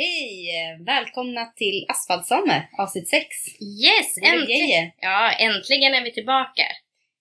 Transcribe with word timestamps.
Hej! 0.00 0.48
Välkomna 0.86 1.46
till 1.46 1.86
Asfaltsame 1.88 2.68
avsnitt 2.78 3.08
6. 3.08 3.26
Yes, 3.84 4.08
är 4.22 4.34
äntligen! 4.34 4.90
Ja, 5.00 5.32
äntligen 5.32 5.94
är 5.94 6.04
vi 6.04 6.12
tillbaka. 6.12 6.62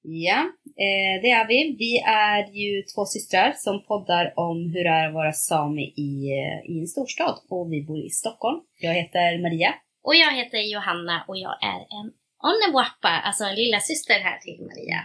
Ja, 0.01 0.39
eh, 0.85 1.15
det 1.21 1.31
är 1.39 1.47
vi. 1.47 1.75
Vi 1.79 1.93
är 2.07 2.43
ju 2.61 2.81
två 2.81 3.05
systrar 3.05 3.53
som 3.57 3.85
poddar 3.85 4.33
om 4.35 4.57
hur 4.73 4.83
det 4.83 4.89
är 4.89 5.07
att 5.07 5.13
vara 5.13 5.33
sami 5.33 5.85
i, 6.07 6.11
eh, 6.39 6.71
i 6.71 6.79
en 6.79 6.87
storstad 6.87 7.35
och 7.49 7.73
vi 7.73 7.83
bor 7.87 8.05
i 8.05 8.09
Stockholm. 8.09 8.59
Jag 8.79 8.93
heter 8.93 9.41
Maria. 9.45 9.71
Och 10.03 10.15
jag 10.15 10.31
heter 10.39 10.57
Johanna 10.73 11.25
och 11.27 11.37
jag 11.37 11.55
är 11.73 11.81
en 11.97 12.07
Onnewappa, 12.49 13.13
alltså 13.27 13.43
en 13.43 13.55
lilla 13.55 13.79
syster 13.79 14.19
här 14.19 14.37
till 14.37 14.59
Maria. 14.69 14.99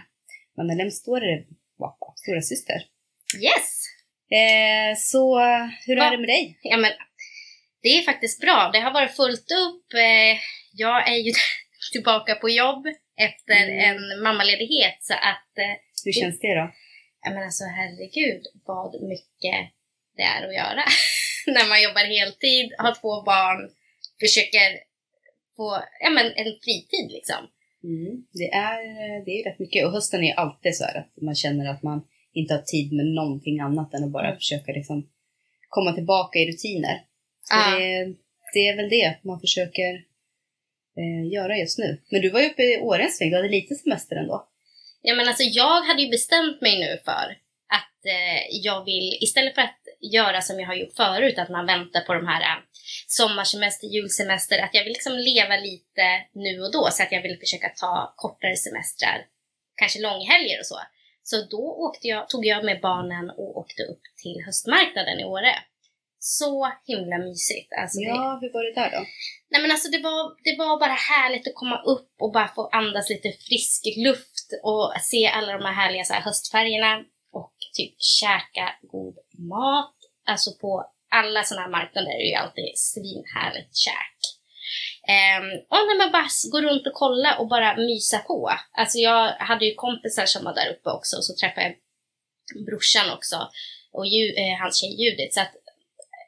Men 0.55 0.67
när 0.67 0.89
står 0.89 1.19
det 1.19 1.45
Wappa, 1.79 2.13
stora 2.15 2.41
syster. 2.41 2.79
Yes! 3.47 3.69
Eh, 4.39 4.91
så 4.97 5.39
hur 5.85 5.97
är 5.97 6.05
Va? 6.05 6.09
det 6.11 6.17
med 6.17 6.29
dig? 6.29 6.59
Ja, 6.61 6.77
men 6.77 6.91
det 7.83 7.89
är 7.97 8.01
faktiskt 8.01 8.41
bra. 8.41 8.69
Det 8.73 8.79
har 8.79 8.93
varit 8.93 9.15
fullt 9.15 9.49
upp. 9.65 9.93
Eh, 9.93 10.33
Jag 10.73 10.99
är 11.13 11.17
ju 11.27 11.31
tillbaka 11.93 12.35
på 12.35 12.49
jobb 12.49 12.83
efter 13.27 13.57
Mm. 13.67 13.79
en 13.89 14.23
mammaledighet 14.23 14.97
så 15.01 15.13
att 15.13 15.51
eh, 15.57 15.75
Hur 16.05 16.11
känns 16.21 16.39
det 16.39 16.55
då? 16.61 16.65
Ja 17.25 17.29
men 17.33 17.43
alltså 17.43 17.63
herregud 17.77 18.43
vad 18.65 18.91
mycket 19.13 19.57
det 20.17 20.23
är 20.23 20.47
att 20.47 20.55
göra. 20.61 20.83
När 21.55 21.69
man 21.69 21.83
jobbar 21.83 22.05
heltid, 22.17 22.65
har 22.77 22.93
två 23.01 23.21
barn, 23.31 23.69
försöker 24.19 24.69
få 25.57 25.83
ja, 26.03 26.09
men 26.09 26.25
en 26.25 26.51
fritid 26.63 27.07
liksom. 27.17 27.41
Mm, 27.83 28.13
det, 28.39 28.49
är, 28.69 28.77
det 29.25 29.31
är 29.31 29.37
ju 29.37 29.43
rätt 29.49 29.59
mycket 29.59 29.85
och 29.85 29.91
hösten 29.91 30.23
är 30.23 30.33
alltid 30.35 30.75
så 30.77 30.83
här 30.83 30.95
att 31.01 31.21
man 31.21 31.35
känner 31.35 31.65
att 31.71 31.83
man 31.83 31.99
inte 32.33 32.53
har 32.53 32.61
tid 32.61 32.93
med 32.93 33.05
någonting 33.05 33.59
annat 33.59 33.93
än 33.93 34.03
att 34.03 34.11
bara 34.11 34.27
Mm. 34.27 34.37
försöka 34.37 34.71
liksom 34.71 35.09
komma 35.69 35.93
tillbaka 35.93 36.39
i 36.39 36.45
rutiner. 36.51 37.01
Så 37.43 37.55
Ja. 37.55 37.77
det, 37.79 38.15
det 38.53 38.67
är 38.69 38.75
väl 38.75 38.89
det 38.89 39.17
man 39.23 39.39
försöker 39.39 39.93
eh, 40.97 41.31
göra 41.33 41.57
just 41.57 41.77
nu. 41.79 42.01
Men 42.09 42.21
du 42.21 42.29
var 42.29 42.39
ju 42.39 42.49
uppe 42.49 42.63
i 42.63 42.77
Åre 42.79 43.03
en 43.03 43.11
sväng, 43.11 43.29
du 43.29 43.35
hade 43.35 43.49
lite 43.49 43.75
semester 43.75 44.15
ändå. 44.15 44.47
Ja 45.01 45.15
men 45.15 45.27
alltså 45.27 45.43
jag 45.43 45.81
hade 45.81 46.01
ju 46.01 46.09
bestämt 46.09 46.61
mig 46.61 46.79
nu 46.79 46.99
för 47.05 47.37
att 47.77 48.05
eh, 48.05 48.41
jag 48.51 48.85
vill, 48.85 49.17
istället 49.21 49.55
för 49.55 49.61
att 49.61 49.79
göra 50.01 50.41
som 50.41 50.59
jag 50.59 50.67
har 50.67 50.75
gjort 50.75 50.95
förut, 50.95 51.37
att 51.37 51.49
man 51.49 51.65
väntar 51.65 52.01
på 52.01 52.13
de 52.13 52.27
här 52.27 52.41
eh, 52.41 52.63
sommarsemester, 53.07 53.87
julsemester, 53.87 54.59
att 54.59 54.73
jag 54.73 54.83
vill 54.83 54.93
liksom 54.93 55.13
leva 55.13 55.55
lite 55.57 56.05
nu 56.33 56.61
och 56.61 56.71
då 56.71 56.89
så 56.91 57.03
att 57.03 57.11
jag 57.11 57.21
vill 57.21 57.39
försöka 57.39 57.69
ta 57.69 58.13
kortare 58.17 58.55
semestrar, 58.55 59.25
kanske 59.75 60.01
långhelger 60.01 60.59
och 60.59 60.65
så. 60.65 60.79
Så 61.23 61.35
då 61.51 61.63
åkte 61.87 62.07
jag, 62.07 62.29
tog 62.29 62.45
jag 62.45 62.65
med 62.65 62.81
barnen 62.81 63.29
och 63.29 63.57
åkte 63.57 63.83
upp 63.83 64.01
till 64.21 64.41
höstmarknaden 64.45 65.19
i 65.19 65.23
Åre. 65.23 65.55
Så 66.25 66.71
himla 66.91 67.17
mysigt. 67.17 67.69
Alltså 67.81 67.99
det, 67.99 68.05
Ja, 68.05 68.37
hur 68.41 68.53
var 68.53 68.63
det 68.63 68.75
där 68.81 68.91
då? 68.97 69.01
Nej 69.51 69.61
men 69.61 69.71
alltså 69.71 69.89
det 69.95 70.01
var, 70.09 70.21
det 70.47 70.55
var 70.63 70.79
bara 70.79 70.97
härligt 71.13 71.47
att 71.47 71.61
komma 71.61 71.77
upp 71.93 72.11
och 72.23 72.31
bara 72.31 72.47
få 72.47 72.63
andas 72.67 73.09
lite 73.09 73.29
frisk 73.47 73.81
luft 74.07 74.47
och 74.69 74.93
se 75.11 75.27
alla 75.27 75.51
de 75.57 75.63
här 75.65 75.73
härliga 75.81 76.03
så 76.03 76.13
här, 76.13 76.21
höstfärgerna 76.21 76.91
och 77.39 77.55
typ 77.77 77.95
käka 78.19 78.65
god 78.81 79.15
mat. 79.53 79.95
Alltså 80.31 80.49
på 80.61 80.71
alla 81.19 81.43
sådana 81.43 81.63
här 81.65 81.71
marknader 81.71 82.11
är 82.11 82.19
det 82.23 82.31
ju 82.33 82.41
alltid 82.43 82.71
svinhärligt 82.75 83.75
käk. 83.85 84.17
Um, 85.17 85.47
och 85.71 85.83
när 85.87 85.97
man 86.01 86.11
bara 86.11 86.29
går 86.51 86.61
runt 86.61 86.87
och 86.87 86.99
kolla 87.03 87.37
och 87.39 87.47
bara 87.47 87.77
mysa 87.77 88.19
på. 88.19 88.51
Alltså 88.81 88.97
jag 88.97 89.21
hade 89.49 89.65
ju 89.65 89.73
kompisar 89.75 90.25
som 90.25 90.43
var 90.43 90.53
där 90.55 90.69
uppe 90.73 90.89
också 90.89 91.13
och 91.17 91.25
så 91.25 91.33
träffade 91.35 91.65
jag 91.67 91.75
brorsan 92.67 93.07
också 93.17 93.37
och 93.97 94.05
ju, 94.15 94.23
eh, 94.41 94.55
hans 94.61 94.79
tjej 94.81 94.93
Judith. 95.01 95.33
Så 95.35 95.41
att 95.41 95.53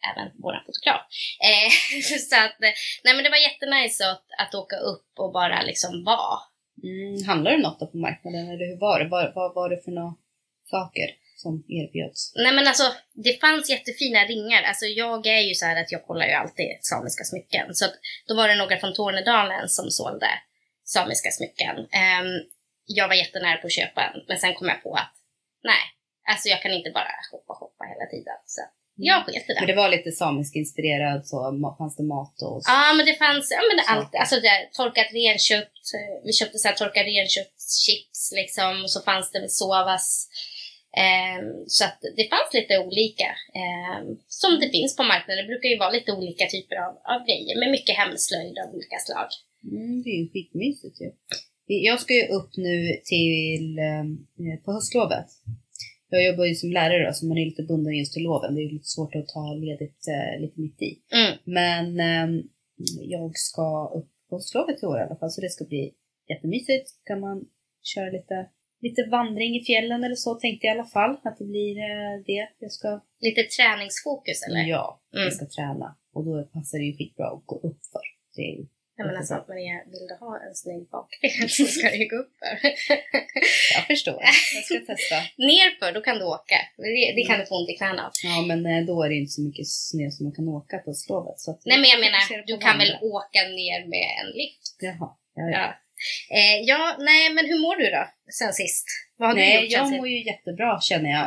även 0.10 0.28
våran 0.44 0.64
fotograf. 0.66 1.02
Eh, 1.50 1.70
så 2.30 2.36
att, 2.46 2.56
nej 3.04 3.14
men 3.16 3.24
det 3.24 3.30
var 3.30 3.48
jättenice 3.50 4.02
att, 4.12 4.26
att 4.42 4.56
åka 4.56 4.78
upp 4.92 5.10
och 5.18 5.32
bara 5.40 5.62
liksom 5.62 6.04
vara. 6.04 6.40
Mm, 6.84 7.26
handlar 7.28 7.52
det 7.52 7.58
något 7.68 7.92
på 7.92 7.98
marknaden 7.98 8.50
eller 8.52 8.66
hur 8.72 8.80
var 8.80 9.00
det? 9.00 9.08
Vad, 9.10 9.34
vad 9.36 9.56
var 9.56 9.70
det 9.70 9.84
för 9.86 9.92
några 9.92 10.16
saker 10.70 11.08
som 11.36 11.64
erbjöds? 11.68 12.34
Nej 12.36 12.54
men 12.56 12.68
alltså, 12.68 12.84
det 13.14 13.42
fanns 13.42 13.70
jättefina 13.70 14.20
ringar. 14.26 14.62
Alltså 14.64 14.86
jag 14.86 15.28
är 15.28 15.42
ju 15.42 15.54
så 15.54 15.66
här 15.66 15.82
att 15.82 15.92
jag 15.92 16.06
kollar 16.08 16.26
ju 16.26 16.34
alltid 16.34 16.70
samiska 16.82 17.24
smycken. 17.24 17.76
Så 17.76 17.86
att, 17.86 17.96
då 18.28 18.36
var 18.36 18.48
det 18.48 18.56
några 18.56 18.78
från 18.78 18.94
Tornedalen 18.94 19.70
som 19.70 19.92
sålde 19.92 20.30
samiska 20.84 21.32
smycken. 21.32 21.76
Ehm, 21.78 22.32
jag 22.86 23.08
var 23.08 23.16
jättenära 23.16 23.58
på 23.58 23.68
att 23.68 23.80
köpa 23.80 24.02
en, 24.04 24.26
men 24.28 24.38
sen 24.38 24.54
kom 24.54 24.68
jag 24.68 24.84
på 24.84 24.94
att 24.94 25.14
nej, 25.64 25.84
alltså 26.32 26.50
jag 26.50 26.62
kan 26.62 26.74
inte 26.74 26.92
bara 26.92 27.12
hoppa 27.32 27.54
hoppa 27.54 27.84
hela 27.86 28.06
tiden. 28.14 28.38
Så 28.46 28.62
jag 28.96 29.26
sket 29.26 29.36
i 29.50 29.54
det. 29.54 29.60
Men 29.60 29.68
det 29.68 29.76
var 29.82 29.90
lite 29.90 30.12
samisk 30.12 30.56
inspirerad 30.56 31.28
så, 31.28 31.38
fanns 31.80 31.96
det 32.00 32.04
mat 32.16 32.36
och 32.48 32.58
så? 32.64 32.68
Ja, 32.72 32.94
men 32.98 33.06
det 33.10 33.16
fanns 33.26 33.46
ja, 33.58 33.62
men 33.70 33.78
allt. 33.92 34.12
Alltså 34.22 34.36
det, 34.46 34.70
torkat 34.80 35.10
renkött. 35.20 35.78
eh, 35.98 36.16
Vi 36.28 36.34
köpte 36.40 36.58
så 36.60 36.68
här 36.68 36.76
torkad 36.76 37.06
renköttschips 37.06 38.22
liksom. 38.40 38.72
Och 38.84 38.92
så 38.96 39.00
fanns 39.10 39.28
det 39.32 39.40
med 39.44 39.52
sovas. 39.62 40.08
Ehm, 41.06 41.48
så 41.76 41.82
att 41.88 42.00
det 42.18 42.26
fanns 42.34 42.52
lite 42.60 42.74
olika. 42.88 43.30
ehm, 43.62 44.06
som 44.42 44.52
det 44.62 44.70
finns 44.78 44.92
på 45.00 45.04
marknaden. 45.12 45.38
Det 45.44 45.52
brukar 45.54 45.70
ju 45.74 45.78
vara 45.84 45.96
lite 45.98 46.12
olika 46.20 46.46
typer 46.56 46.76
av, 46.86 46.92
av 47.14 47.20
grejer. 47.30 47.54
Med 47.62 47.70
mycket 47.78 47.96
hemslöjd 48.02 48.56
av 48.64 48.68
olika 48.76 48.98
slag. 49.06 49.30
Mm, 49.76 49.94
det 50.04 50.10
är 50.14 50.18
ju 50.22 50.28
skitmysigt 50.34 50.98
ju. 51.04 51.10
Jag 51.90 52.00
ska 52.04 52.14
ju 52.14 52.26
upp 52.38 52.52
nu 52.68 52.78
till, 53.12 53.66
eh, 53.88 54.04
på 54.66 54.70
höstlovet. 54.78 55.28
Jag 56.10 56.26
jobbar 56.26 56.46
ju 56.46 56.56
som 56.56 56.72
lärare 56.72 57.08
då, 57.08 57.14
så 57.14 57.26
man 57.26 57.38
är 57.38 57.46
lite 57.46 57.64
bunden 57.64 57.94
just 57.98 58.14
till 58.14 58.24
loven. 58.24 58.56
Det 58.56 58.62
är 58.62 58.72
lite 58.72 58.88
svårt 58.96 59.16
att 59.16 59.28
ta 59.28 59.54
ledigt 59.54 60.08
eh, 60.08 60.42
lite 60.42 60.62
mitt 60.62 60.82
i. 60.82 60.92
Mm. 61.20 61.32
Men 61.44 61.86
eh, 62.00 62.44
jag 63.02 63.32
ska 63.38 63.92
upp 63.98 64.10
på 64.30 64.36
höstlovet 64.36 64.84
i 64.84 64.86
år 64.86 64.98
i 65.00 65.02
alla 65.02 65.16
fall, 65.16 65.32
så 65.32 65.42
det 65.42 65.50
ska 65.50 65.66
bli 65.66 65.94
jättemysigt. 66.30 66.88
Kan 67.04 67.20
man 67.20 67.46
köra 67.94 68.10
lite, 68.12 68.50
lite 68.82 69.02
vandring 69.12 69.56
i 69.56 69.64
fjällen 69.64 70.04
eller 70.04 70.16
så 70.16 70.36
tänkte 70.36 70.68
jag 70.68 70.76
i 70.76 70.80
alla 70.80 70.90
fall. 70.90 71.18
Att 71.24 71.38
det 71.40 71.46
blir 71.46 71.78
eh, 71.78 72.16
det. 72.26 72.48
Jag 72.60 72.72
ska, 72.72 73.02
Lite 73.20 73.44
träningsfokus 73.44 74.40
eller? 74.48 74.64
ja, 74.70 75.02
Mm. 75.14 75.24
jag 75.24 75.34
ska 75.34 75.46
träna. 75.46 75.96
Och 76.14 76.26
då 76.26 76.44
passar 76.54 76.78
det 76.78 76.86
ju 76.86 76.98
skitbra 76.98 77.28
att 77.28 77.44
gå 77.46 77.56
upp 77.56 77.80
för. 77.94 78.06
Det 78.36 78.42
är 78.42 78.58
ju 78.58 78.66
Nej, 78.98 79.08
men 79.08 79.18
alltså 79.18 79.36
Maria, 79.48 79.76
vill 79.94 80.08
du 80.12 80.16
ha 80.26 80.32
en 80.48 80.56
snygg 80.56 80.84
bakdel 80.96 81.50
så 81.50 81.66
ska 81.66 81.90
du 81.90 81.98
ju 82.04 82.08
gå 82.14 82.18
upp 82.24 82.34
för. 82.42 82.54
Jag 83.76 83.84
förstår. 83.88 84.20
Jag 84.56 84.64
ska 84.66 84.76
testa. 84.92 85.16
Nerför, 85.38 85.92
då 85.98 86.02
kan 86.02 86.18
du 86.18 86.26
åka. 86.38 86.60
Det, 86.78 87.14
det 87.18 87.24
kan 87.30 87.40
du 87.40 87.46
få 87.46 87.56
ont 87.60 87.70
i 87.70 87.78
knäna 87.78 88.02
av. 88.06 88.12
Ja, 88.24 88.42
men 88.50 88.60
eh, 88.66 88.86
då 88.90 89.04
är 89.04 89.10
det 89.10 89.16
inte 89.16 89.32
så 89.32 89.42
mycket 89.42 89.68
snö 89.68 90.12
som 90.12 90.22
man 90.26 90.36
kan 90.36 90.48
åka 90.60 90.78
på 90.78 90.94
slovet. 90.94 91.40
Så 91.40 91.52
att 91.52 91.62
Nej 91.66 91.78
men 91.82 91.90
jag 91.94 92.00
menar, 92.06 92.22
du 92.52 92.58
kan 92.58 92.78
väl 92.78 92.94
åka 93.02 93.42
ner 93.60 93.80
med 93.94 94.08
en 94.22 94.30
lift? 94.42 94.76
Jaha. 94.88 95.10
Ja, 95.36 95.44
ja. 95.52 95.58
Ja. 95.60 95.68
Eh, 96.38 96.58
ja, 96.72 96.82
nej 97.00 97.34
men 97.36 97.46
hur 97.46 97.60
mår 97.66 97.76
du 97.76 97.86
då 97.98 98.04
sen 98.40 98.54
sist? 98.54 98.86
Vad 99.18 99.30
har 99.30 99.36
du 99.36 99.42
Nej, 99.42 99.64
gjort 99.64 99.72
sen 99.72 99.82
jag 99.82 99.98
mår 99.98 100.08
ju 100.08 100.26
jättebra 100.26 100.82
känner 100.82 101.10
jag. 101.10 101.26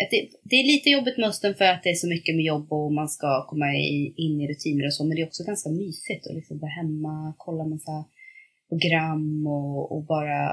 Att 0.00 0.10
det, 0.10 0.20
det 0.50 0.56
är 0.56 0.66
lite 0.74 0.90
jobbigt 0.90 1.16
med 1.18 1.26
hösten 1.26 1.54
för 1.54 1.64
att 1.64 1.82
det 1.82 1.90
är 1.90 1.94
så 1.94 2.08
mycket 2.08 2.36
med 2.36 2.44
jobb 2.44 2.72
och 2.72 2.92
man 2.92 3.08
ska 3.08 3.46
komma 3.50 3.66
i, 3.74 4.14
in 4.16 4.40
i 4.40 4.48
rutiner 4.52 4.86
och 4.86 4.94
så. 4.94 5.04
Men 5.04 5.16
det 5.16 5.22
är 5.22 5.26
också 5.26 5.44
ganska 5.44 5.70
mysigt 5.70 6.26
att 6.26 6.34
liksom 6.34 6.58
vara 6.58 6.70
hemma, 6.70 7.34
kolla 7.38 7.64
massa 7.64 8.04
program 8.68 9.46
och, 9.46 9.92
och 9.92 10.04
bara 10.04 10.52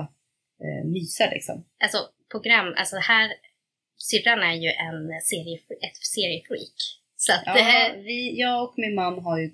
eh, 0.65 0.83
mysa 0.95 1.29
liksom. 1.35 1.65
Alltså 1.83 1.97
program, 2.31 2.73
alltså 2.77 2.95
här, 2.95 3.27
syrran 4.09 4.39
är 4.39 4.55
ju 4.65 4.69
en 4.87 5.21
serie, 5.31 5.57
ett 5.87 5.97
seriefreak. 6.15 6.77
Så 7.17 7.31
att, 7.33 7.43
Ja, 7.45 7.53
eh, 7.57 8.01
vi, 8.07 8.39
jag 8.39 8.63
och 8.63 8.73
min 8.77 8.95
man 8.95 9.19
har 9.19 9.37
ju 9.39 9.53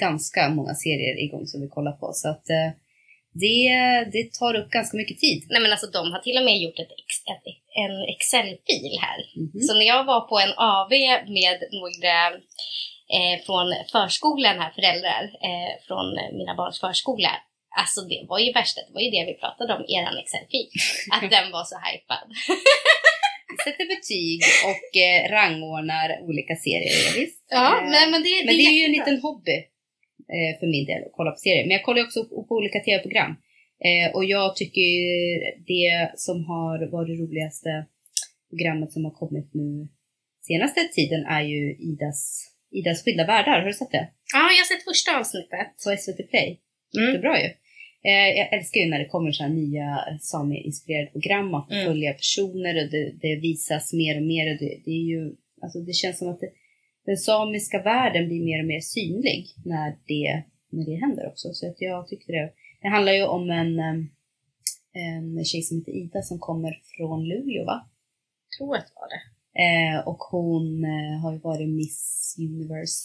ganska 0.00 0.48
många 0.48 0.74
serier 0.74 1.24
igång 1.24 1.46
som 1.46 1.60
vi 1.60 1.68
kollar 1.68 1.92
på. 1.92 2.10
Så 2.12 2.28
att 2.28 2.50
eh, 2.50 2.70
det, 3.44 3.68
det 4.12 4.32
tar 4.32 4.54
upp 4.54 4.70
ganska 4.70 4.96
mycket 4.96 5.18
tid. 5.18 5.46
nej 5.50 5.60
men 5.62 5.72
alltså 5.72 5.86
de 5.86 6.12
har 6.12 6.18
till 6.18 6.38
och 6.38 6.44
med 6.44 6.58
gjort 6.58 6.78
ett, 6.78 6.92
ett, 7.32 7.46
en 7.84 7.94
Excel-fil 8.14 8.94
här. 9.06 9.18
Mhm. 9.36 9.60
Så 9.66 9.74
när 9.74 9.86
jag 9.86 10.04
var 10.04 10.20
på 10.30 10.36
en 10.44 10.54
AV 10.56 10.92
med 11.38 11.58
några 11.80 12.16
eh, 13.16 13.36
från 13.46 13.66
förskolan 13.92 14.58
här, 14.62 14.72
föräldrar 14.78 15.22
eh, 15.48 15.72
från 15.86 16.06
mina 16.38 16.54
barns 16.54 16.80
förskola. 16.80 17.32
Alltså 17.80 18.00
det 18.00 18.22
var 18.28 18.38
ju 18.38 18.52
värsta, 18.52 18.80
det 18.86 18.94
var 18.94 19.00
ju 19.06 19.10
det 19.10 19.24
vi 19.30 19.34
pratade 19.34 19.70
om, 19.76 19.82
eran 19.96 20.18
Excel-fil. 20.22 20.68
Att 21.14 21.30
den 21.36 21.46
var 21.56 21.64
så 21.64 21.76
hypad. 21.86 22.26
Sätter 23.64 23.86
betyg 23.94 24.40
och 24.70 24.88
eh, 25.06 25.20
rangordnar 25.36 26.08
olika 26.28 26.54
serier, 26.66 27.20
visst. 27.20 27.46
Ja, 27.48 27.66
Eh, 27.78 27.90
men, 27.92 28.10
men 28.10 28.22
det, 28.22 28.34
Men 28.46 28.56
det 28.56 28.66
är 28.72 28.78
ju 28.80 28.84
en 28.84 28.96
liten 28.98 29.20
hobby 29.20 29.56
eh, 30.36 30.52
för 30.58 30.66
min 30.74 30.86
del 30.90 31.02
att 31.06 31.12
kolla 31.18 31.30
på 31.30 31.36
serier. 31.44 31.64
Men 31.66 31.76
jag 31.78 31.84
kollar 31.84 32.02
också 32.04 32.20
på, 32.24 32.44
på 32.48 32.54
olika 32.60 32.78
tv-program. 32.80 33.32
Eh, 33.88 34.08
och 34.16 34.24
jag 34.24 34.56
tycker 34.56 34.88
det 35.72 36.10
som 36.26 36.36
har 36.50 36.76
varit 36.94 37.08
det 37.10 37.22
roligaste 37.24 37.70
programmet 38.50 38.92
som 38.92 39.04
har 39.04 39.14
kommit 39.22 39.54
nu 39.54 39.88
senaste 40.48 40.80
tiden 40.96 41.24
är 41.36 41.42
ju 41.42 41.76
Idas, 41.90 42.20
Idas 42.78 43.04
skilda 43.04 43.26
världar. 43.26 43.58
Har 43.60 43.66
du 43.66 43.72
sett 43.72 43.90
det? 43.98 44.08
Ja, 44.34 44.40
jag 44.56 44.62
har 44.64 44.70
sett 44.72 44.84
första 44.90 45.10
avsnittet. 45.20 45.68
På 45.84 45.88
SVT 46.02 46.20
Play. 46.30 46.48
Mm. 46.96 47.08
Jättebra 47.08 47.34
ju. 47.42 47.48
Eh, 48.10 48.28
jag 48.38 48.46
älskar 48.56 48.80
ju 48.80 48.86
när 48.90 48.98
det 48.98 49.08
kommer 49.14 49.32
så 49.32 49.42
här 49.42 49.50
nya 49.50 49.88
sami-inspirerade 50.20 51.10
program. 51.16 51.50
Man 51.50 51.66
får 51.66 51.74
Mm. 51.74 51.86
följa 51.86 52.12
personer 52.12 52.74
och 52.84 52.90
det, 52.90 53.04
det 53.24 53.34
visas 53.48 53.92
mer 53.92 54.14
och 54.16 54.26
mer. 54.32 54.44
Och 54.52 54.58
det, 54.62 54.72
det 54.84 54.90
är 55.00 55.04
ju, 55.14 55.22
alltså 55.62 55.78
det 55.88 55.92
känns 55.92 56.18
som 56.18 56.28
att 56.28 56.40
det, 56.40 56.50
den 57.06 57.16
samiska 57.16 57.82
världen 57.82 58.28
blir 58.28 58.44
mer 58.44 58.60
och 58.62 58.66
mer 58.66 58.80
synlig 58.80 59.46
när 59.64 59.90
det, 60.06 60.44
när 60.70 60.84
det 60.84 60.96
händer 60.96 61.28
också. 61.28 61.52
Så 61.52 61.68
att 61.68 61.76
jag 61.78 62.08
tyckte 62.08 62.32
det. 62.32 62.52
Det 62.82 62.88
handlar 62.88 63.12
ju 63.12 63.24
om 63.24 63.50
en, 63.50 63.78
en 64.92 65.44
tjej 65.44 65.62
som 65.62 65.78
heter 65.78 65.92
Ida 65.92 66.22
som 66.22 66.38
kommer 66.38 66.72
från 66.96 67.28
Luleå 67.28 67.64
va? 67.64 67.88
Jag 68.48 68.58
tror 68.58 68.76
att 68.76 68.86
det 68.86 68.94
var 68.94 69.08
det. 69.14 69.22
Eh, 69.64 70.08
och 70.08 70.18
hon 70.18 70.84
eh, 70.84 71.20
har 71.22 71.32
ju 71.32 71.38
varit 71.38 71.68
Miss 71.68 72.36
Universe, 72.38 72.98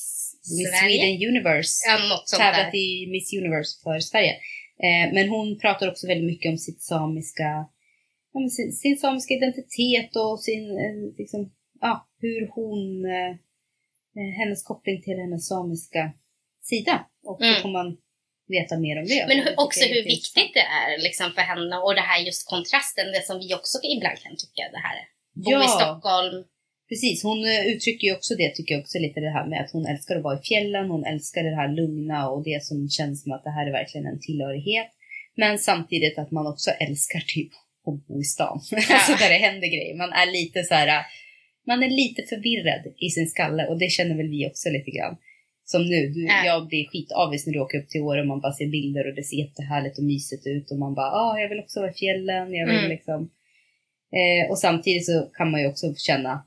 Miss 0.57 0.79
Sverige? 0.79 0.99
Sweden 1.01 1.29
Universe. 1.29 1.73
Ja, 1.87 2.37
tävlat 2.37 2.73
i 2.75 3.07
Miss 3.11 3.33
Universe 3.33 3.71
för 3.83 3.99
Sverige. 3.99 4.33
Eh, 4.85 5.13
men 5.13 5.29
hon 5.29 5.59
pratar 5.59 5.91
också 5.91 6.07
väldigt 6.07 6.25
mycket 6.25 6.49
om 6.49 6.57
sitt 6.57 6.81
samiska, 6.81 7.67
sin, 8.51 8.71
sin 8.73 8.97
samiska 8.97 9.33
identitet 9.33 10.15
och 10.15 10.39
sin, 10.39 10.63
eh, 10.69 11.17
liksom, 11.17 11.51
ja, 11.81 12.07
hur 12.21 12.47
hon, 12.55 13.05
eh, 13.05 13.35
hennes 14.39 14.63
koppling 14.63 15.01
till 15.05 15.17
hennes 15.23 15.47
samiska 15.47 16.03
sida. 16.69 16.95
Och 17.29 17.41
Mm. 17.41 17.53
då 17.55 17.61
får 17.61 17.69
man 17.79 17.87
veta 18.57 18.75
mer 18.85 18.95
om 19.01 19.05
det. 19.13 19.25
Men 19.29 19.37
hur, 19.43 19.53
också 19.65 19.79
hur 19.79 19.87
intressant. 19.87 20.13
viktigt 20.15 20.53
det 20.59 20.65
är 20.81 20.89
liksom 21.07 21.27
för 21.37 21.41
henne 21.51 21.75
och 21.85 21.93
det 21.99 22.05
här 22.09 22.19
just 22.27 22.43
kontrasten, 22.53 23.05
det 23.15 23.23
som 23.29 23.37
vi 23.43 23.47
också 23.59 23.77
ibland 23.93 24.17
kan 24.23 24.35
tycka 24.43 24.63
det 24.75 24.81
här 24.87 24.95
är. 25.01 25.07
Bo 25.43 25.49
i 25.51 25.53
Ja, 25.53 25.67
Stockholm. 25.79 26.35
precis. 26.89 27.17
Hon 27.29 27.39
eh, 27.51 27.65
uttrycker 27.71 28.05
ju 28.07 28.13
också 28.17 28.33
det, 28.41 28.49
tycker 28.55 28.71
jag 28.75 28.81
också 28.81 28.97
lite 29.05 29.19
det 29.19 29.33
här 29.37 29.45
med 29.51 29.59
att 29.63 29.71
hon 29.71 29.85
älskar 29.93 30.15
att 30.17 30.23
vara 30.29 30.39
i 30.39 30.43
fjällen, 30.51 30.85
hon 30.95 31.05
älskar 31.13 31.43
det 31.43 31.55
här 31.61 31.69
lugna 31.79 32.19
och 32.31 32.43
det 32.49 32.59
som 32.69 32.77
känns 32.97 33.15
som 33.23 33.31
att 33.35 33.43
det 33.47 33.53
här 33.57 33.65
är 33.69 33.71
verkligen 33.79 34.07
en 34.07 34.19
tillhörighet. 34.27 34.89
Men 35.41 35.53
samtidigt 35.59 36.17
att 36.21 36.31
man 36.31 36.47
också 36.53 36.69
älskar 36.71 37.19
typ 37.35 37.51
att 37.87 38.07
bo 38.07 38.15
i 38.21 38.23
stan. 38.23 38.57
alltså 38.95 39.11
där 39.21 39.29
det 39.29 39.41
händer 39.47 39.67
grejer. 39.67 39.95
Man 40.03 40.13
är 40.21 40.25
lite 40.31 40.63
så 40.63 40.73
här, 40.73 41.05
man 41.67 41.83
är 41.83 41.89
lite 41.89 42.21
förvirrad 42.23 42.93
i 42.97 43.09
sin 43.09 43.27
skalle 43.27 43.67
och 43.67 43.79
det 43.79 43.89
känner 43.91 44.15
väl 44.17 44.29
vi 44.29 44.47
också 44.51 44.69
lite 44.69 44.91
grann. 44.91 45.17
Som 45.65 45.81
nu, 45.89 46.07
du, 46.07 46.25
Ja. 46.25 46.45
jag 46.45 46.67
blir 46.67 46.87
skitavis 46.87 47.45
när 47.45 47.53
du 47.53 47.59
åker 47.59 47.77
upp 47.79 47.89
till 47.89 48.01
Åre 48.01 48.21
och 48.21 48.27
man 48.27 48.41
bara 48.41 48.53
ser 48.53 48.67
bilder 48.67 49.07
och 49.07 49.15
det 49.15 49.23
ser 49.23 49.37
jättehärligt 49.37 49.97
och 49.97 50.03
mysigt 50.03 50.47
ut 50.47 50.71
och 50.71 50.77
man 50.77 50.93
bara, 50.93 51.11
ah, 51.11 51.39
jag 51.39 51.49
vill 51.49 51.59
också 51.59 51.79
vara 51.79 51.91
i 51.91 51.93
fjällen, 51.93 52.53
jag 52.53 52.67
vill 52.67 52.77
Mm. 52.79 52.89
liksom. 52.89 53.29
Eh, 54.19 54.49
och 54.51 54.59
samtidigt 54.59 55.05
så 55.05 55.29
kan 55.33 55.51
man 55.51 55.61
ju 55.61 55.67
också 55.67 55.93
känna, 55.95 56.45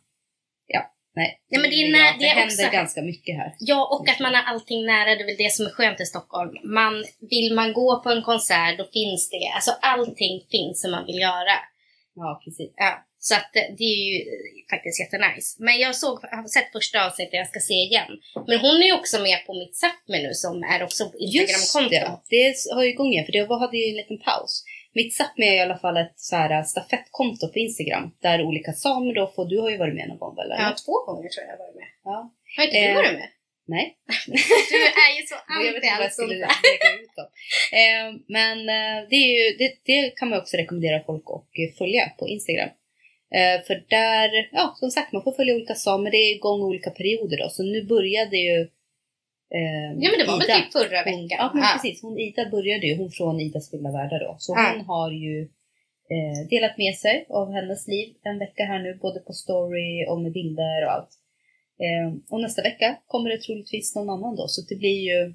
ja, 0.67 0.82
nej. 1.17 1.40
Ja, 1.49 1.61
men 1.61 1.70
det 1.70 1.76
är 1.76 1.82
vill 1.84 1.93
nä- 1.93 1.99
jag. 1.99 2.19
det 2.19 2.25
är 2.26 2.34
händer 2.34 2.64
också- 2.64 2.73
ganska 2.81 3.02
mycket 3.02 3.37
här. 3.37 3.55
Ja, 3.58 3.81
och 3.94 4.08
att 4.08 4.20
man 4.20 4.34
har 4.34 4.43
allting 4.43 4.87
nära, 4.87 5.14
det 5.14 5.23
är 5.23 5.26
väl 5.26 5.37
det 5.44 5.52
som 5.52 5.66
är 5.66 5.70
skönt 5.70 6.00
i 6.00 6.05
Stockholm. 6.05 6.52
Man, 6.64 7.05
vill 7.31 7.55
man 7.55 7.73
gå 7.73 8.02
på 8.02 8.11
en 8.11 8.23
konsert, 8.23 8.78
då 8.78 8.84
finns 8.93 9.31
det. 9.31 9.46
Alltså 9.55 9.70
allting 9.82 10.34
finns 10.50 10.81
som 10.82 10.90
man 10.90 11.06
vill 11.06 11.20
göra. 11.20 11.55
Ja, 12.14 12.40
precis. 12.44 12.70
Ja, 12.76 12.93
så 13.28 13.34
att 13.40 13.52
eh, 13.56 13.69
det 13.78 13.84
är 13.96 14.02
ju 14.11 14.17
eh, 14.32 14.50
faktiskt 14.72 15.00
jättenice. 15.02 15.49
Men 15.67 15.75
jag 15.84 15.93
såg, 16.02 16.14
jag 16.22 16.38
har 16.38 16.49
sett 16.56 16.72
första 16.72 17.06
avsnittet, 17.06 17.34
jag 17.43 17.49
ska 17.52 17.61
se 17.61 17.75
igen. 17.88 18.12
Men 18.49 18.56
hon 18.64 18.76
är 18.82 18.87
ju 18.90 18.94
också 19.00 19.17
med 19.28 19.38
på 19.46 19.52
mitt 19.61 19.75
Sápmi 19.82 20.19
nu 20.26 20.31
som 20.44 20.55
är 20.75 20.78
också 20.87 21.02
på 21.11 21.17
Just 21.20 21.50
Instagramkonto. 21.50 22.22
det, 22.31 22.37
det 22.37 22.75
har 22.75 22.82
ju 22.84 22.90
igång 22.90 23.11
igen 23.12 23.25
för 23.26 23.32
det 23.32 23.58
hade 23.64 23.76
ju 23.78 23.87
en 23.90 23.96
liten 24.02 24.19
paus. 24.19 24.64
Mitt 24.94 25.12
Sápmi 25.19 25.44
är 25.52 25.56
i 25.56 25.61
alla 25.67 25.78
fall 25.78 25.96
ett 25.96 26.14
så 26.17 26.37
här 26.37 26.62
stafettkonto 26.62 27.44
på 27.52 27.58
Instagram 27.58 28.05
där 28.22 28.43
olika 28.49 28.72
samer 28.72 29.14
då 29.14 29.32
får, 29.34 29.44
du 29.52 29.58
har 29.61 29.70
ju 29.70 29.76
varit 29.84 29.94
med 29.94 30.08
någon 30.08 30.19
gång 30.19 30.37
väl? 30.37 30.49
Ja, 30.50 30.75
två 30.87 30.93
gånger 31.06 31.28
tror 31.28 31.43
jag 31.46 31.52
jag 31.52 31.58
har 31.58 31.64
varit 31.66 31.76
med. 31.82 31.88
ja. 32.05 32.19
Har 32.56 32.64
inte 32.64 32.76
du 32.81 32.87
Eh, 32.87 32.94
varit 32.94 33.12
med? 33.12 33.28
Nej. 33.66 33.96
Du 34.73 34.78
är 35.06 35.11
ju 35.20 35.23
så 35.31 35.34
Och 35.34 35.64
jag 35.66 35.73
vet 35.73 35.84
anti 35.84 36.02
allt 36.05 36.14
sånt 36.14 36.31
där. 36.31 36.49
Eh, 37.81 38.06
men 38.37 38.58
eh, 38.78 39.08
det, 39.11 39.16
ju, 39.16 39.56
det, 39.58 39.73
det 39.84 40.11
kan 40.19 40.28
man 40.31 40.38
också 40.38 40.56
rekommendera 40.56 41.05
folk 41.05 41.25
att 41.37 41.43
eh, 41.61 41.70
följa 41.78 42.08
på 42.19 42.28
Instagram. 42.28 42.70
Eh, 43.35 43.62
för 43.67 43.75
där, 43.88 44.49
ja 44.53 44.75
som 44.81 44.91
sagt, 44.91 45.12
man 45.12 45.23
får 45.23 45.32
följa 45.32 45.55
olika 45.55 45.75
samer. 45.75 46.11
Det 46.11 46.17
är 46.17 46.35
igång 46.35 46.62
olika 46.62 46.91
perioder 46.91 47.37
då. 47.38 47.49
Så 47.49 47.62
nu 47.62 47.85
började 47.85 48.37
ju 48.37 48.61
eh, 49.59 49.91
Ja 49.99 50.11
men 50.11 50.19
det 50.19 50.25
var 50.27 50.38
väl 50.38 50.50
Ida. 50.50 50.56
typ 50.59 50.73
förra 50.73 50.99
Hon, 51.05 51.23
veckan? 51.23 51.38
ja, 51.38 51.50
men 51.55 51.62
Ja. 51.62 51.69
precis. 51.75 52.03
Hon, 52.03 52.19
Ida 52.19 52.50
började 52.50 52.87
ju, 52.87 52.97
hon 52.97 53.11
från 53.11 53.41
Idas 53.41 53.75
vilda 53.75 53.91
världar 53.93 54.19
då. 54.21 54.37
Så 54.38 54.53
Ja. 54.56 54.73
hon 54.77 54.85
har 54.87 55.11
ju 55.11 55.43
eh, 56.15 56.49
delat 56.50 56.79
med 56.79 56.94
sig 56.94 57.27
av 57.29 57.53
hennes 57.53 57.88
liv 57.88 58.15
en 58.23 58.38
vecka 58.38 58.65
här 58.65 58.79
nu, 58.79 58.94
både 59.03 59.21
på 59.21 59.33
story 59.33 60.06
och 60.09 60.21
med 60.21 60.33
bilder 60.33 60.85
och 60.85 60.93
allt. 60.93 61.11
Eh, 61.85 62.15
och 62.31 62.41
nästa 62.41 62.62
vecka 62.62 62.97
kommer 63.06 63.31
det 63.31 63.38
troligtvis 63.41 63.94
någon 63.97 64.11
annan 64.11 64.37
då, 64.37 64.49
så 64.49 64.61
det 64.69 64.76
blir 64.76 65.00
ju 65.11 65.35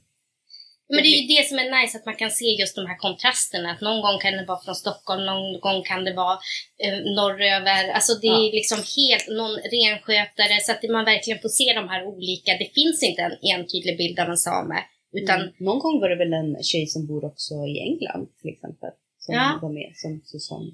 Men 0.89 1.03
det 1.03 1.09
är 1.09 1.17
ju 1.21 1.27
det 1.35 1.43
som 1.49 1.57
är 1.59 1.67
nice, 1.81 1.97
att 1.97 2.05
man 2.05 2.15
kan 2.15 2.31
se 2.31 2.45
just 2.45 2.75
de 2.75 2.85
här 2.91 2.97
kontrasterna. 3.05 3.71
Att 3.71 3.81
någon 3.81 4.01
gång 4.01 4.17
kan 4.19 4.33
det 4.37 4.45
vara 4.51 4.61
från 4.65 4.75
Stockholm, 4.83 5.25
någon 5.25 5.59
gång 5.59 5.83
kan 5.83 6.03
det 6.07 6.13
vara 6.23 6.37
eh, 6.83 6.97
norröver. 7.19 7.81
Alltså 7.97 8.13
det 8.21 8.27
är 8.27 8.45
Ja. 8.47 8.57
liksom 8.59 8.79
helt, 8.97 9.27
någon 9.39 9.55
renskötare. 9.75 10.55
Så 10.65 10.71
att 10.71 10.83
man 10.97 11.05
verkligen 11.05 11.39
får 11.43 11.49
se 11.49 11.67
de 11.79 11.89
här 11.89 12.01
olika. 12.13 12.51
Det 12.61 12.69
finns 12.79 13.03
inte 13.03 13.21
en 13.21 13.37
entydig 13.53 13.97
bild 13.97 14.19
av 14.19 14.29
en 14.29 14.37
same. 14.37 14.79
Utan 15.19 15.39
Mm. 15.41 15.53
Någon 15.67 15.79
gång 15.79 15.95
var 16.01 16.09
det 16.09 16.15
väl 16.23 16.33
en 16.33 16.63
tjej 16.63 16.87
som 16.87 17.07
bor 17.07 17.25
också 17.25 17.53
i 17.53 17.75
England 17.87 18.27
till 18.41 18.49
exempel. 18.53 18.89
Som 19.19 19.35
Ja. 19.35 19.59
var 19.61 19.69
med 19.79 19.91
som 19.95 20.21
Susanne. 20.25 20.71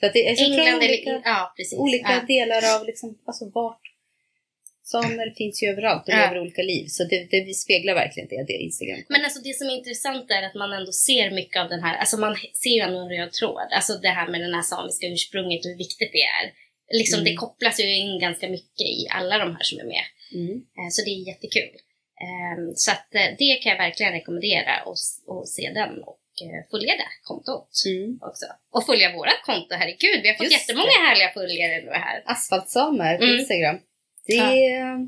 Så 0.00 0.06
att 0.06 0.12
det 0.12 0.28
är 0.30 0.34
så 0.36 0.44
England 0.44 0.76
olika, 0.76 1.10
eller... 1.10 1.22
Ja, 1.24 1.52
precis. 1.56 1.78
olika 1.78 2.12
ja. 2.12 2.26
delar 2.34 2.62
av 2.76 2.86
liksom, 2.86 3.18
alltså 3.26 3.44
vart. 3.54 3.80
Samer 4.92 5.28
finns 5.40 5.56
ju 5.62 5.66
överallt 5.72 6.04
och 6.08 6.14
Ja. 6.14 6.18
lever 6.22 6.38
olika 6.44 6.62
liv. 6.72 6.84
Så 6.96 7.00
det, 7.10 7.18
det 7.48 7.54
speglar 7.64 7.94
verkligen 8.02 8.28
det, 8.32 8.44
det 8.50 8.56
Instagram. 8.68 9.00
Men 9.14 9.20
alltså 9.26 9.40
det 9.46 9.54
som 9.58 9.66
är 9.70 9.74
intressant 9.80 10.26
är 10.36 10.42
att 10.48 10.54
man 10.62 10.70
ändå 10.78 10.92
ser 11.08 11.26
mycket 11.40 11.58
av 11.62 11.68
den 11.74 11.82
här, 11.86 11.94
alltså 12.02 12.16
man 12.24 12.32
ser 12.62 12.74
ju 12.78 12.82
ändå 12.88 12.98
en 13.04 13.12
röd 13.16 13.32
tråd. 13.40 13.68
Alltså 13.78 13.92
det 14.06 14.12
här 14.18 14.28
med 14.32 14.40
den 14.46 14.54
här 14.58 14.62
samiska 14.72 15.06
ursprunget 15.14 15.60
och 15.64 15.70
hur 15.72 15.78
viktigt 15.86 16.12
det 16.18 16.24
är. 16.40 16.44
Liksom 17.00 17.18
Mm. 17.20 17.24
det 17.28 17.34
kopplas 17.44 17.80
ju 17.80 17.86
in 18.02 18.12
ganska 18.26 18.46
mycket 18.56 18.86
i 19.00 19.02
alla 19.18 19.38
de 19.42 19.48
här 19.56 19.62
som 19.70 19.76
är 19.84 19.88
med. 19.94 20.04
Mm. 20.40 20.54
Eh, 20.78 20.88
Så 20.94 20.98
det 21.04 21.10
är 21.16 21.20
jättekul. 21.32 21.72
Ehm, 22.26 22.64
Så 22.84 22.90
att 22.96 23.08
eh, 23.20 23.28
det 23.38 23.50
kan 23.62 23.70
jag 23.74 23.78
verkligen 23.86 24.12
rekommendera 24.12 24.74
och, 24.88 24.96
och 25.32 25.48
se 25.56 25.64
den 25.80 25.92
och 26.10 26.24
eh, 26.44 26.60
följa 26.70 26.92
det 27.02 27.10
kontot 27.30 27.70
Mm. 27.92 28.18
också. 28.28 28.46
Och 28.74 28.86
följa 28.86 29.08
vårat 29.18 29.40
konto, 29.48 29.72
herregud. 29.80 30.18
Vi 30.22 30.28
har 30.28 30.34
fått 30.40 30.44
Just 30.50 30.58
jättemånga 30.58 30.96
härliga 31.06 31.30
följare 31.38 31.76
nu 31.86 31.90
här. 32.06 32.16
Asfaltsamer 32.34 33.12
på 33.18 33.24
Mm. 33.24 33.38
Instagram. 33.38 33.78
Det, 34.26 34.34
Ja. 34.34 34.98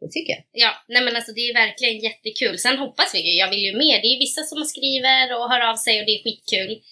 det 0.00 0.08
tycker 0.12 0.32
jag. 0.32 0.42
Ja, 0.52 0.70
nej 0.88 1.04
men 1.04 1.16
alltså 1.16 1.32
det 1.32 1.40
är 1.40 1.54
verkligen 1.54 1.98
jättekul. 1.98 2.58
Sen 2.58 2.78
hoppas 2.78 3.14
vi 3.14 3.20
ju, 3.30 3.38
jag 3.38 3.50
vill 3.50 3.64
ju 3.64 3.72
mer. 3.72 3.96
Det 4.02 4.08
är 4.14 4.18
vissa 4.18 4.42
som 4.42 4.64
skriver 4.64 5.36
och 5.38 5.50
hör 5.50 5.70
av 5.70 5.76
sig 5.76 6.00
och 6.00 6.06
det 6.06 6.12
är 6.12 6.22
skitkul. 6.24 6.82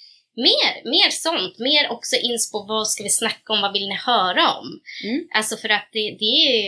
Mer, 0.47 0.73
mer 0.95 1.11
sånt. 1.27 1.55
Mer 1.69 1.85
också 1.97 2.15
inspo, 2.29 2.57
vad 2.73 2.89
ska 2.93 3.01
vi 3.09 3.11
snacka 3.23 3.49
om, 3.53 3.61
vad 3.67 3.73
vill 3.77 3.89
ni 3.93 3.99
höra 4.11 4.45
om? 4.61 4.67
Mm. 5.09 5.21
Alltså 5.39 5.55
för 5.63 5.69
att 5.77 5.89
det, 5.97 6.05
det 6.23 6.35
är 6.49 6.65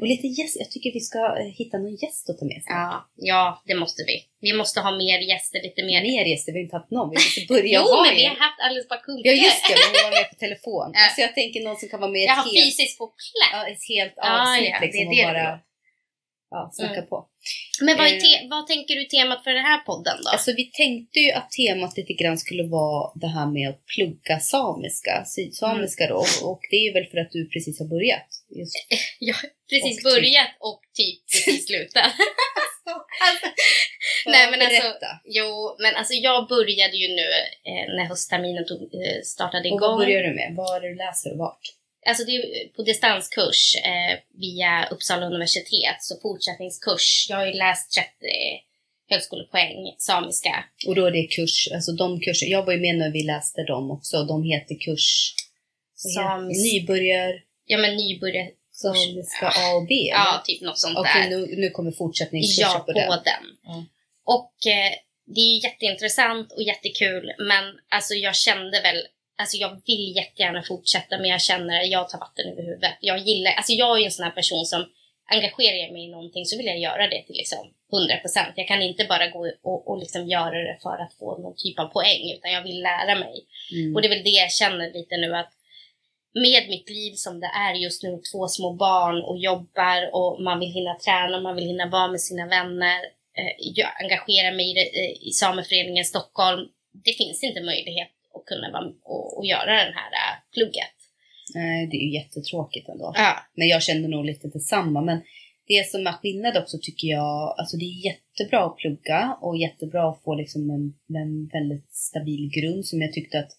Och 0.00 0.06
lite 0.12 0.26
gäst. 0.38 0.56
Jag 0.62 0.70
tycker 0.70 0.90
vi 0.92 1.00
ska 1.10 1.18
eh, 1.40 1.50
hitta 1.60 1.76
någon 1.78 1.96
gäst 2.04 2.24
att 2.30 2.38
ta 2.40 2.44
med 2.52 2.60
sig. 2.64 2.72
ja, 2.82 2.90
ja, 3.30 3.42
det 3.68 3.74
måste 3.82 4.00
vi. 4.10 4.16
Vi 4.46 4.52
måste 4.60 4.80
ha 4.86 4.90
mer 5.04 5.18
gäster, 5.30 5.58
lite 5.68 5.82
mer. 5.90 6.00
Mer 6.12 6.24
gäster, 6.32 6.50
vi 6.52 6.58
har 6.58 6.64
inte 6.68 6.76
haft 6.80 6.90
någon. 6.98 7.08
Vi 7.12 7.16
måste 7.24 7.40
börja 7.54 7.76
jo, 7.78 7.82
ha 7.94 8.02
men 8.06 8.14
vi 8.20 8.24
har 8.32 8.38
haft 8.46 8.60
Alice 8.66 8.86
Bah 8.90 9.00
Kuhnke. 9.06 9.28
Ja 9.30 9.34
just 9.46 9.62
det, 9.68 9.74
men 9.80 9.86
hon 9.94 10.00
var 10.06 10.12
med 10.18 10.26
på 10.32 10.36
telefon. 10.46 10.88
Ja. 10.96 11.00
Alltså 11.04 11.18
jag 11.26 11.32
tänker 11.40 11.58
någon 11.66 11.78
som 11.82 11.88
kan 11.92 12.00
vara 12.04 12.12
med 12.16 12.22
Jag 12.22 12.32
ett 12.32 12.44
har 12.44 12.50
helt, 12.56 12.66
fysiskt 12.66 12.98
på 13.00 13.06
plats. 13.06 13.52
ja, 13.54 13.60
ett 13.72 13.84
helt 13.94 14.14
Ah, 14.16 14.30
avsnitt 14.34 14.68
ja, 14.74 14.76
det 14.80 14.86
är 14.86 14.86
liksom, 14.86 15.10
det 15.16 15.26
och 15.28 15.34
du 15.34 15.40
bara. 15.40 15.67
Ja, 16.50 16.70
snacka 16.72 16.94
Mm. 16.94 17.06
på. 17.08 17.26
Men 17.80 17.96
vad, 17.98 18.06
Eh. 18.06 18.48
vad 18.50 18.66
tänker 18.66 18.94
du 18.94 19.04
temat 19.04 19.44
för 19.44 19.50
den 19.50 19.64
här 19.64 19.78
podden 19.78 20.16
då? 20.24 20.30
Alltså 20.30 20.52
vi 20.56 20.64
tänkte 20.70 21.18
ju 21.18 21.30
att 21.32 21.50
temat 21.50 21.96
lite 21.96 22.12
grann 22.12 22.38
skulle 22.38 22.62
vara 22.62 23.12
det 23.14 23.26
här 23.36 23.46
med 23.46 23.68
att 23.68 23.80
plugga 23.96 24.40
samiska, 24.40 25.24
sydsamiska 25.26 26.04
Mm. 26.04 26.14
då. 26.16 26.48
Och 26.50 26.60
det 26.70 26.76
är 26.76 26.92
väl 26.94 27.06
för 27.10 27.18
att 27.18 27.30
du 27.32 27.48
precis 27.48 27.78
har 27.80 27.86
börjat. 27.86 28.28
Just. 28.58 28.74
Jag 29.18 29.34
har 29.34 29.48
precis 29.70 29.96
Och 29.96 29.96
typ- 29.96 30.04
börjat 30.14 30.48
och 30.60 30.80
typ 30.98 31.20
precis 31.32 31.66
slutat. 31.66 32.12
Nej, 34.26 34.50
men 34.50 34.60
alltså- 34.62 34.92
jo, 35.24 35.76
men 35.78 35.96
alltså 35.96 36.14
jag 36.14 36.48
började 36.48 36.96
ju 36.96 37.08
nu 37.08 37.26
eh, 37.70 37.94
när 37.96 38.04
höstterminen 38.04 38.66
tog, 38.66 38.82
eh, 38.82 39.22
startade 39.24 39.70
Och 39.70 39.80
vad 39.80 39.88
igång. 39.90 39.98
börjar 39.98 40.22
du 40.22 40.34
med? 40.34 40.54
Vad 40.56 40.76
är 40.76 40.80
det 40.80 40.88
du 40.88 40.94
läser 40.94 41.32
och 41.32 41.38
vart? 41.38 41.60
Alltså 42.06 42.24
det 42.24 42.32
är 42.32 42.68
på 42.68 42.82
distanskurs 42.82 43.76
eh, 43.84 44.18
via 44.40 44.88
Uppsala 44.90 45.26
universitet, 45.26 45.96
så 46.00 46.20
fortsättningskurs. 46.22 47.26
Jag 47.28 47.36
har 47.36 47.46
ju 47.46 47.52
läst 47.52 47.92
30 47.92 48.08
högskolepoäng 49.10 49.94
samiska. 49.98 50.64
Och 50.86 50.94
då 50.94 51.06
är 51.06 51.10
det 51.10 51.22
kurs, 51.26 51.68
alltså 51.74 51.92
de 51.92 52.20
kurser. 52.20 52.46
Jag 52.46 52.64
var 52.66 52.72
ju 52.72 52.80
med 52.80 52.96
när 52.96 53.10
vi 53.10 53.22
läste 53.22 53.62
dem 53.62 53.90
också. 53.90 54.24
De 54.24 54.42
heter 54.44 54.74
kurs 54.74 55.34
Samisk- 56.16 56.62
nybörjar, 56.72 57.42
Ja 57.66 57.78
men 57.78 57.96
nybörjar... 57.96 58.48
samiska 58.72 59.46
A 59.48 59.74
och 59.76 59.86
B. 59.86 59.94
Ja, 59.94 60.28
eller? 60.34 60.42
typ 60.44 60.60
något 60.62 60.78
sånt 60.78 60.98
Okej, 60.98 61.22
där. 61.22 61.30
nu, 61.30 61.56
nu 61.56 61.70
kommer 61.70 61.90
fortsättningskurser 61.92 62.62
Ja, 62.72 62.78
på 62.78 62.84
på 62.86 62.92
den. 62.92 63.08
den. 63.24 63.86
Och 64.24 64.52
eh, 64.66 64.92
det 65.34 65.40
är 65.40 65.54
ju 65.54 65.60
jätteintressant 65.62 66.52
och 66.52 66.62
jättekul, 66.62 67.32
men 67.48 67.64
alltså 67.88 68.14
jag 68.14 68.36
kände 68.36 68.80
väl 68.80 68.96
Alltså 69.38 69.56
jag 69.56 69.80
vill 69.86 70.16
jättegärna 70.16 70.62
fortsätta 70.62 71.18
men 71.18 71.30
jag 71.30 71.40
känner 71.40 71.80
att 71.80 71.90
jag 71.90 72.08
tar 72.08 72.18
vatten 72.18 72.52
över 72.52 72.62
huvudet. 72.62 72.96
Jag 73.00 73.18
gillar, 73.18 73.52
alltså 73.52 73.72
jag 73.72 74.00
är 74.00 74.04
en 74.04 74.10
sån 74.10 74.24
här 74.24 74.30
person 74.40 74.64
som 74.64 74.86
engagerar 75.30 75.76
jag 75.76 75.92
mig 75.92 76.04
i 76.04 76.10
någonting 76.10 76.46
så 76.46 76.56
vill 76.56 76.66
jag 76.66 76.78
göra 76.78 77.08
det 77.08 77.22
till 77.26 77.36
liksom 77.36 77.58
100%. 77.92 78.52
Jag 78.56 78.68
kan 78.68 78.82
inte 78.82 79.04
bara 79.04 79.26
gå 79.28 79.52
och, 79.62 79.88
och 79.88 79.98
liksom 79.98 80.28
göra 80.28 80.58
det 80.68 80.78
för 80.82 80.98
att 81.02 81.14
få 81.18 81.38
någon 81.38 81.54
typ 81.56 81.78
av 81.78 81.86
poäng 81.86 82.32
utan 82.34 82.52
jag 82.52 82.62
vill 82.62 82.82
lära 82.82 83.14
mig. 83.14 83.46
Mm. 83.72 83.94
Och 83.94 84.02
det 84.02 84.08
är 84.08 84.14
väl 84.16 84.24
det 84.24 84.30
jag 84.44 84.52
känner 84.52 84.92
lite 84.92 85.16
nu 85.16 85.36
att 85.36 85.52
med 86.34 86.68
mitt 86.68 86.88
liv 86.90 87.12
som 87.14 87.40
det 87.40 87.50
är 87.54 87.74
just 87.74 88.02
nu, 88.02 88.20
två 88.32 88.48
små 88.48 88.72
barn 88.72 89.22
och 89.22 89.38
jobbar 89.38 90.10
och 90.12 90.42
man 90.42 90.60
vill 90.60 90.72
hinna 90.72 90.94
träna, 91.04 91.40
man 91.40 91.56
vill 91.56 91.66
hinna 91.66 91.88
vara 91.88 92.08
med 92.08 92.20
sina 92.20 92.46
vänner, 92.46 92.98
eh, 93.38 93.54
jag 93.58 93.90
engagerar 94.02 94.52
mig 94.56 94.70
i, 94.70 94.74
det, 94.74 95.00
eh, 95.00 95.28
i 95.28 95.30
Sameföreningen 95.30 96.04
Stockholm. 96.04 96.68
Det 97.04 97.12
finns 97.12 97.42
inte 97.42 97.60
möjlighet 97.60 98.08
att 98.40 98.44
kunna 98.46 98.70
vara 98.72 98.92
och, 99.04 99.38
och 99.38 99.46
göra 99.46 99.70
den 99.84 99.94
här 100.00 100.10
äh, 100.22 100.34
plugget. 100.54 100.96
Nej, 101.54 101.86
det 101.86 101.96
är 101.96 102.00
ju 102.00 102.12
jättetråkigt 102.14 102.88
ändå. 102.88 103.12
Ja. 103.16 103.36
Men 103.54 103.68
jag 103.68 103.82
kände 103.82 104.08
nog 104.08 104.24
lite 104.24 104.48
detsamma. 104.48 105.00
Men 105.00 105.20
det 105.66 105.88
som 105.90 106.06
är 106.06 106.12
skillnad 106.12 106.56
också 106.56 106.76
tycker 106.82 107.08
jag, 107.08 107.54
alltså 107.58 107.76
det 107.76 107.84
är 107.84 108.04
jättebra 108.10 108.64
att 108.66 108.76
plugga 108.76 109.36
och 109.40 109.56
jättebra 109.58 110.10
att 110.10 110.22
få 110.22 110.34
liksom 110.34 110.70
en, 110.70 110.94
en 111.22 111.46
väldigt 111.48 111.92
stabil 111.92 112.50
grund 112.50 112.86
som 112.86 113.02
jag 113.02 113.12
tyckte 113.12 113.38
att 113.38 113.52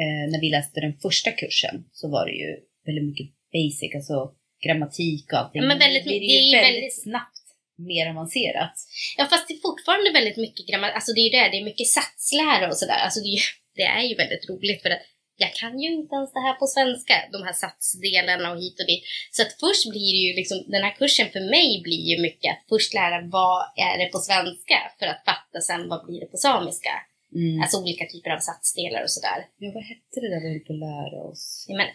eh, 0.00 0.30
när 0.32 0.40
vi 0.40 0.50
läste 0.50 0.80
den 0.80 0.92
första 0.98 1.30
kursen 1.30 1.84
så 1.92 2.08
var 2.10 2.26
det 2.26 2.32
ju 2.32 2.56
väldigt 2.86 3.04
mycket 3.04 3.26
basic, 3.52 3.94
alltså 3.94 4.32
grammatik 4.64 5.32
och 5.32 5.38
allting. 5.38 5.62
Ja, 5.62 5.68
men 5.68 5.78
väldigt 5.78 6.04
det 6.04 6.10
är 6.10 6.20
mycket- 6.20 6.30
ju 6.30 6.52
det 6.52 6.58
är 6.58 6.62
väldigt, 6.62 6.76
väldigt- 6.76 7.02
snabbt 7.02 7.37
mer 7.78 8.10
avancerat. 8.10 8.74
Ja 9.16 9.24
fast 9.30 9.48
det 9.48 9.54
är 9.54 9.66
fortfarande 9.68 10.10
väldigt 10.10 10.36
mycket 10.36 10.66
grammatik, 10.68 10.94
alltså 10.94 11.12
det 11.12 11.20
är 11.20 11.28
ju 11.28 11.34
det, 11.38 11.48
det 11.52 11.58
är 11.60 11.70
mycket 11.70 11.94
satslära 11.98 12.68
och 12.68 12.76
sådär. 12.76 13.00
Alltså 13.04 13.20
det 13.20 13.28
är, 13.28 13.36
ju, 13.38 13.46
det 13.78 13.88
är 13.98 14.04
ju 14.10 14.14
väldigt 14.14 14.48
roligt 14.50 14.82
för 14.82 14.90
att 14.90 15.04
jag 15.40 15.52
kan 15.54 15.80
ju 15.80 15.88
inte 16.00 16.14
ens 16.14 16.32
det 16.32 16.46
här 16.46 16.56
på 16.62 16.66
svenska, 16.66 17.14
de 17.32 17.42
här 17.46 17.52
satsdelarna 17.52 18.50
och 18.52 18.60
hit 18.62 18.80
och 18.80 18.86
dit. 18.86 19.04
Så 19.30 19.42
att 19.42 19.52
först 19.60 19.84
blir 19.90 20.10
det 20.14 20.22
ju 20.26 20.32
liksom, 20.40 20.56
den 20.74 20.82
här 20.82 20.94
kursen 21.00 21.28
för 21.34 21.44
mig 21.56 21.80
blir 21.86 22.04
ju 22.10 22.16
mycket 22.22 22.50
att 22.52 22.64
först 22.68 22.94
lära 22.94 23.18
vad 23.36 23.60
är 23.86 23.98
det 23.98 24.08
på 24.14 24.18
svenska 24.18 24.78
för 24.98 25.06
att 25.06 25.24
fatta 25.24 25.60
sen 25.60 25.88
vad 25.88 26.06
blir 26.06 26.20
det 26.20 26.30
på 26.34 26.36
samiska. 26.36 26.94
Mm. 27.38 27.60
Alltså 27.62 27.76
olika 27.82 28.04
typer 28.12 28.30
av 28.36 28.40
satsdelar 28.48 29.02
och 29.06 29.12
sådär. 29.16 29.38
Ja, 29.62 29.68
vad 29.76 29.84
hette 29.92 30.16
det 30.22 30.30
där 30.32 30.42
vi 30.42 30.48
höll 30.52 30.66
på 30.68 30.72
att 30.76 30.84
lära 30.90 31.18
oss? 31.30 31.44
Ja, 31.68 31.74
men 31.80 31.88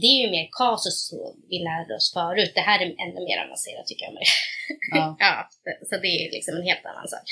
det 0.00 0.08
är 0.14 0.18
ju 0.24 0.30
mer 0.36 0.48
kasus 0.60 0.96
så 1.08 1.18
vi 1.50 1.58
lärde 1.70 1.92
oss 1.98 2.08
förut. 2.18 2.52
Det 2.58 2.66
här 2.68 2.78
är 2.82 2.86
ännu 3.04 3.20
mer 3.28 3.38
avancerat 3.44 3.86
tycker 3.86 4.04
jag. 4.06 4.14
Ja. 4.98 5.16
Ja, 5.26 5.34
så 5.88 5.94
det 6.04 6.12
är 6.20 6.24
liksom 6.36 6.54
en 6.56 6.68
helt 6.70 6.86
annan 6.90 7.08
sak. 7.14 7.24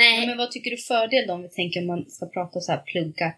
Nej, 0.00 0.20
Ja, 0.20 0.26
men 0.26 0.38
vad 0.42 0.50
tycker 0.50 0.70
du 0.70 0.78
fördel 0.92 1.26
då 1.26 1.32
om 1.34 1.42
vi 1.46 1.52
tänker 1.60 1.80
om 1.80 1.86
man 1.86 2.10
ska 2.16 2.26
prata 2.26 2.60
så 2.60 2.72
här 2.72 2.82
plugga? 2.90 3.28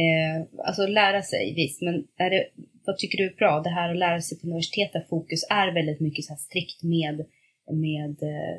Eh, 0.00 0.36
alltså 0.68 0.82
lära 0.86 1.22
sig 1.22 1.54
visst, 1.60 1.82
men 1.82 1.94
är 2.24 2.30
det, 2.30 2.42
vad 2.86 2.98
tycker 2.98 3.18
du 3.18 3.26
är 3.26 3.36
bra? 3.42 3.60
Det 3.60 3.70
här 3.78 3.90
att 3.90 4.02
lära 4.06 4.20
sig 4.20 4.38
på 4.38 4.46
universitet 4.46 4.92
där 4.92 5.06
fokus 5.10 5.42
är 5.50 5.74
väldigt 5.78 6.00
mycket 6.00 6.24
så 6.24 6.32
här 6.32 6.38
strikt 6.48 6.82
med, 6.82 7.16
med 7.86 8.16
eh, 8.32 8.58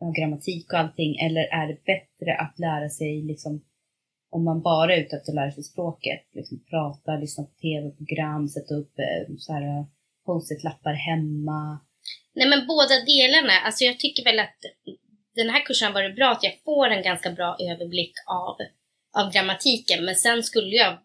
ja, 0.00 0.12
grammatik 0.18 0.72
och 0.72 0.78
allting. 0.78 1.16
Eller 1.26 1.40
är 1.40 1.66
det 1.68 1.84
bättre 1.84 2.36
att 2.44 2.58
lära 2.58 2.88
sig 2.88 3.22
liksom 3.22 3.64
om 4.30 4.44
man 4.44 4.62
bara 4.62 4.94
är 4.94 5.00
ute 5.00 5.16
efter 5.16 5.32
att 5.32 5.40
lära 5.40 5.52
sig 5.52 5.64
språket, 5.64 6.22
liksom 6.32 6.64
prata, 6.70 7.16
lyssna 7.16 7.44
på 7.44 7.50
tv-program, 7.50 8.48
sätta 8.48 8.74
upp 8.74 8.98
eh, 8.98 9.34
så 9.38 9.52
här 9.52 9.86
post-it-lappar 10.26 10.92
hemma. 10.92 11.80
Nej 12.34 12.48
men 12.48 12.66
båda 12.66 12.94
delarna. 13.12 13.56
Alltså 13.66 13.84
jag 13.84 13.98
tycker 13.98 14.24
väl 14.24 14.38
att 14.38 14.58
den 15.34 15.50
här 15.50 15.64
kursen 15.66 15.86
har 15.86 15.94
varit 15.94 16.16
bra 16.16 16.30
att 16.30 16.44
jag 16.44 16.54
får 16.64 16.86
en 16.90 17.02
ganska 17.02 17.30
bra 17.30 17.56
överblick 17.70 18.14
av, 18.26 18.56
av 19.20 19.32
grammatiken. 19.32 20.04
Men 20.04 20.14
sen 20.14 20.42
skulle 20.42 20.76
jag 20.76 20.98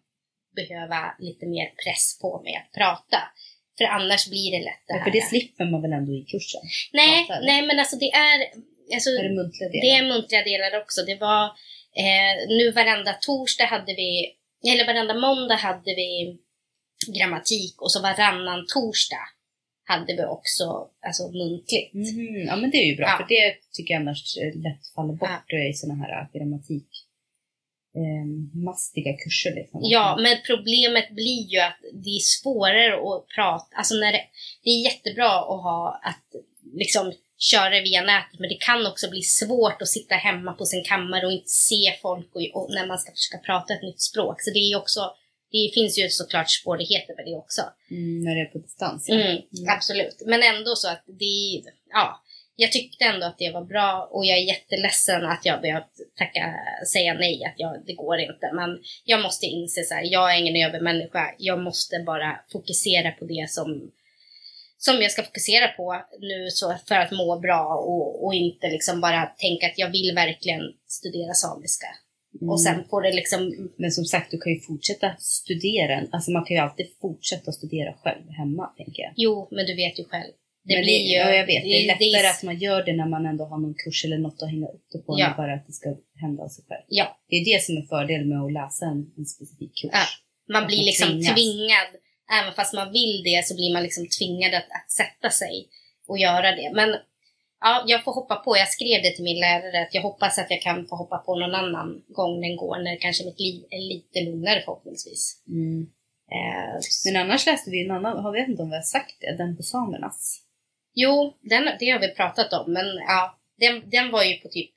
behöva 0.56 1.00
lite 1.18 1.46
mer 1.46 1.66
press 1.84 2.18
på 2.22 2.42
mig 2.42 2.54
att 2.56 2.72
prata. 2.78 3.18
För 3.78 3.84
annars 3.84 4.28
blir 4.28 4.50
det 4.50 4.64
lätt 4.64 4.84
det 4.86 4.96
Ja, 4.96 5.04
för 5.04 5.10
det 5.10 5.20
slipper 5.20 5.64
man 5.64 5.82
väl 5.82 5.92
ändå 5.92 6.12
i 6.12 6.24
kursen? 6.32 6.60
nej, 6.92 7.26
prata, 7.26 7.40
nej 7.40 7.66
men 7.66 7.78
alltså 7.78 7.96
det 7.96 8.10
är... 8.10 8.38
Alltså, 8.94 9.10
Är 9.10 9.28
det 9.28 9.34
muntliga 9.34 9.68
det 9.68 9.80
delar? 9.80 9.98
är 9.98 10.08
muntliga 10.08 10.42
delar 10.44 10.80
också. 10.82 11.02
Det 11.02 11.14
var 11.20 11.44
eh, 12.02 12.32
nu 12.48 12.70
varenda 12.70 13.12
torsdag 13.12 13.64
hade 13.64 13.94
vi, 13.94 14.36
eller 14.72 14.86
varenda 14.86 15.14
måndag 15.14 15.54
hade 15.56 15.94
vi 15.94 16.38
grammatik 17.18 17.82
och 17.82 17.92
så 17.92 18.02
varannan 18.02 18.64
torsdag 18.74 19.24
hade 19.84 20.12
vi 20.16 20.24
också 20.24 20.64
alltså 21.06 21.22
muntligt. 21.30 21.94
Mhm, 21.94 22.46
Ja 22.46 22.56
men 22.56 22.70
det 22.70 22.76
är 22.76 22.86
ju 22.86 22.96
bra 22.96 23.06
Ja. 23.06 23.16
för 23.16 23.34
det 23.34 23.54
tycker 23.72 23.94
jag 23.94 24.00
annars 24.00 24.36
lätt 24.66 24.86
faller 24.94 25.12
bort 25.14 25.44
Ja. 25.48 25.68
i 25.70 25.72
sådana 25.74 26.04
här 26.04 26.20
eh, 26.22 26.38
grammatik 26.40 26.88
eh, 27.96 28.26
mastiga 28.68 29.12
kurser 29.24 29.54
liksom. 29.54 29.80
Ja, 29.82 30.16
men 30.22 30.36
problemet 30.46 31.10
blir 31.10 31.42
ju 31.52 31.58
att 31.60 31.78
det 31.92 32.10
är 32.10 32.20
svårare 32.40 32.94
att 32.94 33.26
prata. 33.36 33.76
Alltså 33.76 33.94
när 33.94 34.12
det, 34.12 34.22
det 34.64 34.70
är 34.70 34.84
jättebra 34.84 35.30
att 35.40 35.62
ha 35.68 36.00
att 36.04 36.24
liksom 36.74 37.12
köra 37.38 37.70
det 37.70 37.80
via 37.80 38.02
nätet, 38.02 38.40
men 38.40 38.48
det 38.48 38.60
kan 38.60 38.86
också 38.86 39.10
bli 39.10 39.22
svårt 39.22 39.82
att 39.82 39.88
sitta 39.88 40.14
hemma 40.14 40.52
på 40.52 40.64
sin 40.64 40.84
kammare 40.84 41.26
och 41.26 41.32
inte 41.32 41.48
se 41.48 41.94
folk 42.02 42.28
och, 42.34 42.42
och 42.54 42.70
när 42.70 42.86
man 42.86 42.98
ska 42.98 43.12
försöka 43.12 43.38
prata 43.38 43.74
ett 43.74 43.82
nytt 43.82 44.00
språk. 44.00 44.36
Så 44.40 44.50
det 44.50 44.58
är 44.58 44.76
också, 44.76 45.00
det 45.52 45.70
finns 45.74 45.98
ju 45.98 46.08
såklart 46.08 46.50
svårigheter 46.50 47.14
med 47.16 47.24
det 47.24 47.36
också. 47.36 47.62
Mm, 47.90 48.24
när 48.24 48.34
det 48.34 48.40
är 48.40 48.44
på 48.44 48.58
distans. 48.58 49.08
ja. 49.08 49.14
Mm, 49.14 49.42
Absolut. 49.68 50.22
Men 50.26 50.42
ändå 50.42 50.76
så 50.76 50.88
att 50.88 51.04
det, 51.06 51.62
ja, 51.90 52.22
jag 52.56 52.72
tyckte 52.72 53.04
ändå 53.04 53.26
att 53.26 53.38
det 53.38 53.50
var 53.50 53.64
bra 53.64 54.08
och 54.12 54.26
jag 54.26 54.38
är 54.38 54.42
jätteledsen 54.42 55.24
att 55.24 55.44
jag 55.44 55.60
behövt 55.60 55.92
tacka, 56.18 56.54
säga 56.92 57.14
nej, 57.14 57.44
att 57.44 57.54
jag, 57.56 57.82
det 57.86 57.92
går 57.92 58.18
inte. 58.18 58.50
Men 58.52 58.78
jag 59.04 59.22
måste 59.22 59.46
inse 59.46 59.84
så 59.84 59.94
här, 59.94 60.02
jag 60.12 60.34
är 60.34 60.38
ingen 60.38 60.68
övermänniska. 60.68 61.34
Jag 61.38 61.60
måste 61.60 61.98
bara 62.06 62.40
fokusera 62.52 63.10
på 63.10 63.24
det 63.24 63.50
som, 63.50 63.90
som 64.78 65.02
jag 65.02 65.10
ska 65.12 65.22
fokusera 65.22 65.68
på 65.68 66.02
nu 66.20 66.50
så 66.50 66.74
för 66.88 66.94
att 66.94 67.10
må 67.12 67.38
bra 67.40 67.64
och, 67.90 68.24
och 68.24 68.34
inte 68.34 68.66
liksom 68.70 69.00
bara 69.00 69.26
tänka 69.26 69.66
att 69.66 69.78
jag 69.78 69.90
vill 69.90 70.12
verkligen 70.14 70.60
studera 70.86 71.34
samiska. 71.34 71.86
Mm. 72.40 72.50
Och 72.50 72.60
sen 72.62 72.84
får 72.90 73.02
det 73.02 73.12
liksom, 73.12 73.70
Men 73.78 73.90
som 73.90 74.04
sagt, 74.04 74.30
du 74.30 74.38
kan 74.38 74.52
ju 74.52 74.60
fortsätta 74.60 75.08
studera. 75.18 76.02
Alltså 76.12 76.30
man 76.30 76.44
kan 76.44 76.56
ju 76.56 76.62
alltid 76.62 76.86
fortsätta 77.00 77.52
studera 77.52 77.92
själv 78.02 78.30
hemma, 78.30 78.66
tänker 78.76 79.02
jag. 79.02 79.12
jo, 79.16 79.48
men 79.50 79.66
du 79.66 79.74
vet 79.74 79.98
ju 79.98 80.04
själv. 80.04 80.32
Det 80.68 80.74
Men 80.74 80.82
blir 80.82 81.02
ju... 81.10 81.16
Ja, 81.16 81.30
jag 81.40 81.46
vet. 81.46 81.62
Det 81.62 81.74
är 81.82 81.86
lättare 81.86 82.10
det 82.10 82.26
är- 82.26 82.30
att 82.30 82.42
man 82.42 82.58
gör 82.58 82.82
det 82.86 82.92
när 83.00 83.08
man 83.14 83.26
ändå 83.26 83.44
har 83.44 83.58
någon 83.58 83.74
kurs 83.84 84.04
eller 84.04 84.18
något 84.18 84.42
att 84.42 84.50
hänga 84.50 84.66
upp 84.66 84.86
det 84.92 84.98
på, 84.98 85.14
Ja. 85.18 85.26
än 85.30 85.36
bara 85.36 85.54
att 85.54 85.66
det 85.66 85.72
ska 85.72 85.88
hända 86.22 86.42
av 86.44 86.48
sig 86.48 86.64
själv. 86.68 86.84
Ja, 86.88 87.06
Det 87.28 87.36
är 87.36 87.44
det 87.52 87.62
som 87.62 87.76
är 87.76 87.82
fördelen 87.82 88.28
med 88.28 88.40
att 88.46 88.52
läsa 88.52 88.84
en, 88.86 89.00
en 89.18 89.26
specifik 89.34 89.72
kurs. 89.80 89.90
Ja. 89.92 90.04
Man 90.52 90.62
Att 90.62 90.68
blir 90.68 90.78
man 90.78 90.84
liksom 90.90 91.08
tvingas. 91.08 91.34
tvingad, 91.34 91.90
även 92.32 92.54
fast 92.54 92.74
man 92.74 92.92
vill 92.92 93.22
det 93.22 93.46
så 93.46 93.54
blir 93.54 93.72
man 93.72 93.82
liksom 93.82 94.06
tvingad 94.18 94.54
att, 94.54 94.70
att 94.70 94.90
sätta 94.90 95.30
sig 95.30 95.68
och 96.08 96.18
göra 96.18 96.56
det. 96.56 96.70
Men 96.74 96.96
ja, 97.60 97.84
jag 97.86 98.04
får 98.04 98.12
hoppa 98.12 98.36
på. 98.36 98.56
Jag 98.56 98.68
skrev 98.68 99.02
det 99.02 99.10
till 99.14 99.24
min 99.24 99.40
lärare 99.40 99.82
att 99.82 99.94
jag 99.94 100.02
hoppas 100.02 100.38
att 100.38 100.50
jag 100.50 100.62
kan 100.62 100.86
få 100.86 100.96
hoppa 100.96 101.18
på 101.18 101.38
någon 101.38 101.54
annan 101.54 102.04
gång 102.08 102.40
den 102.40 102.56
går 102.56 102.78
när 102.78 102.96
kanske 103.00 103.24
mitt 103.24 103.40
liv 103.40 103.64
är 103.70 103.88
lite 103.88 104.20
lugnare 104.20 104.62
förhoppningsvis. 104.64 105.42
Mm. 105.48 105.86
Eh, 106.32 106.80
Men 107.04 107.22
annars 107.22 107.46
läste 107.46 107.70
vi 107.70 107.84
en 107.84 107.90
annan, 107.90 108.24
jag 108.24 108.32
vet 108.32 108.48
inte 108.48 108.62
om 108.62 108.70
vi 108.70 108.76
har 108.76 108.82
sagt 108.82 109.16
det, 109.20 109.36
den 109.36 109.56
på 109.56 109.62
samernas. 109.62 110.42
jo, 110.94 111.34
den, 111.40 111.64
det 111.80 111.90
har 111.90 112.00
vi 112.00 112.14
pratat 112.14 112.52
om, 112.52 112.72
men 112.72 112.86
ja, 112.96 113.38
den, 113.58 113.90
den 113.90 114.10
var 114.10 114.22
ju 114.24 114.34
på 114.36 114.48
typ 114.48 114.70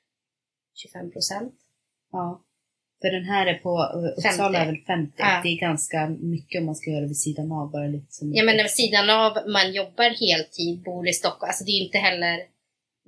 25 0.76 1.12
procent. 1.12 1.54
Ja. 2.12 2.44
För 3.02 3.12
den 3.12 3.24
här 3.26 3.46
är 3.48 3.54
på, 3.54 3.74
uh, 3.96 4.06
Uppsala 4.18 4.60
50. 4.60 4.62
är 4.62 4.66
väl 4.66 4.82
50. 4.88 5.14
Ja. 5.18 5.40
Det 5.44 5.50
är 5.50 5.60
ganska 5.60 6.10
mycket 6.10 6.60
om 6.60 6.66
man 6.66 6.76
ska 6.76 6.90
göra 6.92 7.06
vid 7.08 7.18
sidan 7.18 7.52
av, 7.52 7.72
bara 7.72 7.88
lite 7.88 8.12
som 8.14 8.34
Ja, 8.34 8.44
men 8.44 8.58
vid 8.58 8.72
sidan 8.72 9.10
av 9.10 9.32
man 9.58 9.74
jobbar 9.74 10.10
heltid, 10.28 10.84
bor 10.84 11.08
i 11.08 11.14
Stockholm, 11.14 11.50
alltså 11.50 11.64
det 11.64 11.72
är 11.72 11.82
inte 11.86 11.98
heller, 11.98 12.38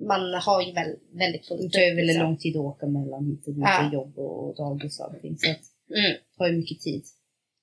man 0.08 0.34
har 0.34 0.62
ju 0.62 0.72
väl, 0.72 0.96
väldigt 1.22 1.46
fullt 1.48 1.60
Det 1.62 1.78
tar 1.78 1.86
ju 1.86 1.94
väldigt 1.94 2.18
lång 2.18 2.36
tid 2.36 2.56
att 2.56 2.62
åka 2.70 2.86
mellan 2.86 3.26
hit 3.26 3.46
och 3.46 3.54
dit 3.54 3.64
Ja. 3.66 3.86
och 3.86 3.92
jobb 3.92 4.18
och 4.18 4.56
dagis 4.56 5.00
och 5.00 5.06
allting. 5.06 5.36
Så 5.38 5.50
att 5.50 5.60
Mm. 5.98 6.10
det 6.12 6.36
tar 6.38 6.46
ju 6.48 6.56
mycket 6.56 6.80
tid. 6.80 7.02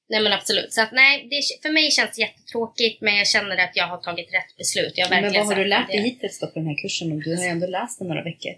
Nej 0.10 0.24
men 0.24 0.34
absolut. 0.34 0.74
Så 0.74 0.82
att 0.82 0.92
nej, 0.92 1.28
det, 1.32 1.40
för 1.64 1.74
mig 1.74 1.92
känns 1.92 2.16
det 2.16 2.22
jättetråkigt 2.22 3.02
men 3.02 3.18
jag 3.18 3.28
känner 3.28 3.58
att 3.58 3.76
jag 3.76 3.88
har 3.88 3.98
tagit 3.98 4.34
rätt 4.34 4.58
beslut. 4.58 4.94
Jag 4.96 5.10
Men 5.10 5.34
vad 5.34 5.46
har 5.46 5.56
du 5.56 5.66
lärt 5.66 5.88
dig 5.88 6.02
hittills 6.02 6.40
då 6.40 6.48
på 6.48 6.60
den 6.60 6.68
här 6.68 6.78
kursen? 6.84 7.20
Du 7.20 7.36
har 7.36 7.44
ju 7.44 7.50
ändå 7.50 7.68
läst 7.68 8.00
den 8.00 8.08
några 8.08 8.24
veckor. 8.24 8.54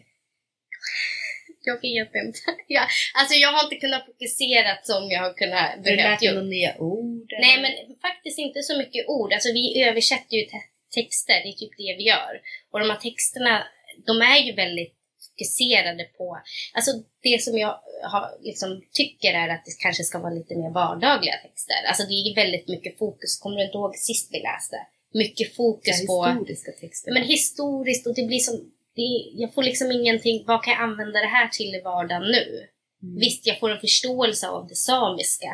Jag 1.64 1.82
vet 1.82 2.16
inte. 2.16 2.40
Jag, 2.68 2.84
alltså 3.20 3.36
jag 3.36 3.52
har 3.52 3.64
inte 3.64 3.76
kunnat 3.76 4.06
fokusera 4.06 4.78
som 4.84 5.12
jag 5.12 5.22
har 5.22 5.34
kunnat 5.34 5.84
du 5.84 5.90
lärt 5.96 5.98
behövt 5.98 6.20
dig 6.20 6.34
några 6.34 6.48
nya 6.48 6.78
ord? 6.78 7.32
eller? 7.34 7.42
Nej 7.48 7.62
men 7.62 7.72
faktiskt 8.08 8.40
inte 8.40 8.62
så 8.64 8.78
mycket 8.78 9.08
ord. 9.08 9.34
Alltså 9.34 9.50
vi 9.54 9.84
översätter 9.84 10.36
ju 10.38 10.44
te- 10.46 10.70
texter, 10.96 11.34
det 11.44 11.50
är 11.50 11.54
typ 11.54 11.78
det 11.78 11.96
vi 11.98 12.04
gör. 12.04 12.34
Och 12.72 12.80
de 12.80 12.90
här 12.90 12.98
texterna, 12.98 13.64
de 14.08 14.22
är 14.22 14.40
ju 14.48 14.54
väldigt 14.54 14.96
fokuserade 15.28 16.04
på, 16.04 16.38
alltså 16.74 16.92
det 17.24 17.44
som 17.44 17.58
jag 17.58 17.80
har, 18.04 18.26
liksom, 18.42 18.82
tycker 18.92 19.34
är 19.34 19.50
att 19.50 19.66
det 19.66 19.72
kanske 19.80 20.04
ska 20.04 20.20
vara 20.20 20.34
lite 20.34 20.56
mer 20.56 20.70
vardagliga 20.70 21.36
texter. 21.46 21.76
Alltså 21.88 22.04
det 22.04 22.14
är 22.14 22.36
väldigt 22.36 22.68
mycket 22.68 22.98
fokus, 22.98 23.40
kommer 23.40 23.58
du 23.58 23.64
inte 23.64 23.78
ihåg 23.78 23.96
sist 23.96 24.30
vi 24.32 24.40
läste? 24.40 24.78
Mycket 25.14 25.56
fokus 25.56 25.98
Så 25.98 26.02
här 26.02 26.08
på 26.08 26.40
historiska 26.40 26.72
texter. 26.72 27.12
men 27.14 27.24
historiskt 27.24 28.08
och 28.08 28.16
det 28.16 28.24
blir 28.24 28.40
som, 28.40 28.72
det, 28.96 29.32
jag 29.34 29.54
får 29.54 29.64
liksom 29.64 29.92
ingenting, 29.92 30.44
vad 30.48 30.64
kan 30.64 30.74
jag 30.74 30.82
använda 30.82 31.20
det 31.20 31.28
här 31.28 31.48
till 31.48 31.76
i 31.76 31.82
vardagen 31.82 32.22
nu? 32.22 32.68
Mm. 33.04 33.16
Visst, 33.20 33.48
jag 33.48 33.60
får 33.60 33.70
en 33.72 33.80
förståelse 33.80 34.48
av 34.48 34.68
det 34.68 34.76
samiska. 34.76 35.52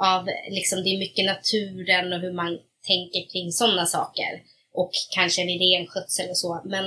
Av 0.00 0.28
liksom, 0.50 0.82
det 0.82 0.90
är 0.90 0.98
mycket 0.98 1.26
naturen 1.26 2.12
och 2.12 2.20
hur 2.20 2.32
man 2.32 2.58
tänker 2.86 3.30
kring 3.32 3.52
sådana 3.52 3.86
saker. 3.86 4.42
Och 4.72 4.90
kanske 5.14 5.46
vid 5.46 5.60
renskötsel 5.60 6.30
och 6.30 6.38
så. 6.38 6.62
Men 6.64 6.84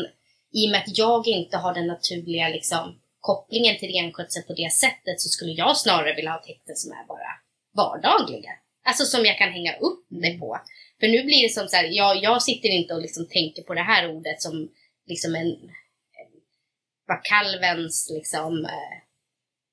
i 0.54 0.68
och 0.68 0.72
med 0.72 0.80
att 0.80 0.98
jag 0.98 1.28
inte 1.28 1.58
har 1.58 1.74
den 1.74 1.88
naturliga 1.88 2.50
liksom, 2.50 3.00
kopplingen 3.20 3.78
till 3.78 3.94
renskötsel 3.94 4.44
på 4.44 4.54
det 4.54 4.72
sättet 4.74 5.22
så 5.22 5.30
skulle 5.30 5.52
jag 5.52 5.78
snarare 5.78 6.16
vilja 6.16 6.32
ha 6.32 6.40
texter 6.40 6.74
som 6.76 6.92
är 6.92 7.08
bara 7.08 7.32
vardagliga. 7.76 8.52
Alltså 8.86 9.06
som 9.06 9.26
jag 9.26 9.38
kan 9.38 9.52
hänga 9.52 9.74
upp 9.78 10.08
det 10.10 10.40
på. 10.40 10.60
För 11.00 11.08
nu 11.08 11.24
blir 11.24 11.44
det 11.44 11.54
som 11.54 11.68
så 11.68 11.76
här, 11.76 11.88
jag, 11.92 12.24
jag 12.24 12.44
sitter 12.44 12.70
inte 12.70 12.94
och 12.94 13.02
liksom 13.02 13.28
tänker 13.28 13.62
på 13.62 13.74
det 13.74 13.82
här 13.82 14.12
ordet 14.16 14.42
som 14.42 14.70
liksom 15.10 15.36
en, 15.36 15.48
en 15.48 16.32
vad 17.08 17.24
kalvens 17.24 18.10
liksom, 18.18 18.66
eh, 18.66 18.96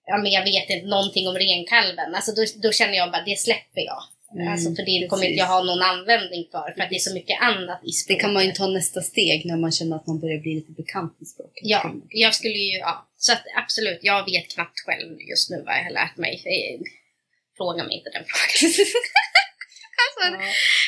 ja 0.07 0.17
men 0.19 0.33
jag 0.33 0.45
vet 0.45 0.71
inte, 0.71 0.87
någonting 0.87 1.29
om 1.29 1.35
renkalven. 1.35 2.15
Alltså 2.15 2.33
då, 2.33 2.45
då 2.63 2.73
känner 2.73 2.95
jag 2.95 3.11
bara, 3.13 3.25
det 3.25 3.39
släpper 3.39 3.81
jag. 3.81 4.03
Mm, 4.35 4.53
alltså 4.53 4.75
för 4.75 4.83
det 4.83 5.07
kommer 5.11 5.25
inte 5.25 5.39
jag 5.39 5.47
ha 5.47 5.63
någon 5.63 5.83
användning 5.83 6.49
för, 6.53 6.73
för 6.75 6.81
att 6.83 6.91
det 6.91 6.97
är 6.97 7.09
så 7.09 7.15
mycket 7.15 7.41
annat 7.41 7.81
i 7.85 7.87
Det 7.87 7.93
språket. 7.93 8.21
kan 8.23 8.33
man 8.33 8.45
ju 8.47 8.53
ta 8.53 8.67
nästa 8.67 9.01
steg 9.03 9.47
när 9.47 9.57
man 9.57 9.73
känner 9.73 9.97
att 9.97 10.07
man 10.07 10.21
börjar 10.21 10.39
bli 10.39 10.55
lite 10.55 10.73
bekant 10.73 11.21
med 11.21 11.29
språket. 11.29 11.63
Ja, 11.63 11.95
jag 12.09 12.35
skulle 12.35 12.55
ju, 12.59 12.79
ja. 12.79 13.09
Så 13.17 13.33
att 13.33 13.43
absolut, 13.57 13.99
jag 14.03 14.25
vet 14.31 14.49
knappt 14.55 14.81
själv 14.87 15.21
just 15.31 15.51
nu 15.51 15.63
vad 15.67 15.75
jag 15.79 15.85
har 15.85 15.91
lärt 15.91 16.17
mig. 16.17 16.33
Eh, 16.55 16.81
Fråga 17.57 17.85
mig 17.85 17.97
inte 17.99 18.11
den 18.11 18.25
frågan. 18.27 18.75
Ja. 20.33 20.39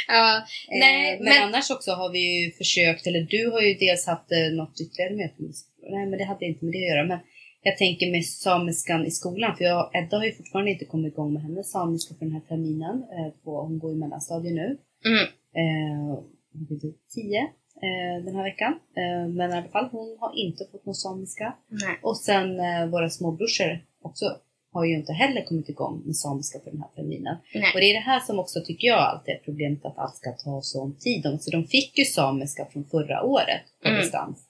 ja, 0.08 0.46
Nej, 0.68 0.80
nej, 0.80 1.16
men, 1.20 1.24
men, 1.24 1.42
annars 1.42 1.70
också 1.70 1.90
har 1.90 2.10
vi 2.12 2.22
ju 2.44 2.52
försökt, 2.52 3.06
eller 3.06 3.20
du 3.20 3.50
har 3.50 3.60
ju 3.60 3.74
dels 3.74 4.06
haft 4.06 4.32
eh, 4.32 4.56
något 4.58 4.80
ytterligare 4.80 5.14
möte 5.14 5.42
med, 5.42 5.52
nej 5.94 6.06
men 6.06 6.18
det 6.18 6.24
hade 6.24 6.44
inte 6.46 6.64
med 6.64 6.74
det 6.74 6.78
att 6.78 6.90
göra, 6.92 7.04
men 7.04 7.18
jag 7.62 7.76
tänker 7.78 8.10
med 8.10 8.24
samiskan 8.26 9.06
i 9.06 9.10
skolan, 9.10 9.56
för 9.56 9.64
jag, 9.64 9.90
Edda 9.94 10.16
har 10.16 10.24
ju 10.24 10.32
fortfarande 10.32 10.70
inte 10.70 10.84
kommit 10.84 11.12
igång 11.12 11.32
med 11.32 11.42
hennes 11.42 11.70
samiska 11.70 12.14
för 12.14 12.24
den 12.24 12.34
här 12.34 12.40
terminen, 12.40 12.96
eh, 13.16 13.30
på, 13.44 13.50
hon 13.62 13.78
går 13.78 13.92
i 13.92 13.96
mellanstadiet 13.96 14.54
nu. 14.54 14.78
mm, 15.04 15.26
Eh, 15.62 16.18
hon 16.52 16.64
blir 16.66 16.78
typ 16.78 16.96
tio 17.14 17.40
eh, 17.86 18.24
den 18.24 18.34
här 18.36 18.42
veckan, 18.44 18.72
eh, 18.96 19.28
men 19.28 19.50
i 19.50 19.54
alla 19.54 19.68
fall 19.68 19.88
hon 19.92 20.16
har 20.20 20.32
inte 20.36 20.64
fått 20.72 20.86
någon 20.86 20.94
samiska. 20.94 21.54
nej. 21.68 21.98
Och 22.02 22.16
sen 22.16 22.60
eh, 22.60 22.86
våra 22.86 23.10
småbrorsor 23.10 23.84
också 24.02 24.24
har 24.72 24.84
ju 24.84 24.94
inte 24.96 25.12
heller 25.12 25.42
kommit 25.44 25.68
igång 25.68 26.02
med 26.06 26.16
samiska 26.16 26.58
för 26.64 26.70
den 26.70 26.80
här 26.80 26.88
terminen. 26.96 27.36
nej. 27.54 27.70
Och 27.74 27.80
det 27.80 27.90
är 27.90 27.94
det 27.94 28.00
här 28.12 28.20
som 28.20 28.38
också 28.38 28.60
tycker 28.66 28.88
jag 28.88 28.98
alltid 28.98 29.34
är 29.34 29.38
problemet 29.44 29.84
att 29.84 29.98
allt 29.98 30.16
ska 30.16 30.32
ta 30.32 30.60
sån 30.62 30.96
tid. 30.98 31.38
Så 31.40 31.50
de 31.50 31.64
fick 31.66 31.98
ju 31.98 32.04
samiska 32.04 32.66
från 32.72 32.84
förra 32.84 33.22
året 33.22 33.62
på 33.82 33.88
Mm. 33.88 34.00
distans. 34.00 34.44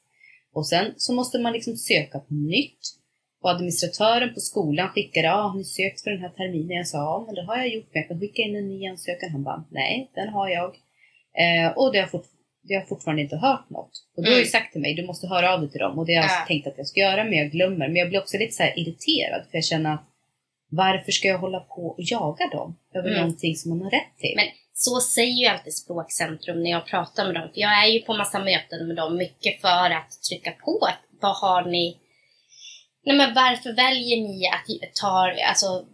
Och 0.54 0.66
sen 0.68 0.94
så 0.96 1.12
måste 1.14 1.38
man 1.38 1.52
liksom 1.52 1.76
söka 1.76 2.18
på 2.18 2.34
nytt. 2.34 2.78
Och 3.42 3.50
administratören 3.50 4.34
på 4.34 4.40
skolan 4.40 4.88
skickade, 4.88 5.26
ja 5.26 5.34
har 5.48 5.56
ni 5.58 5.64
sökt 5.64 6.00
för 6.00 6.10
den 6.10 6.20
här 6.20 6.28
terminen? 6.28 6.76
Jag 6.76 6.86
sa, 6.86 6.98
ja 6.98 7.22
men 7.26 7.34
det 7.34 7.42
har 7.42 7.56
jag 7.56 7.68
gjort, 7.68 7.88
men 7.92 8.00
jag 8.02 8.08
kan 8.08 8.20
skicka 8.20 8.42
in 8.42 8.56
en 8.56 8.68
ny 8.68 8.86
ansökan. 8.88 9.30
Han 9.30 9.42
bara, 9.42 9.64
nej 9.70 10.10
den 10.14 10.28
har 10.28 10.48
jag. 10.48 10.70
Eh, 11.44 11.72
och 11.76 11.92
det 11.92 12.00
har, 12.00 12.06
fort, 12.06 12.26
det 12.68 12.74
har 12.74 12.82
fortfarande 12.82 13.22
inte 13.22 13.36
hört 13.36 13.70
något. 13.70 13.90
Och 14.16 14.22
du 14.24 14.28
har 14.30 14.36
ju 14.36 14.42
Mm. 14.42 14.50
sagt 14.50 14.72
till 14.72 14.80
mig, 14.80 14.94
du 14.94 15.06
måste 15.06 15.26
höra 15.26 15.54
av 15.54 15.60
dig 15.60 15.70
till 15.70 15.80
dem. 15.80 15.98
Och 15.98 16.06
det 16.06 16.14
har 16.14 16.22
jag 16.22 16.30
Ja. 16.32 16.44
tänkt 16.48 16.66
att 16.66 16.74
jag 16.78 16.86
ska 16.86 17.00
göra, 17.00 17.24
men 17.24 17.32
jag 17.32 17.50
glömmer. 17.50 17.88
Men 17.88 17.96
jag 17.96 18.08
blir 18.08 18.20
också 18.20 18.38
lite 18.38 18.52
så 18.52 18.62
här 18.62 18.78
irriterad, 18.78 19.40
för 19.50 19.56
jag 19.58 19.64
känner 19.64 19.94
att 19.94 20.04
varför 20.68 21.12
ska 21.12 21.28
jag 21.28 21.38
hålla 21.38 21.60
på 21.60 21.86
och 21.86 21.96
jaga 21.98 22.46
dem 22.46 22.76
över 22.94 23.08
Mm. 23.08 23.20
någonting 23.20 23.56
som 23.56 23.70
man 23.70 23.82
har 23.82 23.90
rätt 23.90 24.18
till? 24.18 24.32
Men 24.36 24.46
så 24.74 25.00
säger 25.00 25.32
ju 25.32 25.46
alltid 25.46 25.74
Språkcentrum 25.74 26.62
när 26.62 26.70
jag 26.70 26.86
pratar 26.86 27.24
med 27.26 27.34
dem. 27.34 27.48
För 27.54 27.60
jag 27.60 27.84
är 27.84 27.88
ju 27.88 28.00
på 28.00 28.14
massa 28.14 28.38
möten 28.38 28.86
med 28.86 28.96
dem 28.96 29.16
mycket 29.16 29.60
för 29.60 29.90
att 29.90 30.22
trycka 30.28 30.52
på. 30.52 30.78
att 30.90 30.98
Vad 31.20 31.36
har 31.36 31.62
ni? 31.64 31.96
Nej 33.04 33.16
men 33.16 33.34
varför 33.34 33.72
väljer 33.72 34.16
ni 34.16 34.48
att 34.48 34.94
ta, 34.94 35.32
alltså 35.48 35.84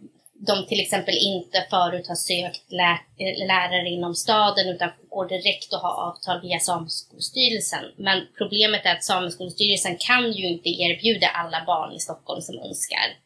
de 0.47 0.65
till 0.67 0.79
exempel 0.79 1.15
inte 1.17 1.65
förut 1.69 2.07
har 2.07 2.15
sökt 2.15 2.71
lä 2.71 2.99
lärare 3.47 3.89
inom 3.89 4.15
staden 4.15 4.69
utan 4.69 4.89
går 5.09 5.27
direkt 5.29 5.73
och 5.73 5.79
har 5.79 6.07
avtal 6.07 6.41
via 6.41 6.59
Sameskolstyrelsen. 6.59 7.83
Men 7.97 8.27
problemet 8.37 8.85
är 8.85 8.91
att 8.95 9.03
Sameskolstyrelsen 9.03 9.97
kan 9.99 10.31
ju 10.31 10.47
inte 10.47 10.69
erbjuda 10.69 11.27
alla 11.27 11.63
barn 11.65 11.93
i 11.93 11.99
Stockholm 11.99 12.41
som 12.41 12.59
önskar 12.59 13.24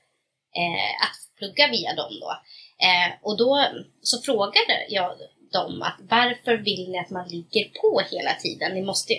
att 1.05 1.37
plugga 1.37 1.67
via 1.71 1.93
dem 1.95 2.11
då. 2.21 2.31
Eh, 2.87 3.09
och 3.21 3.37
då 3.37 3.65
så 4.01 4.21
frågade 4.21 4.75
jag 4.89 5.11
dem 5.53 5.81
att 5.81 5.97
varför 6.09 6.57
vill 6.57 6.89
ni 6.91 6.99
att 6.99 7.09
man 7.09 7.27
ligger 7.29 7.65
på 7.81 8.01
hela 8.11 8.33
tiden? 8.33 8.71
Ni 8.73 8.81
måste, 8.81 9.13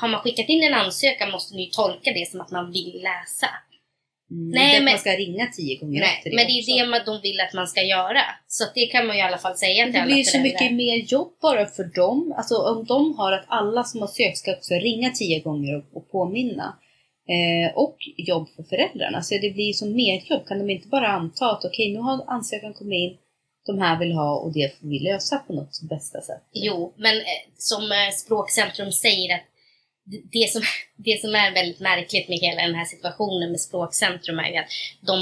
har 0.00 0.08
man 0.08 0.20
skickat 0.20 0.48
in 0.48 0.62
en 0.64 0.74
ansökan 0.74 1.30
måste 1.30 1.54
ni 1.54 1.64
ju 1.64 1.70
tolka 1.70 2.12
det 2.12 2.28
som 2.30 2.40
att 2.40 2.50
man 2.50 2.72
vill 2.72 3.00
läsa. 3.02 3.48
Mm, 4.30 4.50
Nej, 4.50 4.64
inte 4.64 4.76
att 4.76 4.84
men- 4.84 4.92
man 4.92 4.98
ska 4.98 5.10
ringa 5.10 5.46
tio 5.56 5.78
gånger 5.80 6.00
Nej, 6.00 6.14
efter 6.18 6.30
men 6.36 6.46
det 6.46 6.52
är 6.52 6.60
också. 6.62 6.76
det 6.76 6.86
man- 6.86 7.00
de 7.06 7.20
vill 7.22 7.40
att 7.40 7.52
man 7.54 7.66
ska 7.68 7.82
göra. 7.82 8.22
Så 8.46 8.64
det 8.74 8.86
kan 8.86 9.06
man 9.06 9.16
ju 9.16 9.22
i 9.22 9.24
alla 9.26 9.38
fall 9.38 9.56
säga 9.56 9.84
till 9.84 9.92
Det 9.92 9.98
alla 10.00 10.06
blir 10.14 10.24
så 10.24 10.30
föräldrar. 10.30 10.50
mycket 10.60 10.72
mer 10.72 10.96
jobb 10.96 11.32
bara 11.42 11.66
för 11.66 11.84
dem. 11.84 12.34
Alltså 12.38 12.54
om 12.56 12.84
de 12.84 13.14
har 13.18 13.32
att 13.32 13.44
alla 13.48 13.84
som 13.84 14.00
har 14.00 14.08
sökt 14.08 14.38
ska 14.38 14.52
också 14.52 14.74
ringa 14.74 15.10
tio 15.10 15.40
gånger 15.40 15.76
och, 15.78 15.96
och 15.96 16.10
påminna. 16.10 16.76
Eh, 17.28 17.76
och 17.76 17.96
jobb 18.16 18.48
för 18.56 18.62
föräldrarna. 18.62 19.22
Så 19.22 19.34
det 19.38 19.50
blir 19.50 19.72
som 19.72 19.92
medjobb. 19.92 20.46
Kan 20.46 20.58
de 20.58 20.70
inte 20.70 20.88
bara 20.88 21.08
anta 21.08 21.50
att 21.52 21.64
okej, 21.64 21.92
nu 21.92 21.98
har 21.98 22.24
ansökan 22.26 22.74
kommit 22.74 22.96
in, 22.96 23.16
de 23.66 23.78
här 23.78 23.98
vill 23.98 24.12
ha 24.12 24.36
och 24.38 24.52
det 24.52 24.78
får 24.80 24.88
vi 24.88 24.98
lösa 24.98 25.38
på 25.38 25.52
något 25.52 25.80
bästa 25.82 26.20
sätt. 26.20 26.42
Jo, 26.52 26.94
men 26.96 27.16
eh, 27.16 27.24
som 27.56 27.82
eh, 27.92 28.12
Språkcentrum 28.14 28.92
säger 28.92 29.34
att 29.34 29.44
det- 30.04 30.22
det 30.32 30.50
som, 30.52 30.62
det 30.96 31.20
som 31.20 31.34
är 31.34 31.54
väldigt 31.54 31.80
märkligt 31.80 32.28
med 32.28 32.38
hela 32.38 32.62
den 32.62 32.74
här 32.74 32.84
situationen 32.84 33.50
med 33.50 33.60
Språkcentrum 33.60 34.38
är 34.38 34.50
ju 34.50 34.56
att 34.56 34.70
de 35.06 35.18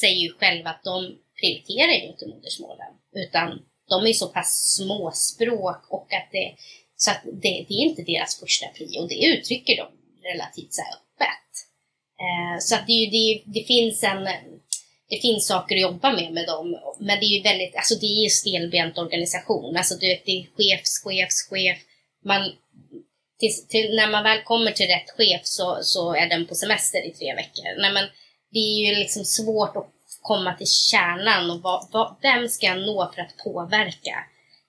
säger 0.00 0.16
ju 0.16 0.32
själva 0.32 0.70
att 0.70 0.84
de 0.84 1.14
prioriterar 1.40 1.92
ju 1.92 2.06
inte 2.06 2.26
modersmålen. 2.26 2.92
Utan 3.14 3.48
de 3.88 4.06
är 4.06 4.12
så 4.12 4.28
pass 4.28 4.76
småspråk 4.76 5.82
och 5.90 6.06
att 6.14 6.28
det, 6.32 6.54
så 6.96 7.10
att 7.10 7.20
det, 7.24 7.64
det 7.68 7.74
är 7.74 7.84
inte 7.88 8.02
deras 8.02 8.40
första 8.40 8.66
prio 8.66 8.98
och 9.00 9.08
det 9.08 9.24
uttrycker 9.24 9.76
de 9.76 9.86
relativt 10.22 10.72
så 10.74 10.82
öppet. 10.82 11.50
Eh, 12.24 12.58
så 12.60 12.74
att 12.74 12.86
det, 12.86 12.92
är 12.92 13.04
ju- 13.04 13.10
det, 13.10 13.42
det 13.60 13.66
finns 13.66 14.04
en 14.04 14.28
det 15.08 15.18
finns 15.22 15.46
saker 15.46 15.74
att 15.76 15.80
jobba 15.82 16.12
med 16.12 16.32
med 16.32 16.46
dem. 16.46 16.78
Men 16.98 17.20
det 17.20 17.24
är 17.26 17.36
ju 17.36 17.42
väldigt, 17.42 17.76
alltså 17.76 17.94
det 17.94 18.06
är 18.06 18.22
ju 18.24 18.30
stelbent 18.30 18.98
organisation. 18.98 19.76
Alltså 19.76 19.94
du 19.94 20.08
vet, 20.08 20.26
det 20.26 20.32
är 20.32 20.46
chefs, 20.56 21.02
chefs, 21.04 21.48
chef. 21.50 21.78
Man, 22.24 22.52
till, 23.40 23.66
till, 23.68 23.96
när 23.96 24.10
man 24.10 24.22
väl 24.24 24.42
kommer 24.42 24.70
till 24.70 24.86
rätt 24.86 25.10
chef 25.10 25.40
så, 25.44 25.78
så 25.82 26.14
är 26.14 26.26
den 26.28 26.46
på 26.46 26.54
semester 26.54 27.06
i 27.06 27.10
tre 27.10 27.34
veckor. 27.34 27.80
Nej, 27.80 27.92
men 27.92 28.04
det 28.52 28.58
är 28.58 28.88
ju 28.90 28.94
liksom 28.94 29.24
svårt 29.24 29.76
att 29.76 29.90
komma 30.22 30.54
till 30.54 30.66
kärnan 30.66 31.50
och 31.50 31.60
vad, 31.62 31.88
vad, 31.92 32.16
vem 32.22 32.48
ska 32.48 32.66
jag 32.66 32.78
nå 32.80 33.12
för 33.14 33.22
att 33.22 33.36
påverka? 33.44 34.24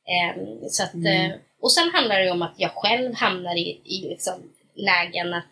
Ehm, 0.08 0.70
så 0.70 0.84
att, 0.84 0.94
Mm. 0.94 1.32
eh, 1.32 1.38
och 1.62 1.72
sen 1.72 1.89
handlar 1.94 2.20
det 2.20 2.26
ju 2.26 2.32
om 2.32 2.42
att 2.42 2.56
jag 2.58 2.72
själv 2.72 3.13
hamnar 3.16 3.56
i, 3.56 3.82
i 3.86 4.08
liksom 4.10 4.34
lägen 4.76 5.34
att, 5.34 5.46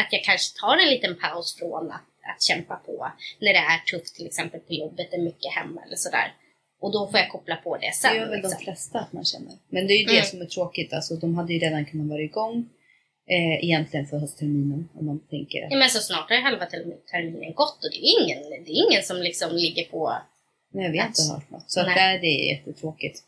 att 0.00 0.08
jag 0.10 0.24
kanske 0.24 0.60
tar 0.60 0.76
en 0.76 0.88
liten 0.88 1.16
paus 1.18 1.56
från 1.58 1.90
att, 1.90 2.08
att 2.34 2.42
kämpa 2.42 2.76
på 2.76 3.12
när 3.40 3.52
det 3.52 3.58
är 3.58 3.78
tufft 3.78 4.14
till 4.16 4.26
exempel 4.26 4.60
på 4.60 4.72
jobbet, 4.74 5.10
det 5.10 5.16
är 5.16 5.22
mycket 5.22 5.52
hemma 5.52 5.82
eller 5.86 5.96
sådär. 5.96 6.34
Och 6.80 6.92
då 6.92 7.08
får 7.10 7.20
jag 7.20 7.28
koppla 7.30 7.56
på 7.56 7.76
det 7.76 7.92
sen. 7.94 8.12
Det 8.12 8.18
gör 8.18 8.26
väl 8.30 8.42
de 8.42 8.48
liksom. 8.48 8.64
flesta 8.64 8.98
att 9.00 9.12
man 9.12 9.24
känner. 9.24 9.52
Men 9.68 9.86
det 9.86 9.92
är 9.94 9.98
ju 9.98 10.04
det 10.04 10.12
Mm. 10.12 10.24
som 10.24 10.40
är 10.40 10.46
tråkigt. 10.46 10.92
Alltså, 10.92 11.14
de 11.16 11.34
hade 11.34 11.52
ju 11.52 11.58
redan 11.58 11.84
kunnat 11.86 12.06
vara 12.08 12.20
igång 12.22 12.68
eh, 13.30 13.64
egentligen 13.64 14.06
för 14.06 14.18
höstterminen. 14.18 14.88
Om 14.94 15.06
man 15.06 15.18
tänker 15.28 15.64
att 15.64 15.70
Ja, 15.72 15.76
men 15.78 15.90
så 15.90 15.98
snart 15.98 16.28
har 16.28 16.36
ju 16.36 16.42
halva 16.42 16.64
term- 16.64 17.00
terminen 17.10 17.54
gått 17.54 17.84
och 17.84 17.90
det 17.92 17.98
är 17.98 18.22
ingen, 18.22 18.64
det 18.64 18.70
är 18.72 18.88
ingen 18.90 19.02
som 19.02 19.16
liksom 19.16 19.52
ligger 19.56 19.84
på... 19.84 20.12
Nej, 20.72 20.90
vi 20.90 20.98
har 20.98 21.06
inte 21.06 21.22
hört 21.32 21.50
något. 21.50 21.70
Så 21.70 21.80
där, 21.82 22.18
det 22.18 22.26
är 22.26 22.56
jättetråkigt. 22.56 23.22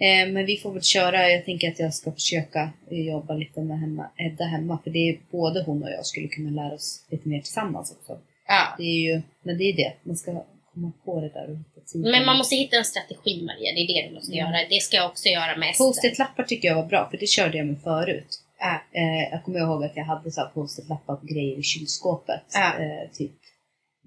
Eh, 0.00 0.32
men 0.32 0.46
vi 0.46 0.56
får 0.56 0.72
väl 0.72 0.82
köra. 0.82 1.30
Jag 1.30 1.44
tänker 1.44 1.68
att 1.68 1.78
jag 1.78 1.94
ska 1.94 2.12
försöka 2.12 2.70
jobba 2.90 3.34
lite 3.34 3.60
med 3.60 3.80
hemma, 3.80 4.10
Edda 4.16 4.44
hemma. 4.44 4.78
För 4.84 4.90
det 4.90 4.98
är 5.08 5.18
både 5.30 5.62
hon 5.62 5.82
och 5.82 5.90
jag 5.90 6.06
skulle 6.06 6.28
kunna 6.28 6.62
lära 6.62 6.74
oss 6.74 7.06
lite 7.10 7.28
mer 7.28 7.40
tillsammans 7.40 7.92
också. 8.00 8.18
Ja. 8.48 8.74
Det 8.78 8.82
är 8.84 9.00
ju, 9.14 9.22
men 9.42 9.58
det 9.58 9.64
är 9.64 9.76
det. 9.76 9.92
Man 10.02 10.16
ska 10.16 10.44
komma 10.74 10.92
på 11.04 11.20
det 11.20 11.28
där 11.28 11.50
och 11.50 11.56
hitta 11.56 11.80
tiden. 11.92 12.10
Men 12.10 12.26
man 12.26 12.36
måste 12.38 12.56
hitta 12.56 12.76
en 12.76 12.84
strategi 12.84 13.42
Maria, 13.42 13.72
det 13.74 13.80
är 13.80 14.02
det 14.02 14.08
du 14.08 14.14
måste 14.14 14.32
Mm. 14.32 14.52
göra. 14.52 14.68
Det 14.68 14.82
ska 14.82 14.96
jag 14.96 15.06
också 15.06 15.28
göra 15.28 15.56
med. 15.56 15.74
Post-it-lappar 15.78 16.42
tycker 16.42 16.68
jag 16.68 16.74
var 16.74 16.86
bra, 16.86 17.08
för 17.10 17.18
det 17.18 17.26
körde 17.28 17.58
jag 17.58 17.66
med 17.66 17.80
förut. 17.82 18.40
Ja. 18.60 18.74
Eh, 19.00 19.28
jag 19.32 19.44
kommer 19.44 19.58
ihåg 19.60 19.84
att 19.84 19.96
jag 19.96 20.04
hade 20.04 20.30
så 20.30 20.40
här 20.40 20.48
post-it-lappar 20.48 21.16
på 21.16 21.26
grejer 21.26 21.58
i 21.58 21.62
kylskåpet. 21.62 22.42
Ja. 22.54 22.68
Eh, 22.78 23.10
typ 23.18 23.32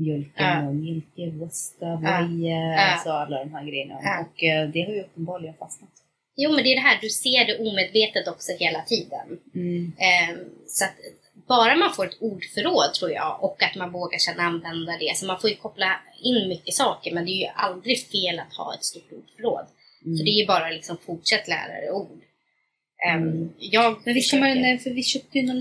mjölken 0.02 0.68
och 0.68 0.76
Milke, 0.76 1.30
Wasta, 1.40 1.86
Ja. 1.86 1.96
Voje, 2.28 2.56
Ja. 2.56 2.82
alltså 2.92 3.10
alla 3.10 3.40
de 3.44 3.54
här 3.54 3.66
grejerna. 3.66 3.96
Och 4.26 4.44
eh, 4.44 4.70
det 4.70 4.82
har 4.86 4.94
ju 4.94 5.02
uppenbarligen 5.02 5.54
fastnat. 5.56 5.90
Jo 6.36 6.52
men 6.52 6.64
det 6.64 6.70
är 6.72 6.76
det 6.76 6.82
här, 6.82 6.98
du 7.02 7.10
ser 7.10 7.46
det 7.46 7.58
omedvetet 7.70 8.28
också 8.28 8.52
hela 8.60 8.82
tiden. 8.82 9.28
Mm. 9.56 9.92
Ehm, 9.98 10.38
så 10.68 10.86
att 10.86 10.96
bara 11.48 11.76
man 11.76 11.94
får 11.94 12.06
ett 12.06 12.18
ordförråd 12.22 12.94
tror 12.94 13.12
jag 13.12 13.44
och 13.44 13.64
att 13.64 13.76
man 13.76 13.92
vågar 13.92 14.18
sedan 14.20 14.40
använda 14.40 14.98
det. 15.00 15.18
Så 15.18 15.26
man 15.26 15.40
får 15.42 15.50
ju 15.50 15.56
koppla 15.56 16.00
in 16.24 16.48
mycket 16.50 16.74
saker 16.74 17.14
men 17.14 17.26
det 17.26 17.32
är 17.32 17.42
ju 17.42 17.48
aldrig 17.56 18.08
fel 18.08 18.40
att 18.40 18.54
ha 18.54 18.74
ett 18.76 18.84
stort 18.84 19.12
ordförråd. 19.12 19.66
Mm. 20.06 20.18
Så 20.18 20.24
det 20.24 20.30
är 20.30 20.40
ju 20.42 20.46
bara 20.48 20.70
liksom 20.70 20.98
fortsätt 21.06 21.48
lära 21.48 21.74
dig 21.82 21.92
ord. 21.92 22.22
Ehm, 23.10 23.22
Mm. 23.22 23.50
jag 23.60 24.02
Men 24.06 24.14
försöker- 24.16 24.70
man, 24.70 24.80
för 24.80 24.90
vi 24.90 25.04
köpte 25.04 25.40
ju 25.40 25.46
några 25.46 25.60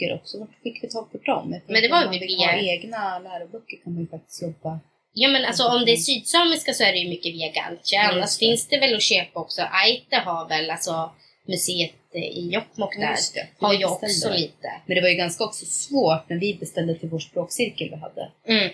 läroböcker 0.00 0.14
också. 0.14 0.38
Vart 0.38 0.62
fick 0.62 0.84
vi 0.84 0.88
tag 0.88 1.12
på 1.12 1.18
dem? 1.18 1.60
Men 1.66 1.82
det 1.82 1.88
var 1.88 2.12
ju 2.12 2.18
via- 2.18 2.46
ha 2.46 2.58
egna 2.58 3.18
läroböcker 3.18 3.76
kan 3.84 3.92
man 3.92 4.02
ju 4.02 4.08
faktiskt 4.08 4.42
jobba. 4.42 4.80
Ja 5.12 5.28
men 5.28 5.44
alltså 5.44 5.64
om 5.68 5.84
det 5.84 5.92
är 5.92 5.96
sydsamiska 5.96 6.72
så 6.72 6.84
är 6.84 6.92
det 6.92 6.98
ju 6.98 7.08
mycket 7.08 7.34
via 7.34 7.46
Galtja. 7.46 8.02
Ja, 8.02 8.12
Annars 8.12 8.38
finns 8.38 8.68
det 8.68 8.78
väl 8.78 8.94
att 8.96 9.02
köpa 9.02 9.40
också. 9.40 9.62
Aite 9.62 10.16
har 10.16 10.48
väl, 10.48 10.70
alltså 10.70 11.10
museet 11.48 11.92
eh, 12.14 12.22
i 12.22 12.50
Jokkmokk 12.52 12.96
där, 12.96 13.16
det. 13.34 13.66
har 13.66 13.74
ju 13.74 13.84
också 13.84 14.30
lite. 14.32 14.68
Men 14.86 14.94
det 14.94 15.00
var 15.00 15.08
ju 15.08 15.14
ganska 15.14 15.44
också 15.44 15.66
svårt 15.66 16.28
när 16.28 16.36
vi 16.36 16.54
beställde 16.54 16.94
till 16.94 17.08
vår 17.08 17.18
språkcirkel 17.18 17.90
vi 17.90 17.96
hade. 17.96 18.30
Mm. 18.48 18.64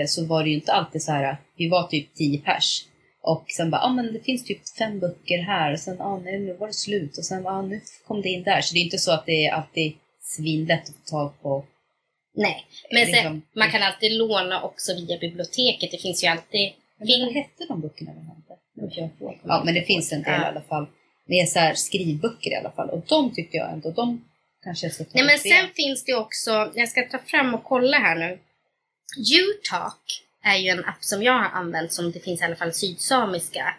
eh, 0.00 0.06
så 0.06 0.24
var 0.24 0.42
det 0.42 0.48
ju 0.48 0.54
inte 0.54 0.72
alltid 0.72 1.02
så 1.02 1.12
här, 1.12 1.36
vi 1.56 1.68
var 1.68 1.82
typ 1.82 2.14
10 2.14 2.38
pers. 2.38 2.84
Och 3.22 3.44
sen 3.48 3.70
bara, 3.70 3.80
ja 3.80 3.86
ah, 3.86 3.92
men 3.92 4.12
det 4.12 4.20
finns 4.20 4.44
typ 4.44 4.68
fem 4.78 4.98
böcker 5.00 5.38
här 5.38 5.72
och 5.72 5.78
sen, 5.80 5.96
ja 5.98 6.04
ah, 6.04 6.18
nej, 6.18 6.38
nu 6.38 6.52
var 6.52 6.66
det 6.66 6.72
slut 6.72 7.18
och 7.18 7.24
sen, 7.24 7.42
ja 7.42 7.50
ah, 7.50 7.62
nu 7.62 7.80
kom 8.06 8.22
det 8.22 8.28
in 8.28 8.42
där. 8.42 8.60
Så 8.60 8.74
det 8.74 8.80
är 8.80 8.84
inte 8.84 8.98
så 8.98 9.12
att 9.12 9.26
det 9.26 9.46
är 9.46 9.52
alltid 9.52 9.92
svinlätt 10.22 10.88
att 10.88 10.94
få 10.94 11.10
tag 11.10 11.42
på. 11.42 11.64
Nej, 12.34 12.66
men 12.90 13.00
Liksom- 13.06 13.22
sen, 13.22 13.42
man 13.56 13.70
kan 13.70 13.82
alltid 13.82 14.12
låna 14.12 14.62
också 14.62 14.94
via 14.94 15.18
biblioteket. 15.18 15.90
Det 15.90 15.98
finns 15.98 16.24
ju 16.24 16.28
alltid... 16.28 16.72
Men 16.98 17.08
vad 17.20 17.34
hette 17.34 17.64
de 17.68 17.80
böckerna 17.80 18.10
vi 18.12 18.18
hade? 18.20 18.60
Nu 18.74 18.90
jag 19.20 19.38
Ja, 19.44 19.62
men 19.64 19.74
det 19.74 19.82
finns 19.82 20.12
en 20.12 20.22
del 20.22 20.32
Ja. 20.32 20.42
i 20.42 20.48
alla 20.48 20.60
fall. 20.60 20.86
Med 21.26 21.48
så 21.48 21.58
här 21.58 21.74
skrivböcker 21.74 22.50
i 22.50 22.54
alla 22.54 22.70
fall. 22.70 22.90
Och 22.90 23.04
de 23.08 23.34
tyckte 23.34 23.56
jag 23.56 23.72
ändå, 23.72 23.90
de 23.90 24.24
kanske 24.64 24.86
jag 24.86 24.94
ska 24.94 25.04
ta 25.04 25.10
Nej 25.14 25.24
men 25.24 25.38
sen 25.38 25.68
finns 25.74 26.04
det 26.04 26.14
också, 26.14 26.72
jag 26.74 26.88
ska 26.88 27.08
ta 27.08 27.18
fram 27.18 27.54
och 27.54 27.64
kolla 27.64 27.98
här 27.98 28.16
nu. 28.16 28.38
Utalk 29.40 30.22
är 30.42 30.56
ju 30.56 30.68
en 30.68 30.84
app 30.84 31.04
som 31.04 31.22
jag 31.22 31.32
har 31.32 31.48
använt 31.60 31.92
som 31.92 32.12
det 32.12 32.20
finns 32.20 32.40
i 32.40 32.44
alla 32.44 32.56
fall 32.56 32.72
sydsamiska. 32.72 33.74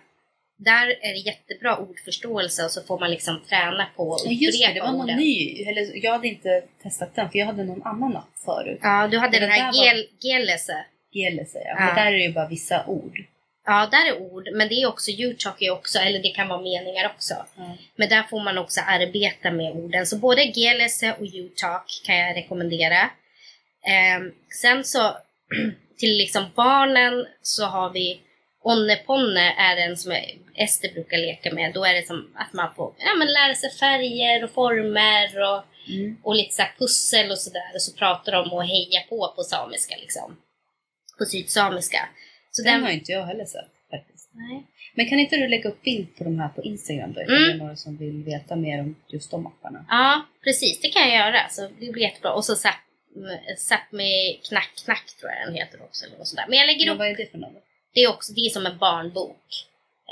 Där 0.63 0.87
är 0.87 1.13
det 1.13 1.19
jättebra 1.19 1.77
ordförståelse 1.77 2.63
och 2.65 2.71
så 2.71 2.83
får 2.83 2.99
man 2.99 3.11
liksom 3.11 3.41
träna 3.49 3.87
på 3.95 4.13
att 4.15 4.21
Ja, 4.25 4.31
just 4.31 4.61
det, 4.61 4.65
det 4.67 4.71
upprepa 4.71 4.85
var 4.85 4.91
någon 4.93 5.01
orden. 5.01 5.17
ny. 5.17 5.63
Eller, 5.63 6.05
jag 6.05 6.11
hade 6.11 6.27
inte 6.27 6.63
testat 6.83 7.15
den, 7.15 7.29
för 7.31 7.39
jag 7.39 7.45
hade 7.45 7.63
någon 7.63 7.83
annan 7.83 8.15
app 8.17 8.39
förut. 8.45 8.79
Ja, 8.81 9.07
du 9.07 9.17
hade 9.17 9.31
Men 9.39 9.41
den 9.41 9.51
här 9.51 9.71
där 9.71 9.77
var- 9.77 9.85
gel, 9.85 10.07
Gelese. 10.21 10.85
Gele 11.11 11.45
säger 11.45 11.67
jag. 11.67 11.77
Ja. 11.79 11.85
Men 11.85 11.95
där 11.95 12.05
är 12.05 12.11
det 12.11 12.23
ju 12.23 12.33
bara 12.33 12.47
vissa 12.47 12.85
ord. 12.87 13.17
Ja, 13.65 13.87
där 13.91 14.07
är 14.07 14.21
ord, 14.21 14.49
men 14.53 14.67
det 14.67 14.75
är 14.75 14.87
också 14.87 15.11
är 15.11 15.71
också, 15.71 15.99
eller 15.99 16.19
det 16.19 16.29
kan 16.29 16.47
vara 16.47 16.61
meningar 16.61 17.11
också. 17.15 17.33
Men 17.95 18.09
där 18.09 18.23
får 18.23 18.43
man 18.43 18.57
också 18.57 18.81
arbeta 18.87 19.51
med 19.51 19.71
orden. 19.71 20.05
Så 20.05 20.17
både 20.17 20.43
Gelese 20.43 21.13
och 21.19 21.25
Utalk 21.33 22.01
kan 22.05 22.17
jag 22.17 22.35
rekommendera. 22.37 23.09
Ehm, 23.87 24.31
sen 24.61 24.83
så 24.83 25.17
till 25.97 26.17
liksom 26.17 26.45
barnen 26.55 27.25
så 27.41 27.65
har 27.65 27.89
vi 27.89 28.19
Onneponne 28.63 29.53
är 29.57 29.75
den 29.75 29.97
som 29.97 30.11
Ester 30.55 30.93
brukar 30.93 31.17
leka 31.17 31.53
med. 31.53 31.73
Då 31.73 31.85
är 31.85 31.93
det 31.93 32.07
som 32.07 32.31
att 32.35 32.53
man 32.53 32.75
får 32.75 32.93
ja, 32.99 33.15
men 33.17 33.27
lära 33.27 33.55
sig 33.55 33.69
färger 33.71 34.43
och 34.43 34.51
former 34.51 35.41
och, 35.53 35.63
Mm. 35.89 36.17
och 36.23 36.35
lite 36.35 36.55
så 36.55 36.63
pussel 36.79 37.31
och 37.31 37.37
sådär. 37.37 37.71
Och 37.75 37.81
så 37.81 37.93
pratar 37.97 38.31
de 38.31 38.51
och 38.53 38.65
heja 38.65 39.01
på 39.09 39.33
på 39.35 39.43
samiska 39.43 39.95
liksom. 40.01 40.37
På 41.17 41.25
sydsamiska. 41.25 42.09
Så 42.51 42.63
Den 42.63 42.83
har 42.83 42.89
inte 42.89 43.11
jag 43.11 43.25
heller 43.25 43.45
sett 43.45 43.71
faktiskt. 43.91 44.29
Nej. 44.33 44.63
Men 44.95 45.09
kan 45.09 45.19
inte 45.19 45.37
du 45.37 45.47
lägga 45.47 45.69
upp 45.69 45.81
bild 45.83 46.15
på 46.17 46.23
de 46.23 46.39
här 46.39 46.49
på 46.49 46.63
Instagram 46.63 47.13
då? 47.13 47.21
Ifall 47.21 47.35
Mm. 47.35 47.47
det 47.49 47.53
är 47.55 47.57
några 47.57 47.75
som 47.75 47.97
vill 47.97 48.23
veta 48.23 48.55
mer 48.55 48.79
om 48.79 48.95
just 49.07 49.31
de 49.31 49.47
apparna. 49.47 49.85
Ja, 49.89 50.21
precis. 50.43 50.81
Det 50.81 50.89
kan 50.89 51.01
jag 51.09 51.11
göra. 51.27 51.49
Så 51.49 51.61
det 51.79 51.91
blir 51.91 52.03
jättebra. 52.03 52.33
Och 52.33 52.45
så 52.45 52.55
med 53.91 54.39
knack 54.49 54.71
knack 54.85 55.05
tror 55.19 55.31
jag 55.31 55.47
den 55.47 55.55
heter 55.55 55.81
också. 55.83 56.05
Eller 56.05 56.17
något 56.17 56.27
sånt 56.27 56.37
där. 56.37 56.47
Men 56.49 56.59
jag 56.59 56.65
lägger 56.67 56.85
Men 56.85 56.93
upp 56.93 56.99
vad 56.99 57.07
är 57.07 57.15
det 57.15 57.31
för 57.31 57.37
något? 57.37 57.63
Det 57.93 57.99
är 58.03 58.09
också 58.09 58.33
det 58.33 58.41
är 58.41 58.49
som 58.49 58.65
en 58.65 58.77
barnbok. 58.77 59.45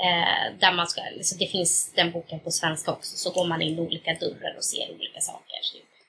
Eh, 0.06 0.58
där 0.60 0.72
man 0.72 0.86
ska, 0.86 1.00
så 1.22 1.36
det 1.38 1.46
finns 1.46 1.92
den 1.96 2.10
boken 2.10 2.40
på 2.40 2.50
svenska 2.50 2.92
också. 2.92 3.16
Så 3.16 3.30
går 3.30 3.46
man 3.46 3.62
in 3.62 3.78
olika 3.78 4.14
dörrar 4.14 4.54
och 4.56 4.64
ser 4.64 4.90
olika 4.94 5.20
saker. 5.20 5.56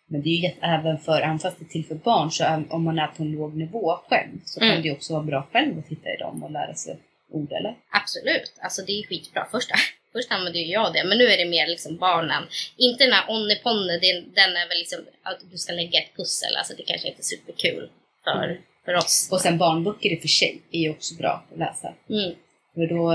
Men 0.07 0.21
det 0.21 0.29
är 0.29 0.37
ju 0.49 0.49
även 0.61 0.97
för, 0.99 1.21
även 1.21 1.39
fast 1.39 1.59
det 1.59 1.65
är 1.65 1.69
till 1.69 1.85
för 1.85 1.95
barn, 1.95 2.31
så 2.31 2.63
om 2.69 2.83
man 2.83 2.99
är 2.99 3.07
på 3.07 3.23
en 3.23 3.31
låg 3.31 3.55
nivå 3.57 3.99
själv 4.09 4.31
så 4.45 4.59
kan 4.59 4.69
Mm. 4.69 4.81
det 4.81 4.91
också 4.91 5.13
vara 5.13 5.23
bra 5.23 5.47
själv 5.51 5.79
att 5.79 5.87
titta 5.87 6.09
i 6.13 6.17
dem 6.17 6.43
och 6.43 6.51
lära 6.51 6.75
sig 6.75 6.97
ord 7.31 7.51
eller? 7.51 7.75
Absolut, 7.91 8.53
alltså 8.61 8.81
det 8.81 8.91
är 8.99 9.03
skitbra. 9.07 9.47
Först, 9.51 9.69
först 10.13 10.31
använde 10.31 10.59
ju 10.59 10.65
jag 10.71 10.93
det, 10.93 11.03
men 11.03 11.17
nu 11.17 11.23
är 11.27 11.37
det 11.37 11.45
mer 11.45 11.67
liksom 11.67 11.97
barnen. 11.97 12.43
Inte 12.77 13.03
den 13.03 13.13
här 13.13 13.25
Onneponne, 13.29 13.93
den, 13.97 14.33
den 14.33 14.55
är 14.57 14.67
väl 14.67 14.77
liksom 14.77 14.99
att 15.23 15.39
du 15.51 15.57
ska 15.57 15.73
lägga 15.73 15.99
ett 15.99 16.15
pussel. 16.17 16.55
Alltså 16.55 16.73
det 16.77 16.83
kanske 16.83 17.07
inte 17.07 17.21
är 17.21 17.23
superkul 17.23 17.89
för, 18.23 18.43
Mm. 18.45 18.57
För 18.85 18.95
oss. 18.95 19.29
Och 19.31 19.41
sen 19.41 19.57
barnböcker 19.57 20.13
i 20.13 20.17
och 20.17 20.21
för 20.21 20.27
sig 20.27 20.61
är 20.71 20.79
ju 20.79 20.89
också 20.89 21.15
bra 21.15 21.43
att 21.51 21.57
läsa. 21.57 21.93
Mm. 22.09 22.35
För 22.73 22.87
då 22.95 23.11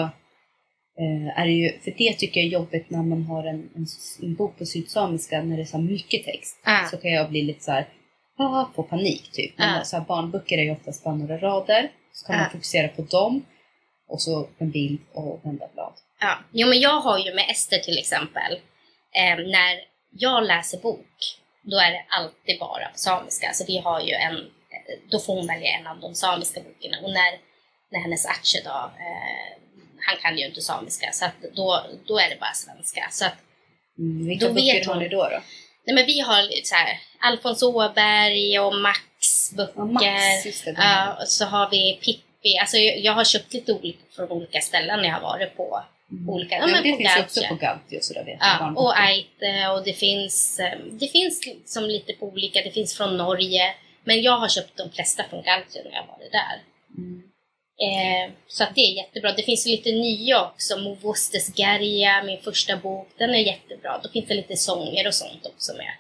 eh, 0.99 1.39
är 1.41 1.47
det 1.47 1.53
ju, 1.53 1.79
för 1.81 1.91
det 1.99 2.13
tycker 2.19 2.41
jag 2.41 2.47
är 2.47 2.51
jobbigt 2.53 2.91
när 2.91 3.03
man 3.03 3.23
har 3.23 3.45
en, 3.45 3.71
en, 3.77 3.87
en 4.23 4.35
bok 4.35 4.59
på 4.59 4.67
sydsamiska 4.67 5.43
när 5.43 5.57
det 5.57 5.63
är 5.63 5.67
så 5.67 5.79
mycket 5.79 6.25
text. 6.25 6.61
Ah. 6.65 6.85
Så 6.91 6.97
kan 6.97 7.11
jag 7.11 7.31
bli 7.31 7.43
lite 7.43 7.65
så 7.65 7.73
här, 7.73 7.89
ah, 8.39 8.67
få 8.75 8.83
panik 8.83 9.31
typ. 9.33 9.59
Men 9.59 9.85
så 9.85 9.97
här, 9.97 10.05
barnböcker 10.05 10.59
är 10.59 10.63
ju 10.63 10.71
oftast 10.71 11.05
bara 11.05 11.15
några 11.15 11.39
rader. 11.39 11.91
Så 12.13 12.27
kan 12.27 12.37
Ah. 12.37 12.39
man 12.39 12.51
fokusera 12.51 12.89
på 12.89 13.03
dem. 13.03 13.45
Och 14.09 14.23
så 14.23 14.49
en 14.59 14.71
bild 14.71 15.01
och 15.13 15.41
vända 15.45 15.67
blad. 15.75 15.93
Ja, 16.21 16.39
jo 16.53 16.69
men 16.69 16.81
jag 16.81 17.01
har 17.01 17.19
ju 17.19 17.35
med 17.35 17.45
Ester 17.51 17.79
till 17.79 17.99
exempel, 17.99 18.53
eh, 19.15 19.37
när 19.37 19.79
jag 20.11 20.45
läser 20.47 20.79
bok, 20.81 21.17
då 21.63 21.77
är 21.79 21.91
det 21.91 22.05
alltid 22.09 22.59
bara 22.61 22.89
på 22.93 22.99
samiska. 22.99 23.51
Så 23.53 23.65
vi 23.67 23.79
har 23.79 24.01
ju 24.01 24.13
en, 24.13 24.37
då 25.11 25.19
får 25.21 25.35
hon 25.35 25.47
välja 25.47 25.69
en 25.79 25.87
av 25.87 26.01
de 26.01 26.15
samiska 26.15 26.61
böckerna. 26.61 26.97
Och 27.03 27.11
när, 27.13 27.39
när 27.93 28.01
hennes 28.01 28.27
Atche 28.27 28.61
då, 28.65 28.71
eh, 28.99 29.59
han 30.07 30.17
kan 30.23 30.39
ju 30.39 30.47
inte 30.47 30.61
samiska, 30.61 31.13
så 31.13 31.25
då, 31.55 31.85
då 32.07 32.19
är 32.19 32.29
det 32.31 32.37
bara 32.41 32.53
svenska. 32.55 33.09
Så 33.11 33.25
att, 33.25 33.35
Mm, 33.99 34.27
vilka 34.29 34.47
Då 34.49 34.53
böcker 34.53 34.75
vet 34.75 34.87
har 34.87 34.95
ni 34.97 35.09
då? 35.09 35.23
då? 35.23 35.41
nej 35.87 35.95
men 35.95 36.07
vi 36.07 36.21
har 36.21 36.43
så 36.65 36.75
här, 36.75 36.99
Alfons 37.21 37.63
Åberg 37.63 38.59
och 38.61 38.75
Max 38.77 39.53
böcker. 39.57 39.73
Ja, 39.77 39.85
Max, 39.85 40.65
det. 40.65 41.17
och 41.21 41.29
så 41.29 41.45
har 41.45 41.71
vi 41.71 41.99
Pippi. 42.05 42.59
Alltså 42.61 42.77
jag, 42.77 42.99
jag 42.99 43.13
har 43.13 43.25
köpt 43.25 43.53
lite 43.53 43.73
olika 43.73 43.99
från 44.17 44.31
olika 44.31 44.61
ställen 44.61 44.99
när 45.03 45.09
jag 45.09 45.15
har 45.15 45.21
varit 45.23 45.57
på 45.57 45.85
Mm. 46.11 46.29
olika, 46.31 46.55
ja, 46.55 46.61
men 46.61 46.71
men 46.71 46.83
det 46.83 46.91
på 46.91 46.97
finns 46.97 47.11
ju 47.11 47.15
Gauche. 47.15 47.25
också 47.27 47.41
på 47.49 47.55
Gauti 47.55 47.99
och 47.99 48.05
sådär 48.05 48.25
vet. 48.25 48.37
Ja, 48.41 48.73
och. 48.77 48.99
Aite 49.01 49.69
och 49.69 49.85
det 49.85 49.93
finns, 49.93 50.61
eh, 50.61 50.79
det 50.91 51.09
finns 51.09 51.47
liksom 51.47 51.85
lite 51.85 52.13
på 52.13 52.27
olika, 52.27 52.63
det 52.63 52.71
finns 52.71 52.97
från 52.97 53.17
Norge. 53.17 53.75
Men 54.05 54.23
jag 54.23 54.39
har 54.39 54.49
köpt 54.49 54.77
de 54.77 54.91
flesta 54.91 55.25
från 55.31 55.43
Galtio 55.43 55.83
när 55.85 55.93
jag 55.93 56.01
har 56.01 56.07
varit 56.07 56.33
där. 56.33 56.63
Mm. 56.97 57.23
Eh, 57.81 58.35
så 58.47 58.65
att 58.65 58.75
det 58.75 58.81
är 58.81 58.97
jättebra. 58.97 59.33
Det 59.33 59.43
finns 59.43 59.67
lite 59.67 59.93
nya 59.93 60.47
också. 60.47 60.79
Movostes 60.79 61.55
Garja, 61.55 62.23
min 62.23 62.41
första 62.43 62.77
bok, 62.77 63.09
den 63.19 63.31
är 63.31 63.39
jättebra. 63.39 64.01
Då 64.03 64.09
finns 64.09 64.29
det 64.29 64.35
lite 64.35 64.57
sånger 64.57 65.07
och 65.07 65.15
sånt 65.15 65.47
också 65.47 65.73
med. 65.77 65.93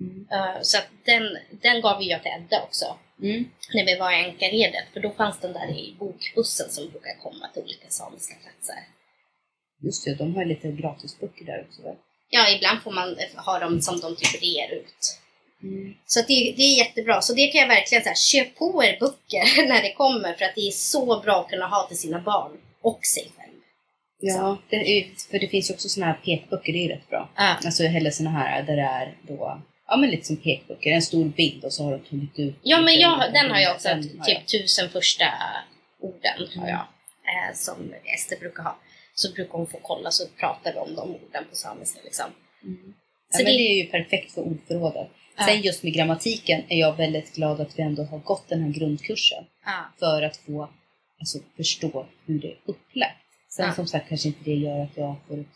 Mm. 0.00 0.26
Eh, 0.32 0.62
så 0.62 0.78
att 0.78 0.88
den, 1.04 1.38
den 1.50 1.80
gav 1.80 2.02
jag 2.02 2.22
till 2.22 2.32
Edda 2.32 2.62
också. 2.62 2.96
Mm. 3.22 3.50
När 3.74 3.86
vi 3.86 3.96
var 3.96 4.12
i 4.12 4.24
Ankaredet. 4.24 4.84
För 4.92 5.00
då 5.00 5.10
fanns 5.10 5.40
den 5.40 5.52
där 5.52 5.70
i 5.70 5.94
bokbussen 5.98 6.70
som 6.70 6.90
brukar 6.90 7.14
komma 7.22 7.48
till 7.48 7.62
olika 7.62 7.88
samiska 7.88 8.34
platser. 8.34 8.76
Just 9.82 10.04
det, 10.04 10.14
de 10.14 10.36
har 10.36 10.44
lite 10.44 10.68
gratisböcker 10.68 11.44
där 11.44 11.66
också? 11.68 11.82
Ja, 12.30 12.50
ibland 12.56 12.82
får 12.82 12.90
man 12.90 13.16
ha 13.36 13.58
dem 13.58 13.80
som 13.80 14.00
de 14.00 14.16
typ 14.16 14.42
ger 14.42 14.72
ut. 14.72 15.18
Mm. 15.62 15.94
Så 16.06 16.20
det, 16.20 16.54
det 16.56 16.62
är 16.62 16.78
jättebra. 16.78 17.20
Så 17.20 17.34
det 17.34 17.46
kan 17.46 17.60
jag 17.60 17.68
verkligen 17.68 18.04
säga, 18.04 18.14
köp 18.14 18.56
på 18.56 18.84
er 18.84 18.96
böcker 19.00 19.68
när 19.68 19.82
det 19.82 19.92
kommer 19.92 20.32
för 20.34 20.44
att 20.44 20.54
det 20.54 20.60
är 20.68 20.70
så 20.70 21.20
bra 21.20 21.40
att 21.40 21.48
kunna 21.50 21.66
ha 21.66 21.86
till 21.88 21.98
sina 21.98 22.20
barn 22.20 22.52
och 22.82 23.00
sig 23.06 23.30
själv. 23.36 23.52
Ja, 24.20 24.58
det 24.70 24.76
är, 24.76 25.06
för 25.30 25.38
det 25.38 25.48
finns 25.48 25.70
ju 25.70 25.74
också 25.74 25.88
såna 25.88 26.06
här 26.06 26.14
pekböcker, 26.24 26.72
det 26.72 26.78
är 26.78 26.82
ju 26.82 26.88
rätt 26.88 27.08
bra. 27.08 27.30
Ja. 27.36 27.56
Alltså 27.64 27.82
heller 27.84 28.10
såna 28.10 28.30
här 28.30 28.62
där 28.62 28.76
det 28.76 28.82
är 28.82 29.16
då, 29.22 29.62
ja 29.86 29.96
men 29.96 30.10
lite 30.10 30.26
som 30.26 30.36
pekböcker, 30.36 30.90
en 30.90 31.02
stor 31.02 31.24
bild 31.24 31.64
och 31.64 31.72
så 31.72 31.84
har 31.84 31.90
de 31.92 31.98
tagit 31.98 32.38
ut. 32.38 32.54
Ja, 32.62 32.80
men 32.80 32.98
jag, 32.98 33.32
den 33.32 33.50
har 33.50 33.58
jag 33.58 33.74
också, 33.74 33.88
har 33.88 33.96
jag. 34.16 34.24
typ 34.26 34.46
tusen 34.46 34.90
första 34.90 35.24
orden 36.00 36.48
har 36.56 36.62
Mm. 36.62 36.68
jag. 36.68 36.80
Eh, 37.48 37.54
som 37.54 37.94
Ester 38.14 38.36
brukar 38.36 38.62
ha. 38.62 38.78
Så 39.14 39.32
brukar 39.32 39.52
hon 39.52 39.66
få 39.66 39.78
kolla 39.82 40.10
så 40.10 40.24
pratar 40.40 40.72
vi 40.72 40.78
om 40.78 40.94
de 40.94 41.00
orden 41.14 41.44
på 41.50 41.56
samiska 41.56 42.00
liksom. 42.04 42.26
Mm. 42.64 42.94
Så 43.30 43.40
ja, 43.40 43.44
men 43.44 43.52
det- 43.52 43.58
det 43.58 43.62
är 43.72 43.84
ju 43.84 43.90
perfekt 43.90 44.32
för 44.34 44.40
ordförrådet. 44.40 45.08
Ja. 45.38 45.44
Sen 45.44 45.62
just 45.62 45.82
med 45.82 45.92
grammatiken 45.92 46.62
är 46.68 46.80
jag 46.80 46.96
väldigt 46.96 47.34
glad 47.34 47.60
att 47.60 47.78
vi 47.78 47.82
ändå 47.82 48.04
har 48.04 48.18
gått 48.18 48.48
den 48.48 48.62
här 48.62 48.70
grundkursen. 48.70 49.44
Ja. 49.64 49.92
för 49.98 50.22
att 50.22 50.36
få 50.36 50.68
alltså, 51.20 51.38
förstå 51.56 52.06
hur 52.26 52.38
det 52.38 52.48
är 52.48 52.58
upplagt. 52.64 53.24
Sen 53.50 53.66
Ja. 53.66 53.74
som 53.74 53.86
sagt 53.86 54.08
kanske 54.08 54.28
inte 54.28 54.40
det 54.44 54.54
gör 54.54 54.80
att 54.82 54.96
jag 54.96 55.16
får 55.28 55.40
ett, 55.40 55.46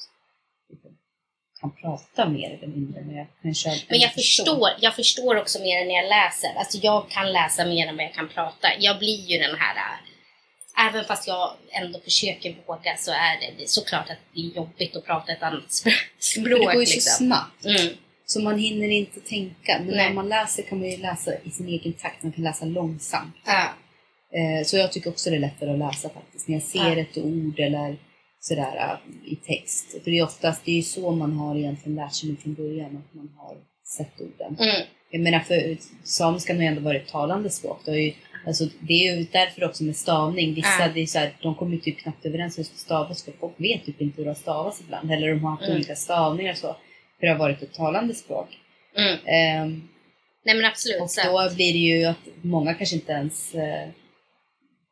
kan 1.61 1.71
prata 1.71 2.29
mer 2.29 2.51
eller 2.51 2.67
mindre. 2.67 3.01
Men 3.01 3.17
jag, 3.17 3.27
kanske 3.43 3.71
Men 3.89 4.01
jag 4.01 4.13
förstår, 4.15 4.69
jag 4.81 4.97
förstår 4.97 5.37
också 5.37 5.63
mer 5.63 5.81
än 5.83 5.89
när 5.89 5.95
jag 5.95 6.09
läser. 6.09 6.55
Alltså 6.59 6.79
jag 6.83 7.11
kan 7.11 7.33
läsa 7.33 7.65
mer 7.65 7.87
än 7.87 7.97
vad 7.97 8.05
jag 8.05 8.15
kan 8.15 8.29
prata. 8.29 8.69
Jag 8.79 8.99
blir 8.99 9.31
ju 9.31 9.39
den 9.39 9.57
här, 9.59 9.77
äh, 9.77 10.87
även 10.87 11.05
fast 11.05 11.29
jag 11.29 11.53
ändå 11.71 12.01
försöker 12.01 12.57
våga 12.67 12.97
så 12.97 13.11
är 13.11 13.41
det, 13.41 13.53
det 13.57 13.63
är 13.63 13.67
såklart 13.67 14.11
att 14.11 14.19
det 14.35 14.41
är 14.41 14.57
jobbigt 14.57 14.97
att 14.97 15.05
prata 15.05 15.33
ett 15.33 15.43
annat 15.43 15.73
språk. 16.19 16.49
Det 16.49 16.65
går 16.65 16.75
ju 16.75 16.81
liksom. 16.81 17.01
så 17.01 17.17
snabbt. 17.17 17.65
Mm. 17.65 17.95
Så 18.33 18.41
man 18.43 18.59
hinner 18.59 18.89
inte 18.89 19.21
tänka. 19.21 19.79
Men 19.79 19.87
Nej. 19.87 20.07
när 20.09 20.15
man 20.15 20.29
läser 20.29 20.63
kan 20.63 20.79
man 20.79 20.91
ju 20.91 20.97
läsa 20.97 21.31
i 21.45 21.51
sin 21.51 21.69
egen 21.69 21.93
takt. 21.93 22.23
Man 22.23 22.33
kan 22.33 22.45
läsa 22.45 22.65
långsamt. 22.65 23.35
Ja. 23.47 23.63
Eh, 24.39 24.65
så 24.65 24.77
jag 24.77 24.93
tycker 24.93 25.11
också 25.11 25.31
det 25.31 25.37
är 25.37 25.41
lättare 25.41 25.71
att 25.73 25.79
läsa 25.79 26.09
faktiskt. 26.09 26.49
När 26.49 26.55
jag 26.57 26.63
ser 26.63 26.97
Ja. 26.97 27.03
ett 27.03 27.19
ord 27.19 27.59
eller 27.61 27.97
sådär 28.41 28.77
äh, 28.77 29.33
i 29.33 29.37
text. 29.37 29.91
För 30.05 30.11
det 30.11 30.19
är 30.19 30.25
oftast, 30.25 30.65
det 30.65 30.79
är 30.79 30.83
så 30.83 31.11
man 31.11 31.33
har 31.33 31.57
egentligen 31.57 31.97
lärt 31.97 32.13
sig 32.15 32.37
från 32.37 32.55
början. 32.55 32.87
Att 33.09 33.15
man 33.15 33.31
har 33.39 33.57
sett 33.97 34.21
orden. 34.21 34.57
Mm. 34.61 34.87
Jag 35.11 35.21
menar 35.21 35.39
för 35.41 35.77
samiskan 36.05 36.57
har 36.57 36.63
ju 36.63 36.69
ändå 36.69 36.81
varit 36.81 37.09
talande 37.09 37.51
språk. 37.51 37.81
Det, 37.85 37.99
ju, 37.99 38.13
alltså, 38.47 38.65
det 38.81 38.93
är 38.93 39.17
ju 39.17 39.27
därför 39.33 39.65
också 39.65 39.85
med 39.85 39.97
stavning. 39.97 40.55
Vissa, 40.55 40.69
Ja. 40.81 40.89
det 40.95 41.01
är 41.01 41.07
så 41.07 41.19
här, 41.19 41.37
de 41.43 41.55
kommer 41.55 41.73
ju 41.73 41.81
typ 41.81 41.99
knappt 41.99 42.27
överens 42.27 42.59
hur 42.59 42.63
det 42.63 42.69
ska 42.69 42.77
stavas 42.77 43.23
för 43.25 43.33
folk 43.41 43.53
vet 43.57 43.85
typ 43.85 44.01
inte 44.01 44.23
hur 44.23 44.29
det 44.29 44.35
stavas 44.35 44.81
ibland. 44.81 45.13
Eller 45.13 45.29
de 45.29 45.45
har 45.45 45.51
haft 45.51 45.63
Mm. 45.63 45.77
olika 45.77 45.97
stavningar 45.97 46.53
och 46.53 46.59
så. 46.59 46.77
För 47.23 47.27
det 47.27 47.33
har 47.33 47.39
varit 47.39 47.63
ett 47.63 47.75
talande 47.75 48.15
språk. 48.15 48.49
Mm. 48.97 49.19
Ehm, 49.27 49.89
Nej 50.45 50.55
men 50.57 50.65
absolut. 50.65 51.01
och 51.01 51.11
så. 51.11 51.21
då 51.49 51.55
blir 51.55 51.73
det 51.73 51.79
ju 51.79 52.05
att 52.05 52.17
många 52.43 52.75
kanske 52.75 52.95
inte 52.97 53.13
ens 53.13 53.55
eh, 53.55 53.89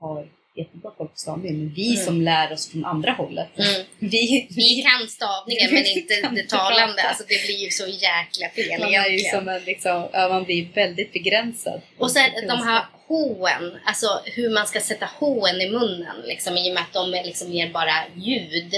har 0.00 0.28
jättebra 0.56 0.90
folk 0.98 1.10
på 1.10 1.16
stavning, 1.16 1.58
men 1.58 1.74
vi 1.74 1.92
Mm. 1.94 2.04
som 2.06 2.20
lär 2.22 2.52
oss 2.52 2.70
från 2.70 2.84
andra 2.84 3.12
hållet. 3.12 3.48
Mm. 3.58 3.86
Vi, 3.98 4.46
Vi 4.50 4.82
kan 4.82 5.08
stavningen 5.08 5.70
men 5.74 5.86
inte 5.86 6.14
det 6.14 6.48
talande. 6.48 6.94
prata. 6.94 7.08
Alltså 7.08 7.24
det 7.28 7.46
blir 7.46 7.56
ju 7.64 7.70
så 7.70 7.86
jäkla 7.86 8.48
fel 8.54 8.80
man 8.80 8.88
är 8.88 8.92
ju 8.92 8.98
egentligen. 8.98 9.38
som 9.38 9.48
en 9.48 9.64
liksom, 9.64 10.08
ja, 10.12 10.28
man 10.28 10.44
blir 10.44 10.68
väldigt 10.74 11.12
begränsad. 11.12 11.80
Och 11.98 12.10
sen 12.10 12.30
de 12.48 12.58
här 12.68 12.84
H-en, 13.08 13.78
alltså 13.84 14.06
hur 14.24 14.50
man 14.54 14.66
ska 14.66 14.80
sätta 14.80 15.08
H-en 15.18 15.60
i 15.60 15.70
munnen 15.70 16.16
liksom, 16.24 16.56
i 16.56 16.70
och 16.70 16.74
med 16.74 16.82
att 16.82 16.92
de 16.92 17.14
är 17.14 17.24
liksom 17.24 17.50
mer 17.50 17.70
bara 17.70 17.94
ljud, 18.16 18.74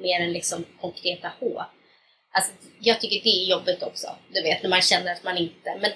mer 0.00 0.20
än 0.20 0.32
liksom 0.32 0.64
konkreta 0.80 1.32
H. 1.40 1.62
Alltså, 2.36 2.52
jag 2.80 3.00
tycker 3.00 3.20
det 3.24 3.28
är 3.42 3.50
jobbigt 3.50 3.82
också, 3.82 4.16
du 4.34 4.42
vet, 4.42 4.62
när 4.62 4.70
man 4.70 4.82
känner 4.82 5.12
att 5.12 5.24
man 5.24 5.36
inte, 5.38 5.76
men 5.80 5.90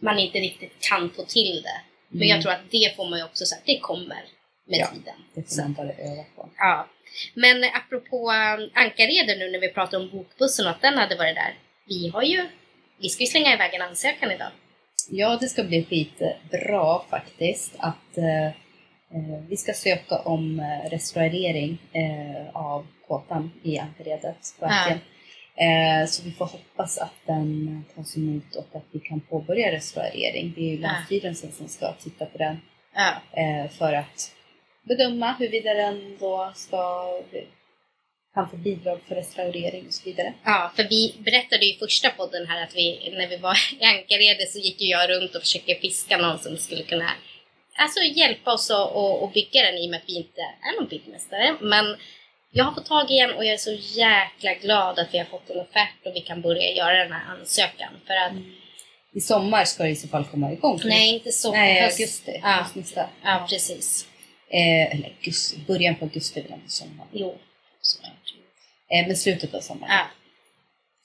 man 0.00 0.18
inte 0.18 0.38
riktigt 0.38 0.72
kan 0.80 1.10
få 1.10 1.24
till 1.24 1.62
det. 1.62 1.80
Men 2.08 2.22
Mm. 2.22 2.28
jag 2.28 2.42
tror 2.42 2.52
att 2.52 2.70
det 2.70 2.96
får 2.96 3.10
man 3.10 3.18
ju 3.18 3.24
också 3.24 3.44
säga, 3.46 3.60
det 3.64 3.78
kommer 3.78 4.24
med 4.68 4.78
Ja, 4.80 4.86
tiden. 4.86 5.14
Det 5.34 5.42
får 5.54 5.62
man 5.62 5.72
bara 5.72 5.92
öva 5.92 6.24
på. 6.36 6.48
Ja. 6.58 6.86
Men 7.34 7.64
apropå 7.64 8.16
um, 8.30 8.70
Ankareden 8.74 9.38
nu 9.38 9.50
när 9.50 9.58
vi 9.58 9.68
pratar 9.68 9.98
om 9.98 10.10
bokbussen 10.10 10.66
och 10.66 10.72
att 10.72 10.80
den 10.82 10.98
hade 10.98 11.16
varit 11.16 11.34
där. 11.34 11.54
Vi 11.88 12.08
har 12.08 12.22
ju, 12.22 12.48
vi 12.98 13.08
ska 13.08 13.22
ju 13.22 13.26
slänga 13.26 13.52
iväg 13.54 13.74
en 13.74 13.82
ansökan 13.82 14.30
idag. 14.30 14.50
Ja, 15.10 15.38
det 15.40 15.48
ska 15.48 15.62
bli 15.64 15.84
skitbra 15.84 17.00
faktiskt 17.10 17.72
att 17.78 18.18
eh, 18.18 18.46
eh, 18.46 19.40
vi 19.48 19.56
ska 19.56 19.72
söka 19.72 20.18
om 20.18 20.60
eh, 20.60 20.90
restaurering 20.90 21.78
eh, 21.92 22.56
av 22.56 22.86
kåtan 23.08 23.52
i 23.62 23.78
Ankaredet. 23.78 24.36
Verkligen. 24.60 25.00
Eh, 25.56 26.06
så 26.08 26.22
vi 26.22 26.32
får 26.32 26.46
hoppas 26.46 26.98
att 26.98 27.14
den 27.26 27.84
tas 27.94 28.16
emot 28.16 28.54
och 28.56 28.76
att 28.76 28.84
vi 28.90 29.00
kan 29.00 29.20
påbörja 29.20 29.72
restaurering. 29.72 30.52
Det 30.56 30.60
är 30.60 30.70
ju. 30.70 30.78
Länsstyrelsen 30.78 31.52
som 31.52 31.68
ska 31.68 31.92
titta 31.92 32.26
på 32.26 32.38
den 32.38 32.60
eh, 33.32 33.70
för 33.70 33.92
att 33.92 34.34
bedöma 34.82 35.32
huruvida 35.32 35.74
den 35.74 36.16
då 36.20 36.52
ska 36.54 37.06
kan 38.36 38.50
få 38.50 38.56
bidrag 38.56 39.00
för 39.08 39.14
restaurering 39.14 39.86
och 39.86 39.94
så 39.94 40.04
vidare. 40.04 40.32
Ja, 40.44 40.72
för 40.76 40.84
vi 40.84 41.14
berättade 41.18 41.64
ju 41.64 41.74
i 41.74 41.78
första 41.78 42.10
podden 42.10 42.46
här 42.46 42.62
att 42.62 42.76
vi, 42.76 43.14
när 43.18 43.28
vi 43.28 43.36
var 43.36 43.56
i 43.80 43.84
Ankarede 43.84 44.46
så 44.46 44.58
gick 44.58 44.80
ju 44.80 44.88
jag 44.88 45.10
runt 45.10 45.34
och 45.34 45.42
försökte 45.42 45.74
fiska 45.74 46.16
någon 46.16 46.38
som 46.38 46.56
skulle 46.56 46.82
kunna 46.82 47.10
alltså, 47.76 48.00
hjälpa 48.00 48.52
oss 48.52 48.70
att 48.70 48.92
och, 48.92 49.22
och 49.22 49.30
bygga 49.30 49.62
den 49.62 49.74
i 49.74 49.86
och 49.86 49.90
med 49.90 49.96
att 49.96 50.08
vi 50.08 50.16
inte 50.16 50.40
är 50.40 50.80
någon 50.80 50.88
byggmästare. 50.88 51.56
Men 51.60 51.96
jag 52.56 52.64
har 52.64 52.72
fått 52.72 52.86
tag 52.86 53.10
i 53.10 53.18
en 53.18 53.30
och 53.34 53.44
jag 53.44 53.54
är 53.54 53.58
så 53.58 53.72
jäkla 53.72 54.54
glad 54.54 54.98
att 54.98 55.14
vi 55.14 55.18
har 55.18 55.24
fått 55.24 55.50
en 55.50 55.60
offert 55.60 56.06
och 56.06 56.12
vi 56.14 56.20
kan 56.20 56.42
börja 56.42 56.70
göra 56.72 56.98
den 57.04 57.12
här 57.12 57.24
ansökan. 57.34 57.92
För 58.06 58.14
att, 58.14 58.32
I 59.12 59.20
sommar 59.20 59.64
ska 59.64 59.82
det 59.82 59.88
i 59.90 59.96
så 59.96 60.08
fall 60.08 60.24
komma 60.24 60.52
igång. 60.52 60.80
nej 60.84 61.14
inte 61.14 61.32
så 61.32 61.52
Nej, 61.52 61.80
höst. 61.82 62.00
augusti. 62.00 62.40
Ja. 62.42 62.48
Höst 62.48 62.74
nästa. 62.74 63.06
Ja, 63.22 63.46
precis. 63.50 64.06
Eh, 64.50 64.92
eller 64.94 65.08
augusti, 65.08 65.58
början 65.66 65.94
på 65.94 66.04
augusti 66.04 66.40
vill 66.40 66.50
jag 66.50 66.58
inte 66.58 66.70
sommar. 66.72 67.06
Jo. 67.12 67.38
Så. 67.80 67.98
Eh, 68.94 69.06
men 69.06 69.16
slutet 69.16 69.54
av 69.54 69.60
sommaren. 69.60 69.92
Ja. 69.94 70.06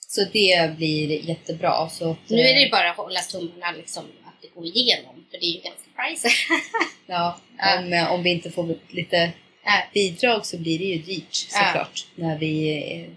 Så 0.08 0.24
det 0.32 0.76
blir 0.76 1.28
jättebra. 1.28 1.88
Så 1.88 2.10
att, 2.10 2.18
Nu 2.28 2.40
är 2.40 2.54
det 2.54 2.64
eh, 2.64 2.70
bara 2.70 2.90
att 2.90 2.96
hålla 2.96 3.20
tummarna 3.20 3.72
liksom 3.76 4.04
att 4.04 4.42
det 4.42 4.48
går 4.54 4.64
igenom, 4.64 5.26
för 5.30 5.38
det 5.38 5.44
är 5.46 5.52
ju 5.54 5.60
ganska 5.60 5.90
pricey. 5.96 6.30
Ja, 7.06 7.40
om, 7.78 7.92
eh, 7.92 8.12
om 8.12 8.22
vi 8.22 8.30
inte 8.30 8.50
får 8.50 8.74
lite. 8.88 9.32
Bidrag 9.94 10.46
så 10.46 10.58
blir 10.58 10.78
det 10.78 10.84
ju 10.84 10.98
dyrt 10.98 11.34
såklart. 11.34 12.06
När 12.14 12.38
vi, 12.38 12.68
eh, 12.70 13.10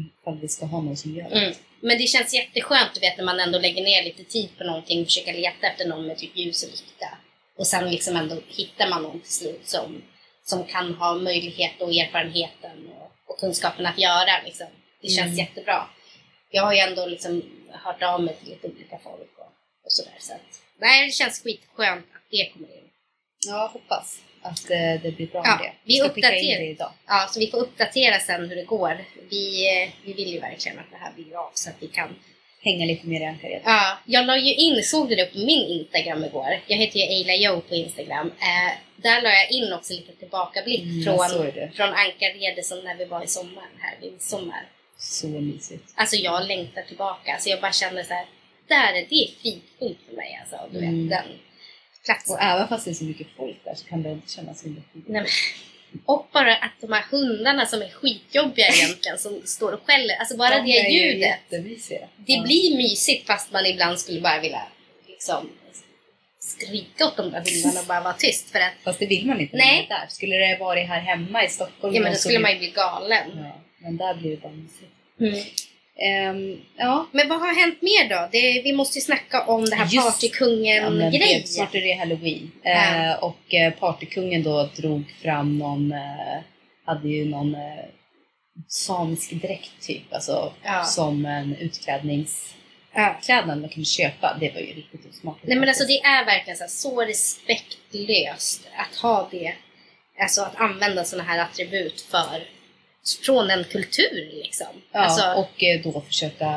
ifall 0.00 0.38
vi 0.40 0.48
ska 0.48 0.66
ha 0.66 0.80
någon 0.80 0.96
som 0.96 1.14
gör 1.14 1.30
det. 1.30 1.38
Mm. 1.38 1.54
Men 1.80 1.98
det 1.98 2.06
känns 2.06 2.34
jätteskönt 2.34 2.94
du 2.94 3.00
vet 3.00 3.16
när 3.16 3.24
man 3.24 3.40
ändå 3.40 3.58
lägger 3.58 3.84
ner 3.84 4.04
lite 4.04 4.24
tid 4.24 4.48
på 4.58 4.64
någonting 4.64 5.00
och 5.00 5.06
försöker 5.06 5.32
leta 5.32 5.66
efter 5.66 5.88
någon 5.88 6.06
med 6.06 6.18
typ 6.18 6.36
ljus 6.36 6.62
och 6.62 6.70
lykta. 6.70 7.08
Och 7.58 7.66
sen 7.66 7.90
liksom 7.90 8.16
ändå 8.16 8.36
hittar 8.48 8.88
man 8.90 9.02
någon 9.02 9.20
till 9.20 9.32
slut 9.32 9.60
som, 9.68 10.02
som 10.44 10.64
kan 10.64 10.94
ha 10.94 11.14
möjlighet 11.14 11.80
och 11.80 11.92
erfarenheten 11.94 12.88
och, 12.98 13.12
och 13.26 13.38
kunskapen 13.40 13.86
att 13.86 13.98
göra. 13.98 14.42
Liksom. 14.44 14.66
Det 15.02 15.08
känns 15.08 15.26
Mm. 15.26 15.38
jättebra. 15.38 15.86
Jag 16.50 16.62
har 16.62 16.72
ju 16.72 16.78
ändå 16.78 17.06
liksom 17.06 17.42
hört 17.70 18.02
av 18.02 18.22
mig 18.22 18.36
till 18.36 18.48
lite 18.48 18.66
olika 18.68 18.98
folk 18.98 19.38
och, 19.38 19.52
och 19.84 19.92
sådär. 19.92 20.16
Så 20.20 20.32
att, 20.32 20.62
nej, 20.80 21.06
det 21.06 21.12
känns 21.12 21.42
skitskönt 21.42 22.06
att 22.14 22.22
det 22.30 22.50
kommer 22.52 22.68
in. 22.78 22.84
Ja, 23.48 23.70
hoppas 23.72 24.20
att 24.42 24.70
eh, 24.70 25.02
det 25.02 25.16
blir 25.16 25.26
bra 25.26 25.42
Ja, 25.44 25.56
med 25.56 25.66
det. 25.66 25.72
vi 25.84 25.96
in 25.96 26.02
uppdaterar. 26.04 26.58
det 26.60 26.66
idag. 26.70 26.92
Ja, 27.06 27.28
så 27.30 27.40
vi 27.40 27.46
får 27.46 27.58
uppdatera 27.58 28.18
sen 28.20 28.48
hur 28.48 28.56
det 28.56 28.64
går. 28.64 29.04
Vi, 29.30 29.68
eh, 29.82 29.88
vi 30.04 30.12
vill 30.12 30.28
ju 30.28 30.40
verkligen 30.40 30.78
att 30.78 30.90
det 30.90 30.96
här 30.96 31.12
blir 31.16 31.36
av 31.36 31.50
så 31.54 31.70
att 31.70 31.76
vi 31.80 31.86
kan 31.86 32.16
Hänga 32.64 32.84
lite 32.86 33.06
mer 33.06 33.20
i 33.20 33.24
Ankared. 33.24 33.60
Ja, 33.64 33.98
jag 34.06 34.26
la 34.26 34.36
ju 34.38 34.54
in, 34.54 34.82
såg 34.82 35.08
du 35.08 35.14
det 35.14 35.26
på 35.32 35.38
min 35.38 35.66
Instagram 35.68 36.24
igår? 36.24 36.60
Jag 36.66 36.76
heter 36.76 36.98
ju 36.98 37.02
Eila 37.04 37.34
Joe 37.34 37.60
på 37.60 37.74
Instagram. 37.74 38.26
Eh, 38.26 38.72
där 38.96 39.22
la 39.22 39.30
jag 39.30 39.50
in 39.50 39.72
också 39.72 39.92
lite 39.92 40.12
tillbakablick 40.12 40.80
Mm, 40.82 41.04
från, 41.04 41.70
från 41.72 41.88
Ankarede 41.94 42.62
som 42.62 42.78
när 42.84 42.94
vi 42.96 43.04
var 43.04 43.24
i 43.24 43.26
sommar, 43.26 43.64
här 43.80 43.94
vid 44.00 44.22
sommar. 44.22 44.66
Så 44.98 45.26
mysigt. 45.26 45.84
Alltså 45.94 46.16
jag 46.16 46.46
längtar 46.46 46.82
tillbaka, 46.82 47.36
så 47.40 47.50
jag 47.50 47.60
bara 47.60 47.72
kände 47.72 48.04
så 48.04 48.14
här, 48.14 48.26
där 48.68 48.92
är 48.92 49.06
det 49.10 49.28
fridfullt 49.42 49.98
för 50.08 50.16
mig 50.16 50.38
alltså. 50.40 50.68
Du 50.72 50.78
Mm. 50.78 51.08
vet, 51.08 51.18
den 51.18 51.26
platsen. 52.04 52.34
Och 52.36 52.42
även 52.42 52.68
fast 52.68 52.84
det 52.84 52.90
är 52.90 52.94
så 52.94 53.04
mycket 53.04 53.26
folk 53.36 53.56
där 53.64 53.74
så 53.74 53.86
kan 53.86 54.02
det 54.02 54.18
kännas 54.26 54.64
väldigt 54.66 54.84
fint. 54.92 55.08
Nej, 55.08 55.22
men, 55.22 56.00
och 56.06 56.28
bara 56.32 56.56
att 56.56 56.70
de 56.80 56.92
här 56.92 57.04
hundarna 57.10 57.66
som 57.66 57.82
är 57.82 57.88
skitjobbiga 57.90 58.68
egentligen, 58.68 59.18
som 59.18 59.42
står 59.44 59.72
och 59.72 59.80
skäller. 59.86 60.14
Alltså 60.16 60.36
bara 60.36 60.56
De 60.58 60.62
det 60.72 60.90
ljudet. 60.90 61.38
Det 61.48 61.56
Ja. 62.26 62.42
blir 62.42 62.76
mysigt 62.76 63.26
fast 63.26 63.52
man 63.52 63.66
ibland 63.66 63.98
skulle 64.00 64.20
bara 64.20 64.40
vilja 64.40 64.62
liksom 65.06 65.50
skrika 66.38 67.06
åt 67.06 67.16
de 67.16 67.30
där 67.30 67.42
hundarna 67.50 67.80
och 67.80 67.86
bara 67.86 68.00
vara 68.00 68.12
tyst. 68.14 68.50
För 68.50 68.58
att, 68.58 68.72
Fast 68.84 68.98
det 68.98 69.06
vill 69.06 69.26
man 69.26 69.40
inte 69.40 69.56
Nej. 69.56 69.86
där. 69.88 70.06
Skulle 70.08 70.36
det 70.36 70.56
varit 70.60 70.88
här 70.88 71.00
hemma 71.00 71.44
i 71.44 71.48
Stockholm 71.48 71.94
ja 71.94 72.00
men 72.02 72.12
då 72.12 72.18
skulle 72.18 72.38
man 72.38 72.52
ju 72.52 72.58
bli 72.58 72.68
galen. 72.70 73.28
Ja, 73.36 73.60
men 73.78 73.96
där 73.96 74.14
blir 74.14 74.30
det 74.30 74.36
bara 74.42 74.52
mysigt. 74.52 74.92
Mm. 75.20 75.34
Ehm, 76.04 76.60
ja, 76.76 77.06
Men 77.12 77.28
vad 77.28 77.40
har 77.40 77.54
hänt 77.54 77.82
mer 77.82 78.08
då? 78.08 78.28
Det, 78.32 78.62
vi 78.64 78.72
måste 78.72 78.98
ju 78.98 79.02
snacka 79.02 79.44
om 79.44 79.64
det 79.64 79.74
här 79.76 79.84
Just- 79.84 79.94
ja 79.94 80.02
partykungen-grejen. 80.02 81.40
det- 81.42 81.48
snart 81.48 81.74
är 81.74 81.80
det 81.80 81.92
halloween. 81.92 82.50
Ja. 82.62 83.10
Eh, 83.10 83.24
och 83.24 83.54
eh, 83.54 83.72
partykungen 83.72 84.42
då 84.42 84.68
drog 84.76 85.10
fram 85.22 85.58
någon, 85.58 85.92
eh, 85.92 86.38
hade 86.84 87.08
ju 87.08 87.24
någon 87.24 87.54
eh, 87.54 87.84
samisk 88.68 89.32
dräkt 89.32 89.70
typ, 89.86 90.12
alltså 90.14 90.52
Ja. 90.64 90.84
som 90.84 91.26
en 91.26 91.56
utklädningsklädnad 91.56 93.16
Ja. 93.26 93.44
man 93.46 93.68
kunde 93.68 93.84
köpa. 93.88 94.36
Det 94.40 94.50
var 94.54 94.60
ju 94.60 94.66
riktigt 94.74 95.06
osmakligt. 95.10 95.48
Nej 95.48 95.58
men 95.58 95.68
alltså 95.68 95.84
det 95.84 96.00
är 96.00 96.24
verkligen 96.24 96.56
så, 96.56 96.62
här, 96.64 96.68
så 96.68 97.00
respektlöst 97.04 98.68
att 98.76 98.96
ha 98.96 99.28
det. 99.30 99.54
Alltså 100.20 100.42
att 100.42 100.56
använda 100.56 101.04
sådana 101.04 101.28
här 101.28 101.38
attribut 101.38 102.00
för 102.00 102.42
från 103.22 103.50
en 103.50 103.64
kultur 103.64 104.30
liksom. 104.32 104.66
Ja, 104.92 105.00
alltså, 105.00 105.32
och 105.32 105.62
eh, 105.62 105.80
då 105.82 106.00
försöka 106.00 106.50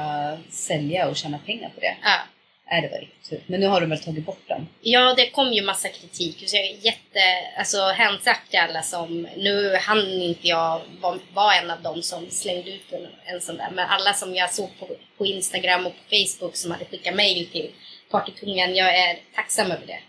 sälja 0.49 1.07
och 1.07 1.15
tjäna 1.15 1.37
pengar 1.37 1.69
på 1.69 1.79
det. 1.79 1.95
ja. 2.03 2.19
Är 2.67 2.81
det 2.81 2.87
riktigt 2.87 3.25
surt. 3.25 3.41
Men 3.47 3.59
nu 3.59 3.67
har 3.67 3.81
de 3.81 3.89
väl 3.89 3.99
tagit 3.99 4.25
bort 4.25 4.41
den? 4.47 4.67
Ja, 4.81 5.13
det 5.17 5.29
kom 5.29 5.53
ju 5.53 5.61
massa 5.61 5.89
kritik. 5.89 6.49
Så 6.49 6.55
jag 6.55 6.65
är 6.65 6.85
jätte, 6.85 7.19
alltså 7.57 7.77
hands 7.77 8.27
up 8.27 8.49
till 8.49 8.59
alla 8.59 8.81
som, 8.81 9.27
nu 9.37 9.75
hann 9.75 10.21
inte 10.21 10.47
jag 10.47 10.81
vara 11.01 11.19
var 11.33 11.53
en 11.53 11.71
av 11.71 11.81
dem 11.81 12.01
som 12.01 12.29
slängde 12.29 12.71
ut 12.71 12.93
en, 12.93 13.07
en 13.25 13.41
sån 13.41 13.57
där, 13.57 13.69
men 13.71 13.85
alla 13.89 14.13
som 14.13 14.35
jag 14.35 14.53
såg 14.53 14.69
på, 14.79 14.87
på 15.17 15.25
Instagram 15.25 15.85
och 15.85 15.93
på 15.93 16.15
Facebook 16.15 16.55
som 16.55 16.71
hade 16.71 16.85
skickat 16.85 17.15
mail 17.15 17.47
till 17.51 17.71
Partykungen, 18.11 18.75
jag 18.75 18.97
är 18.97 19.19
tacksam 19.35 19.71
över 19.71 19.87
det. 19.87 19.99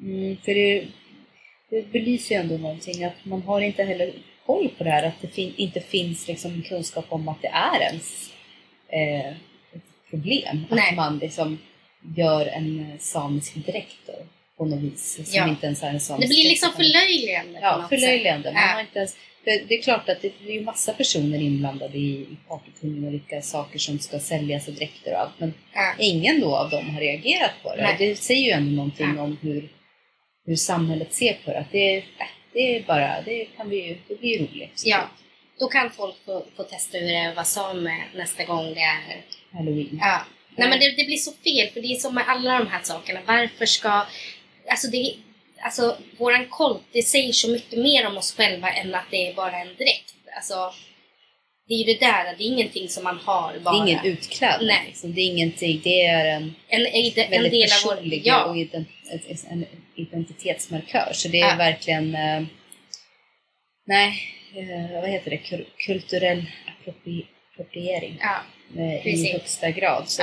Mm, 0.00 0.36
för 0.44 0.54
det, 0.54 0.86
det 1.70 1.82
belyser 1.92 2.34
ju 2.34 2.40
ändå 2.40 2.56
någonting 2.56 3.04
att 3.04 3.24
man 3.24 3.42
har 3.42 3.60
inte 3.60 3.82
heller 3.82 4.12
koll 4.46 4.68
på 4.78 4.84
det 4.84 4.90
här 4.90 5.02
att 5.02 5.20
det 5.20 5.28
fin- 5.28 5.54
inte 5.56 5.80
finns 5.80 6.28
liksom 6.28 6.62
kunskap 6.62 7.04
om 7.08 7.28
att 7.28 7.42
det 7.42 7.48
är 7.48 7.80
ens 7.80 8.30
eh, 8.88 9.28
ett 9.28 9.82
problem. 10.10 10.64
Nej. 10.70 10.90
Att 10.90 10.96
man 10.96 11.18
liksom 11.18 11.58
gör 12.16 12.46
en 12.46 12.80
eh, 12.80 12.98
samisk 12.98 13.54
dräkt 13.54 13.96
då, 14.06 14.12
på 14.58 14.64
något 14.64 14.80
vis 14.82 15.14
som 15.14 15.24
Ja. 15.32 15.48
inte 15.48 15.66
ens 15.66 15.82
är 15.82 15.86
en 15.88 16.00
samisk 16.00 16.28
Det 16.28 16.34
blir 16.34 16.48
liksom 16.48 16.72
förlöjligande 16.72 17.58
Ja, 17.62 17.86
förlöjligande. 17.88 18.52
Man 18.52 18.62
Ja. 18.62 18.68
har 18.74 18.80
inte 18.80 18.98
ens, 18.98 19.16
det 19.44 19.74
är 19.74 19.82
klart 19.82 20.08
att 20.08 20.22
det 20.22 20.32
är 20.46 20.52
ju 20.52 20.60
massa 20.62 20.92
personer 20.92 21.38
inblandade 21.42 21.98
i, 21.98 22.10
i 22.12 22.36
partykungen 22.48 23.04
och 23.06 23.12
vilka 23.12 23.42
saker 23.42 23.78
som 23.78 23.98
ska 23.98 24.18
säljas 24.18 24.68
och 24.68 24.74
dräkter 24.74 25.12
och 25.12 25.20
allt. 25.20 25.32
Men. 25.38 25.54
Ja. 25.74 25.94
ingen 25.98 26.40
då 26.40 26.56
av 26.56 26.70
dem 26.70 26.90
har 26.90 27.00
reagerat 27.00 27.50
på 27.62 27.76
det. 27.76 27.82
Nej. 27.82 27.94
Det 27.98 28.16
säger 28.16 28.42
ju 28.42 28.50
ändå 28.50 28.70
någonting 28.72 29.18
om 29.18 29.36
hur, 29.42 29.68
hur 30.46 30.56
samhället 30.56 31.14
ser 31.14 31.32
på 31.44 31.50
det. 31.50 31.58
Att 31.58 31.72
det, 31.72 31.96
är- 31.96 32.04
det 32.56 32.76
är 32.76 32.82
bara, 32.82 33.22
det 33.22 33.44
kan 33.56 33.68
vi 33.68 33.88
ju, 33.88 33.96
det 34.08 34.20
blir 34.20 34.38
roligt. 34.38 34.82
ja, 34.84 35.10
då 35.58 35.68
kan 35.68 35.90
folk 35.90 36.14
få, 36.24 36.44
få 36.56 36.62
testa 36.62 36.98
hur 36.98 37.06
det 37.06 37.14
är 37.14 37.28
att 37.28 37.36
vara 37.36 37.44
same 37.44 38.04
nästa 38.14 38.44
gång 38.44 38.74
det 38.74 38.80
är 38.80 39.24
Halloween. 39.52 39.98
Ja. 40.00 40.24
Nej 40.56 40.68
men 40.68 40.80
det, 40.80 40.90
det 40.90 41.04
blir 41.04 41.16
så 41.16 41.32
fel 41.32 41.68
för 41.68 41.80
det 41.80 41.86
är 41.86 41.94
som 41.94 42.14
med 42.14 42.24
alla 42.26 42.58
de 42.58 42.66
här 42.66 42.82
sakerna. 42.82 43.20
Varför 43.26 43.66
ska... 43.66 44.06
Alltså, 44.68 44.90
det, 44.90 45.14
alltså 45.60 45.96
våran 46.18 46.46
kolt, 46.48 46.82
det 46.92 47.02
säger 47.02 47.32
så 47.32 47.50
mycket 47.50 47.78
mer 47.78 48.06
om 48.06 48.16
oss 48.16 48.36
själva 48.36 48.70
än 48.70 48.94
att 48.94 49.10
det 49.10 49.28
är 49.28 49.34
bara 49.34 49.60
en 49.60 49.74
dräkt. 49.76 50.14
Alltså, 50.36 50.72
det 51.68 51.74
är 51.74 51.78
ju 51.78 51.84
det 51.84 52.00
där, 52.00 52.24
det 52.38 52.44
är 52.44 52.48
ingenting 52.48 52.88
som 52.88 53.04
man 53.04 53.18
har 53.24 53.58
bara. 53.58 53.74
Det 53.74 53.78
är 53.80 53.86
ingen 53.88 54.04
utklädning. 54.04 54.68
Nej. 54.68 54.82
Liksom. 54.86 55.14
Det 55.14 55.20
är 55.20 55.26
ingenting, 55.26 55.80
det 55.84 56.04
är 56.06 56.26
en 56.36 56.54
en, 56.68 56.86
en, 56.86 56.86
en 57.16 57.30
väldigt 57.30 57.52
del 57.52 57.62
av 57.62 57.78
vår... 57.84 57.94
personlig 57.94 58.22
Ja, 58.24 58.44
och 58.44 58.56
ident, 58.56 58.88
en 59.50 59.66
identitetsmarkör. 59.94 61.10
Så 61.12 61.28
det 61.28 61.40
är 61.40 61.48
Ja. 61.50 61.56
verkligen, 61.56 62.14
eh, 62.14 62.42
Nej, 63.86 64.12
eh, 64.54 65.00
vad 65.00 65.10
heter 65.10 65.30
det? 65.30 65.36
Kul- 65.36 65.66
kulturell 65.86 66.44
appropri- 66.66 67.26
appropriering 67.52 68.18
Ja. 68.20 68.36
eh, 68.82 69.06
i 69.06 69.32
högsta 69.32 69.70
grad. 69.70 70.08
Så 70.10 70.22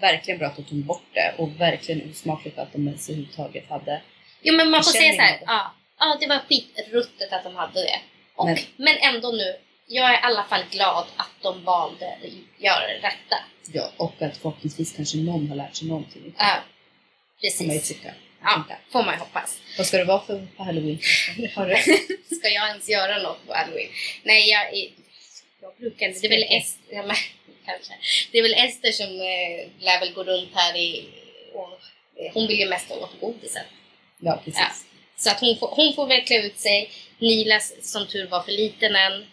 verkligen 0.00 0.38
bra 0.38 0.46
att 0.48 0.56
de 0.56 0.62
tog 0.64 0.84
bort 0.84 1.02
det 1.14 1.34
och 1.38 1.60
verkligen 1.60 2.10
osmakligt 2.10 2.58
att 2.58 2.72
de 2.72 2.86
ens 2.88 3.08
överhuvudtaget 3.08 3.68
hade. 3.68 4.02
Jo 4.42 4.56
men 4.56 4.70
man 4.70 4.82
får 4.84 4.90
säga 4.90 5.12
Försäljning 5.12 5.16
så 5.16 5.22
här, 5.22 5.32
av 5.34 5.38
det. 5.38 5.44
ja, 5.46 5.74
ja 5.98 6.16
det 6.20 6.26
var 6.26 6.38
skitruttet 6.48 7.32
att 7.32 7.44
de 7.44 7.56
hade 7.56 7.80
det. 7.82 7.98
Och, 8.36 8.46
men, 8.46 8.56
Men- 8.76 9.14
ändå 9.14 9.30
nu, 9.30 9.54
jag 9.94 10.10
är 10.10 10.14
i 10.14 10.20
alla 10.22 10.44
fall 10.44 10.62
glad 10.70 11.06
att 11.16 11.30
de 11.42 11.64
valde 11.64 12.06
att 12.12 12.62
göra 12.62 12.86
det 12.86 12.94
rätta. 13.08 13.36
Ja, 13.72 13.90
och 13.96 14.22
att 14.22 14.36
förhoppningsvis 14.36 14.96
kanske 14.96 15.16
någon 15.16 15.48
har 15.48 15.56
lärt 15.56 15.76
sig 15.76 15.88
någonting. 15.88 16.34
Ja, 16.38 16.54
Får 17.58 17.64
man 17.64 17.74
ju 17.74 17.80
precis. 17.80 17.96
tycka. 17.96 18.14
Ja, 18.42 18.64
får 18.92 19.02
man 19.04 19.14
ju 19.14 19.20
hoppas. 19.20 19.60
Vad 19.78 19.86
ska 19.86 19.96
det 19.98 20.04
vara 20.04 20.20
för 20.26 20.46
på 20.56 20.62
halloween? 20.62 20.98
Har 21.54 21.66
du? 21.66 21.76
Ska 22.36 22.48
jag 22.48 22.68
ens 22.68 22.88
göra 22.88 23.18
något 23.22 23.46
på 23.46 23.54
halloween? 23.54 23.88
Nej, 24.22 24.50
jag, 24.50 24.74
är- 24.74 24.90
jag 25.60 25.76
brukar 25.78 26.06
inte. 26.06 26.20
Det 26.20 26.26
är 26.26 26.30
väl. 26.30 26.42
Ester, 26.58 26.94
men, 27.06 27.16
kanske. 27.66 27.92
Det 28.32 28.38
är 28.38 28.42
väl 28.42 28.54
Ester 28.54 28.92
som 28.92 29.06
eh, 29.06 29.68
lär 29.84 30.00
väl 30.00 30.12
gå 30.12 30.24
runt 30.24 30.50
här 30.54 30.76
i... 30.76 31.08
Och, 31.54 31.72
eh, 32.22 32.32
hon 32.34 32.46
vill 32.46 32.58
ju 32.58 32.68
mest 32.68 32.90
åt 32.90 33.20
godiset. 33.20 33.66
Ja, 34.20 34.40
precis. 34.44 34.60
Ja. 34.60 34.72
Så 35.16 35.30
att 35.30 35.40
hon, 35.40 35.56
får, 35.58 35.68
hon 35.76 35.94
får 35.94 36.06
väl 36.06 36.24
klä 36.24 36.42
ut 36.46 36.58
sig. 36.58 36.90
Nilas 37.18 37.72
som 37.92 38.06
tur 38.06 38.26
var 38.26 38.42
för 38.42 38.52
liten 38.52 38.96
än. 38.96 39.26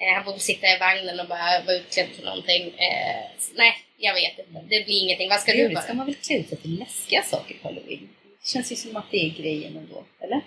Eh, 0.00 0.14
han 0.14 0.24
får 0.24 0.38
sitta 0.38 0.66
i 0.66 0.78
vagnen 0.78 1.20
och 1.20 1.28
bara 1.28 1.62
vara 1.66 1.76
utklädd 1.76 2.14
till 2.14 2.24
någonting. 2.24 2.62
Eh, 2.78 3.24
nej, 3.54 3.74
jag 3.98 4.14
vet 4.14 4.38
inte. 4.38 4.60
Det 4.68 4.84
blir 4.84 5.02
ingenting. 5.02 5.28
Vad 5.28 5.40
ska 5.40 5.52
du 5.52 5.58
Trevligt. 5.58 5.74
vara? 5.74 5.84
Ska 5.84 5.94
man 5.94 6.06
väl 6.06 6.14
klä 6.14 6.36
ut 6.36 6.48
sig 6.48 6.58
till 6.58 6.78
läskiga 6.78 7.22
saker 7.22 7.54
på 7.62 7.68
halloween? 7.68 8.08
Det 8.42 8.48
känns 8.48 8.72
ju 8.72 8.76
som 8.76 8.96
att 8.96 9.10
det 9.10 9.16
är 9.16 9.30
grejen 9.30 9.76
ändå, 9.76 10.04
eller? 10.20 10.40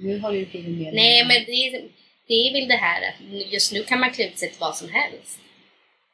Nu 0.00 0.18
har 0.18 0.32
det 0.32 0.38
ju 0.38 0.46
blivit 0.46 0.78
mer... 0.78 0.92
Nej, 0.92 1.24
men 1.24 1.44
det 1.44 1.52
är, 1.52 1.82
det 2.28 2.34
är 2.34 2.52
väl 2.52 2.68
det 2.68 2.76
här 2.76 3.02
att 3.08 3.14
just 3.52 3.72
nu 3.72 3.84
kan 3.84 4.00
man 4.00 4.10
klä 4.10 4.24
ut 4.24 4.38
sig 4.38 4.48
till 4.48 4.60
vad 4.60 4.76
som 4.76 4.88
helst. 4.88 5.38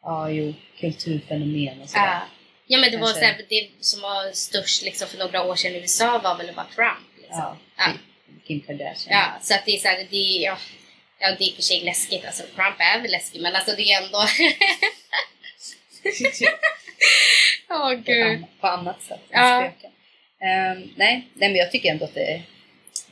Ja, 0.02 0.30
jo. 0.30 0.54
Kulturfenomen 0.80 1.80
och 1.82 1.88
sådär. 1.88 2.04
Ja. 2.06 2.20
Ja 2.66 2.78
men 2.78 2.90
det 2.90 2.98
var 2.98 3.08
så 3.08 3.20
här, 3.20 3.40
det 3.48 3.68
som 3.80 4.00
var 4.00 4.32
störst 4.32 4.82
liksom 4.82 5.08
för 5.08 5.18
några 5.18 5.42
år 5.42 5.56
sedan 5.56 5.74
i 5.74 5.78
USA 5.78 6.18
var 6.18 6.36
väl 6.36 6.54
bara 6.54 6.66
Trump. 6.74 7.08
Liksom. 7.16 7.56
Ja, 7.76 7.86
typ. 7.86 8.46
Kim 8.46 8.60
Kardashian. 8.60 9.18
Ja, 9.18 9.38
så 9.42 9.54
att 9.54 9.66
det 9.66 9.72
är 9.72 9.78
så 9.78 9.88
här, 9.88 10.06
det 10.10 10.16
ja, 10.16 10.58
ja, 11.20 11.34
det 11.38 11.44
är 11.44 11.48
i 11.48 11.50
och 11.50 11.54
för 11.54 11.62
sig 11.62 11.80
läskigt. 11.80 12.24
Alltså, 12.24 12.42
Trump 12.42 12.76
är 12.78 13.00
väl 13.02 13.10
läskig 13.10 13.42
men 13.42 13.54
alltså 13.54 13.76
det 13.76 13.82
är 13.92 14.02
ändå... 14.02 14.18
Åh 17.70 17.78
på, 18.02 18.12
an- 18.12 18.46
på 18.60 18.66
annat 18.66 19.02
sätt. 19.02 19.20
Ja. 19.30 19.64
Ehm, 19.64 19.72
nej, 20.96 21.28
nej, 21.34 21.48
men 21.48 21.54
jag 21.56 21.70
tycker 21.72 21.90
ändå 21.90 22.04
att 22.04 22.14
det 22.14 22.42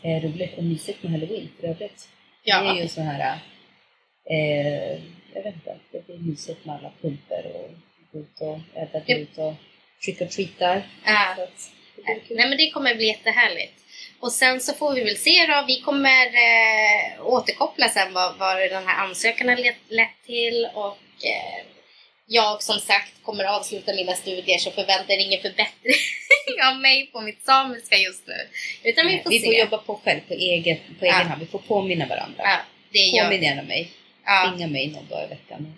är 0.03 0.21
roligt 0.21 0.55
och 0.59 0.65
mysigt 0.65 1.03
med 1.03 1.13
halloween 1.13 1.49
för 1.61 1.67
övrigt. 1.69 2.09
Det 2.45 2.51
är 2.51 2.65
Ja, 2.65 2.77
ju 2.83 2.89
så 2.89 3.01
här... 3.01 3.39
Eh, 4.31 5.01
jag 5.35 5.43
vet 5.43 5.55
inte, 5.55 5.77
det 5.93 6.07
blir 6.07 6.19
mysigt 6.19 6.65
med 6.65 6.75
alla 6.77 6.93
pumper 7.03 7.47
och 7.55 7.71
gå 8.13 8.19
ut 8.21 8.41
och 8.41 8.59
Japp. 9.07 9.09
ut 9.19 9.39
och 9.39 9.55
trick 10.05 10.21
or 10.21 10.27
treatar. 10.27 10.83
ja. 11.05 11.37
Nej 12.31 12.49
men 12.49 12.57
det 12.59 12.71
kommer 12.71 12.95
bli 12.95 13.07
jättehärligt. 13.07 13.83
Och 14.21 14.33
sen 14.33 14.61
så 14.61 14.73
får 14.75 14.95
vi 14.95 15.05
väl 15.05 15.17
se 15.17 15.47
då. 15.47 15.65
Vi 15.67 15.81
kommer 15.81 16.27
eh, 16.27 17.27
återkoppla 17.27 17.89
sen 17.89 18.13
vad, 18.13 18.39
vad 18.39 18.57
den 18.57 18.87
här 18.87 19.05
ansökan 19.05 19.49
har 19.49 19.57
lett, 19.57 19.77
lett 19.89 20.23
till 20.27 20.69
och 20.75 20.99
eh, 21.25 21.65
jag 22.29 22.63
som 22.63 22.81
sagt 22.81 23.13
kommer 23.23 23.45
avsluta 23.45 23.95
mina 23.95 24.15
studier 24.15 24.59
så 24.59 24.71
förväntar 24.71 25.15
er 25.15 25.19
ingen 25.19 25.43
förbättring 25.43 25.95
av 26.71 26.77
mig 26.81 27.07
på 27.07 27.21
mitt 27.21 27.45
samiska 27.45 27.97
just 27.97 28.27
nu. 28.27 28.35
Utan 28.91 29.07
vi 29.07 29.23
får 29.23 29.31
vi 29.31 29.39
se. 29.41 29.47
får 29.47 29.55
jobba 29.55 29.79
på 29.79 30.01
själv, 30.05 30.21
på, 30.29 30.35
eget, 30.35 30.81
på 30.99 31.05
egen 31.05 31.17
Ja. 31.19 31.25
hand. 31.25 31.41
Vi 31.41 31.47
får 31.47 31.59
påminna 31.59 32.07
varandra. 32.07 32.43
Ja, 32.45 32.57
det 32.93 33.23
Påminn 33.23 33.43
gärna 33.43 33.63
mig. 33.63 33.91
Ja. 34.25 34.53
Ringa 34.55 34.67
mig 34.67 34.87
någon 34.87 35.09
dag 35.09 35.25
i 35.25 35.27
veckan. 35.29 35.77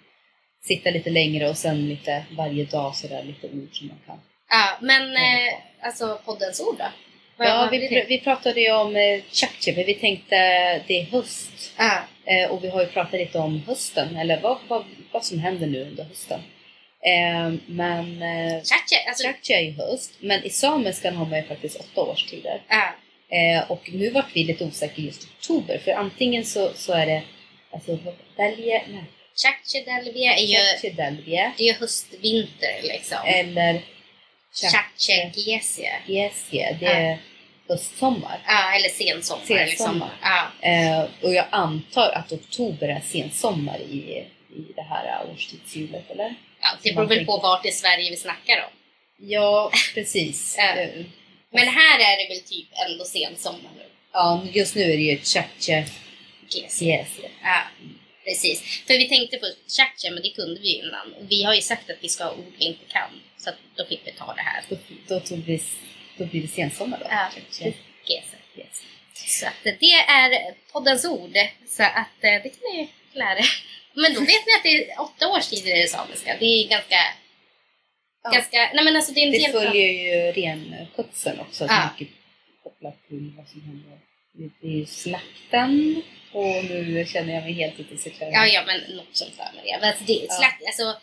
Sitta 0.63 0.91
lite 0.91 1.11
längre 1.11 1.49
och 1.49 1.57
sen 1.57 1.89
lite 1.89 2.25
varje 2.31 2.65
dag 2.65 2.97
sådär 2.97 3.23
lite 3.25 3.47
ord 3.47 3.69
som 3.73 3.87
man 3.89 3.99
kan. 4.07 4.21
ja, 4.51 4.79
men 4.81 5.17
eh, 5.17 5.55
alltså 5.83 6.21
poddens 6.25 6.61
ord 6.61 6.77
då? 6.79 6.85
Ja, 7.39 7.69
vi, 7.71 8.05
vi 8.09 8.19
pratade 8.21 8.61
ju 8.61 8.73
om 8.73 8.97
eh, 8.97 9.21
Chakche, 9.33 9.75
för 9.75 9.85
vi 9.85 9.95
tänkte 9.95 10.37
det 10.87 11.01
är 11.01 11.05
höst. 11.05 11.73
Ja, 11.79 12.03
Eh, 12.31 12.51
och 12.51 12.65
vi 12.65 12.69
har 12.69 12.81
ju 12.81 12.87
pratat 12.87 13.21
lite 13.21 13.39
om 13.39 13.63
hösten, 13.67 14.17
eller 14.17 14.41
vad, 14.41 14.59
vad, 14.69 14.85
vad 15.13 15.25
som 15.25 15.39
händer 15.39 15.67
nu 15.67 15.83
under 15.83 16.05
hösten. 16.05 16.41
Eh, 17.05 17.53
men 17.67 18.23
eh, 18.23 18.63
Chache, 18.63 19.09
alltså, 19.09 19.53
är 19.53 19.61
ju 19.61 19.73
höst, 19.73 20.13
men 20.21 20.45
i 20.45 20.51
samiskan 20.51 21.17
har 21.17 21.27
man 21.27 21.39
ju 21.39 21.45
faktiskt 21.45 21.81
åtta 21.81 22.01
årstider. 22.01 22.63
ja, 22.69 22.95
Eh, 23.31 23.71
och 23.71 23.91
nu 23.93 24.11
vart 24.11 24.37
vi 24.37 24.45
lite 24.45 24.65
osäkra 24.65 25.05
just 25.05 25.25
i 25.25 25.27
oktober, 25.39 25.81
för 25.85 25.93
antingen 25.93 26.45
så, 26.45 26.71
så 26.75 26.93
är 26.93 27.07
det 27.07 27.23
alltså, 27.71 27.99
Delje, 28.37 28.83
nej, 28.89 29.05
Chache 29.37 29.85
Delvia 29.85 30.35
är 30.35 30.47
ju, 30.47 30.89
det 31.57 31.63
är 31.63 31.67
ju 31.67 31.73
höstvinter 31.73 32.83
liksom. 32.83 33.19
eller 33.27 33.81
Gesie. 34.53 35.93
Gesje, 36.07 36.77
det 36.81 36.87
är 36.87 37.19
höstsommar. 37.69 38.41
Ja, 38.47 38.73
eller 38.77 38.89
sensommar. 38.89 39.45
Sensommar. 39.47 39.67
Liksom. 39.67 40.03
Ja, 40.63 41.09
och 41.23 41.35
jag 41.35 41.47
antar 41.51 42.11
att 42.15 42.33
oktober 42.33 42.89
är 42.89 43.01
sensommar 43.01 43.79
i, 43.81 44.27
i 44.51 44.73
det 44.77 44.83
här 44.83 45.27
årstidshjulet, 45.33 46.11
eller? 46.11 46.35
ja, 46.61 46.69
det 46.83 46.93
beror 46.93 47.07
väl 47.07 47.27
på 47.27 47.37
vart 47.39 47.67
i 47.67 47.71
Sverige 47.71 48.11
vi 48.11 48.17
snackar 48.17 48.57
om. 48.65 48.71
Ja, 49.29 49.71
precis. 49.95 50.55
Ja. 50.59 50.75
Eh, 50.77 50.89
Men 51.53 51.69
här 51.69 51.99
är 51.99 52.17
det 52.17 52.35
väl 52.35 52.43
typ 52.45 52.69
ändå 52.91 53.05
sensommar 53.05 53.71
nu. 53.77 53.83
ja, 54.13 54.43
just 54.53 54.75
nu 54.75 54.83
är 54.83 54.97
det 54.97 55.03
ju 55.03 55.19
Gesie. 55.19 55.87
Gesje. 56.49 57.07
Ja, 57.43 57.61
precis. 58.29 58.83
För 58.87 58.95
vi 58.95 59.09
tänkte 59.09 59.39
först 59.39 59.77
Chache, 59.77 60.11
men 60.15 60.23
det 60.23 60.31
kunde 60.31 60.61
vi 60.61 60.69
ju 60.69 60.83
innan. 60.83 61.13
Och 61.13 61.25
vi 61.33 61.43
har 61.43 61.55
ju 61.55 61.61
sagt 61.61 61.91
att 61.91 61.97
vi 62.01 62.09
ska 62.09 62.25
ha 62.25 62.33
ord 62.33 62.53
vi 62.59 62.65
inte 62.65 62.85
kan. 62.89 63.11
Så 63.37 63.51
då 63.77 63.85
fick 63.85 64.01
vi 64.05 64.13
ta 64.13 64.35
det 64.35 64.43
här. 64.43 64.65
Då, 64.69 64.77
då, 65.09 65.21
tog 65.21 65.39
vi, 65.39 65.63
då 66.19 66.25
blir 66.25 66.43
det 66.43 66.49
sensommar 66.49 66.99
då. 66.99 67.07
Ja, 67.11 67.31
Gesie. 67.51 67.75
Gesje. 68.05 68.39
Så 69.15 69.47
att 69.47 69.65
det 69.81 69.93
är 69.93 70.55
poddens 70.73 71.05
ord. 71.05 71.37
Så 71.67 71.83
att 71.83 72.19
eh, 72.21 72.43
det 72.43 72.49
kan 72.55 72.73
ni 72.73 72.89
lära 73.13 73.39
er. 73.39 73.63
Men 73.95 74.15
då 74.15 74.21
vet 74.21 74.47
ni 74.47 74.53
att 74.57 74.63
det 74.63 74.91
är 74.91 75.01
åtta 75.01 75.29
årstider 75.29 75.77
i 75.79 75.83
det 75.83 75.89
samiska. 75.89 76.37
Det 76.41 76.45
är 76.45 76.69
ganska... 76.69 76.97
Ja. 78.23 78.31
ganska 78.31 78.71
nej 78.75 78.85
men 78.85 78.97
alltså 78.97 79.13
det 79.13 79.21
är 79.21 79.27
en 79.27 79.33
Det 79.33 79.39
del... 79.39 79.53
följer 79.53 79.87
ju 79.93 80.33
renskötseln 80.33 81.41
också, 81.41 81.67
Ja. 81.69 81.91
mycket 81.99 82.15
kopplat 82.63 83.09
till 83.09 83.33
vad 83.37 83.49
som 83.49 83.61
händer. 83.63 83.99
Det 84.61 84.69
är 84.69 84.73
ju 84.73 84.87
slakten 84.87 86.03
och 86.39 86.65
nu 86.65 87.07
känner 87.13 87.35
jag 87.35 87.43
mig 87.43 87.53
helt 87.53 87.81
ute 87.81 87.95
i 87.95 87.99
cyklar. 87.99 88.29
Ja, 88.33 88.47
ja, 88.47 88.63
men 88.67 88.97
något 88.97 89.07
sånt 89.17 89.35
för 89.37 89.57
mig. 89.57 89.77
Men 89.81 89.89
alltså, 89.89 90.05
det, 90.05 90.13
Ja. 90.29 90.35
slakt, 90.35 90.63
alltså, 90.67 91.01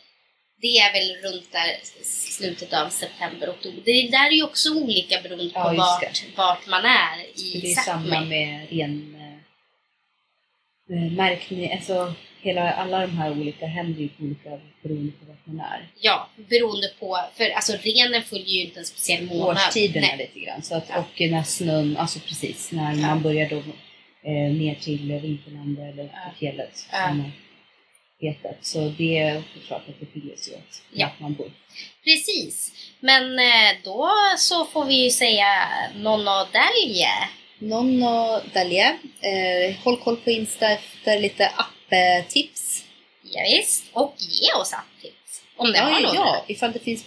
det 0.62 0.68
är 0.78 0.94
väl 0.94 1.32
runt 1.32 1.52
där 1.52 1.68
slutet 2.04 2.74
av 2.74 2.90
september, 2.90 3.50
oktober. 3.50 3.82
Det 3.86 4.08
där 4.12 4.28
är 4.28 4.32
ju 4.32 4.44
också 4.44 4.70
olika 4.84 5.22
beroende 5.22 5.54
på 5.54 5.60
Ja, 5.60 5.74
vart, 5.78 6.24
vart 6.36 6.68
man 6.68 6.86
är 6.86 7.40
i 7.40 7.60
Det 7.62 7.72
är 7.72 7.76
samma 7.76 8.16
Sápmi. 8.16 8.26
med 8.30 8.70
ren 8.70 9.16
eh, 10.90 10.96
eh, 11.06 11.12
märkning, 11.12 11.72
alltså 11.74 12.14
hela, 12.42 12.72
alla 12.74 13.00
de 13.02 13.18
här 13.18 13.32
olika 13.32 13.66
händer 13.66 14.02
ju 14.02 14.10
på 14.10 14.24
olika 14.24 14.50
beroende 14.84 15.12
på 15.12 15.26
vart 15.26 15.46
man 15.46 15.60
är. 15.60 15.88
Ja, 16.00 16.30
beroende 16.50 16.88
på, 17.00 17.20
för 17.38 17.50
alltså 17.50 17.78
renen 17.82 18.24
följer 18.24 18.48
ju 18.48 18.62
inte 18.62 18.80
en 18.80 18.86
speciell 18.86 19.26
månad. 19.26 19.58
Årstiderna 19.68 20.08
Nej. 20.08 20.18
lite 20.18 20.46
grann. 20.46 20.62
Så 20.62 20.76
att, 20.76 20.86
Ja. 20.90 20.98
Och 21.00 21.22
när 21.32 21.44
snön, 21.44 21.98
alltså 21.98 22.20
precis, 22.20 22.72
när 22.72 22.94
Ja. 22.94 23.08
man 23.08 23.22
börjar 23.22 23.50
då 23.50 23.64
eh, 24.26 24.52
ner 24.54 24.76
till 24.76 25.12
vinterlandet 25.22 25.94
eller 25.94 26.04
Ja. 26.04 26.32
fjället. 26.40 26.88
Ja. 26.92 27.16
Heter. 28.20 28.58
Så 28.62 28.90
det 28.98 29.18
är 29.18 29.44
klart 29.68 29.84
att 29.90 30.00
det 30.00 30.06
skiljer 30.06 30.36
sig 30.36 30.54
åt 30.54 30.82
Ja. 30.92 31.10
man 31.20 31.34
bor. 31.34 31.52
Precis. 32.04 32.72
Men 33.00 33.40
eh, 33.40 33.76
då 33.84 34.10
så 34.38 34.66
får 34.66 34.86
vi 34.86 35.04
ju 35.04 35.10
säga 35.10 35.48
nonno 35.96 36.46
dalje. 36.54 37.10
Nonno 37.60 38.40
Dalje, 38.54 38.88
eh, 39.22 39.76
håll 39.84 39.98
koll 39.98 40.18
på 40.18 40.30
Insta 40.32 40.70
efter 40.72 41.20
lite 41.20 41.48
apptips. 41.56 42.86
Ja, 43.24 43.42
visst. 43.58 43.86
Och 43.94 44.16
ge 44.18 44.54
oss 44.62 44.74
apptips. 44.74 45.42
Om 45.56 45.72
det 45.72 45.80
har 45.80 45.92
Ja, 45.92 46.00
några. 46.00 46.16
ja, 46.16 46.46
ifall 46.48 46.72
det 46.72 46.80
finns 46.80 47.06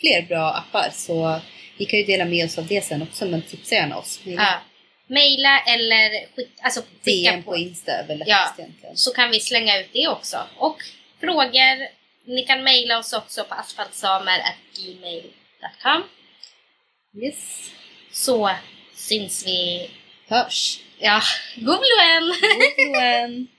fler 0.00 0.22
bra 0.22 0.50
appar 0.52 0.90
så 0.92 1.40
vi 1.78 1.84
kan 1.84 1.98
ju 1.98 2.04
dela 2.04 2.24
med 2.24 2.44
oss 2.44 2.58
av 2.58 2.66
det 2.66 2.84
sen 2.84 3.02
också, 3.02 3.26
men 3.26 3.42
tipsa 3.42 3.74
gärna 3.74 3.96
oss. 3.98 4.20
Ja. 4.24 4.54
Maila 5.08 5.60
eller 5.60 6.26
skick, 6.36 6.48
alltså 6.62 6.80
skicka 7.04 7.30
DM 7.32 7.42
på 7.42 7.56
Insta 7.56 7.92
är 7.92 8.06
väl 8.06 8.22
Ja. 8.26 8.54
egentligen. 8.58 8.96
så 8.96 9.12
kan 9.12 9.30
vi 9.30 9.40
slänga 9.40 9.80
ut 9.80 9.88
det 9.92 10.08
också. 10.08 10.46
Och 10.56 10.82
frågor, 11.20 11.88
ni 12.24 12.42
kan 12.42 12.62
mejla 12.64 12.98
oss 12.98 13.12
också 13.12 13.44
på 13.44 13.54
asfaltsamer.gmail.com 13.54 16.02
Yes. 17.22 17.70
så 18.12 18.50
syns 18.94 19.46
vi. 19.46 19.90
Hörs! 20.28 20.78
Ja, 20.98 21.20
god 21.56 21.80
luen! 21.80 22.34
God 22.40 22.94
luen! 22.94 23.48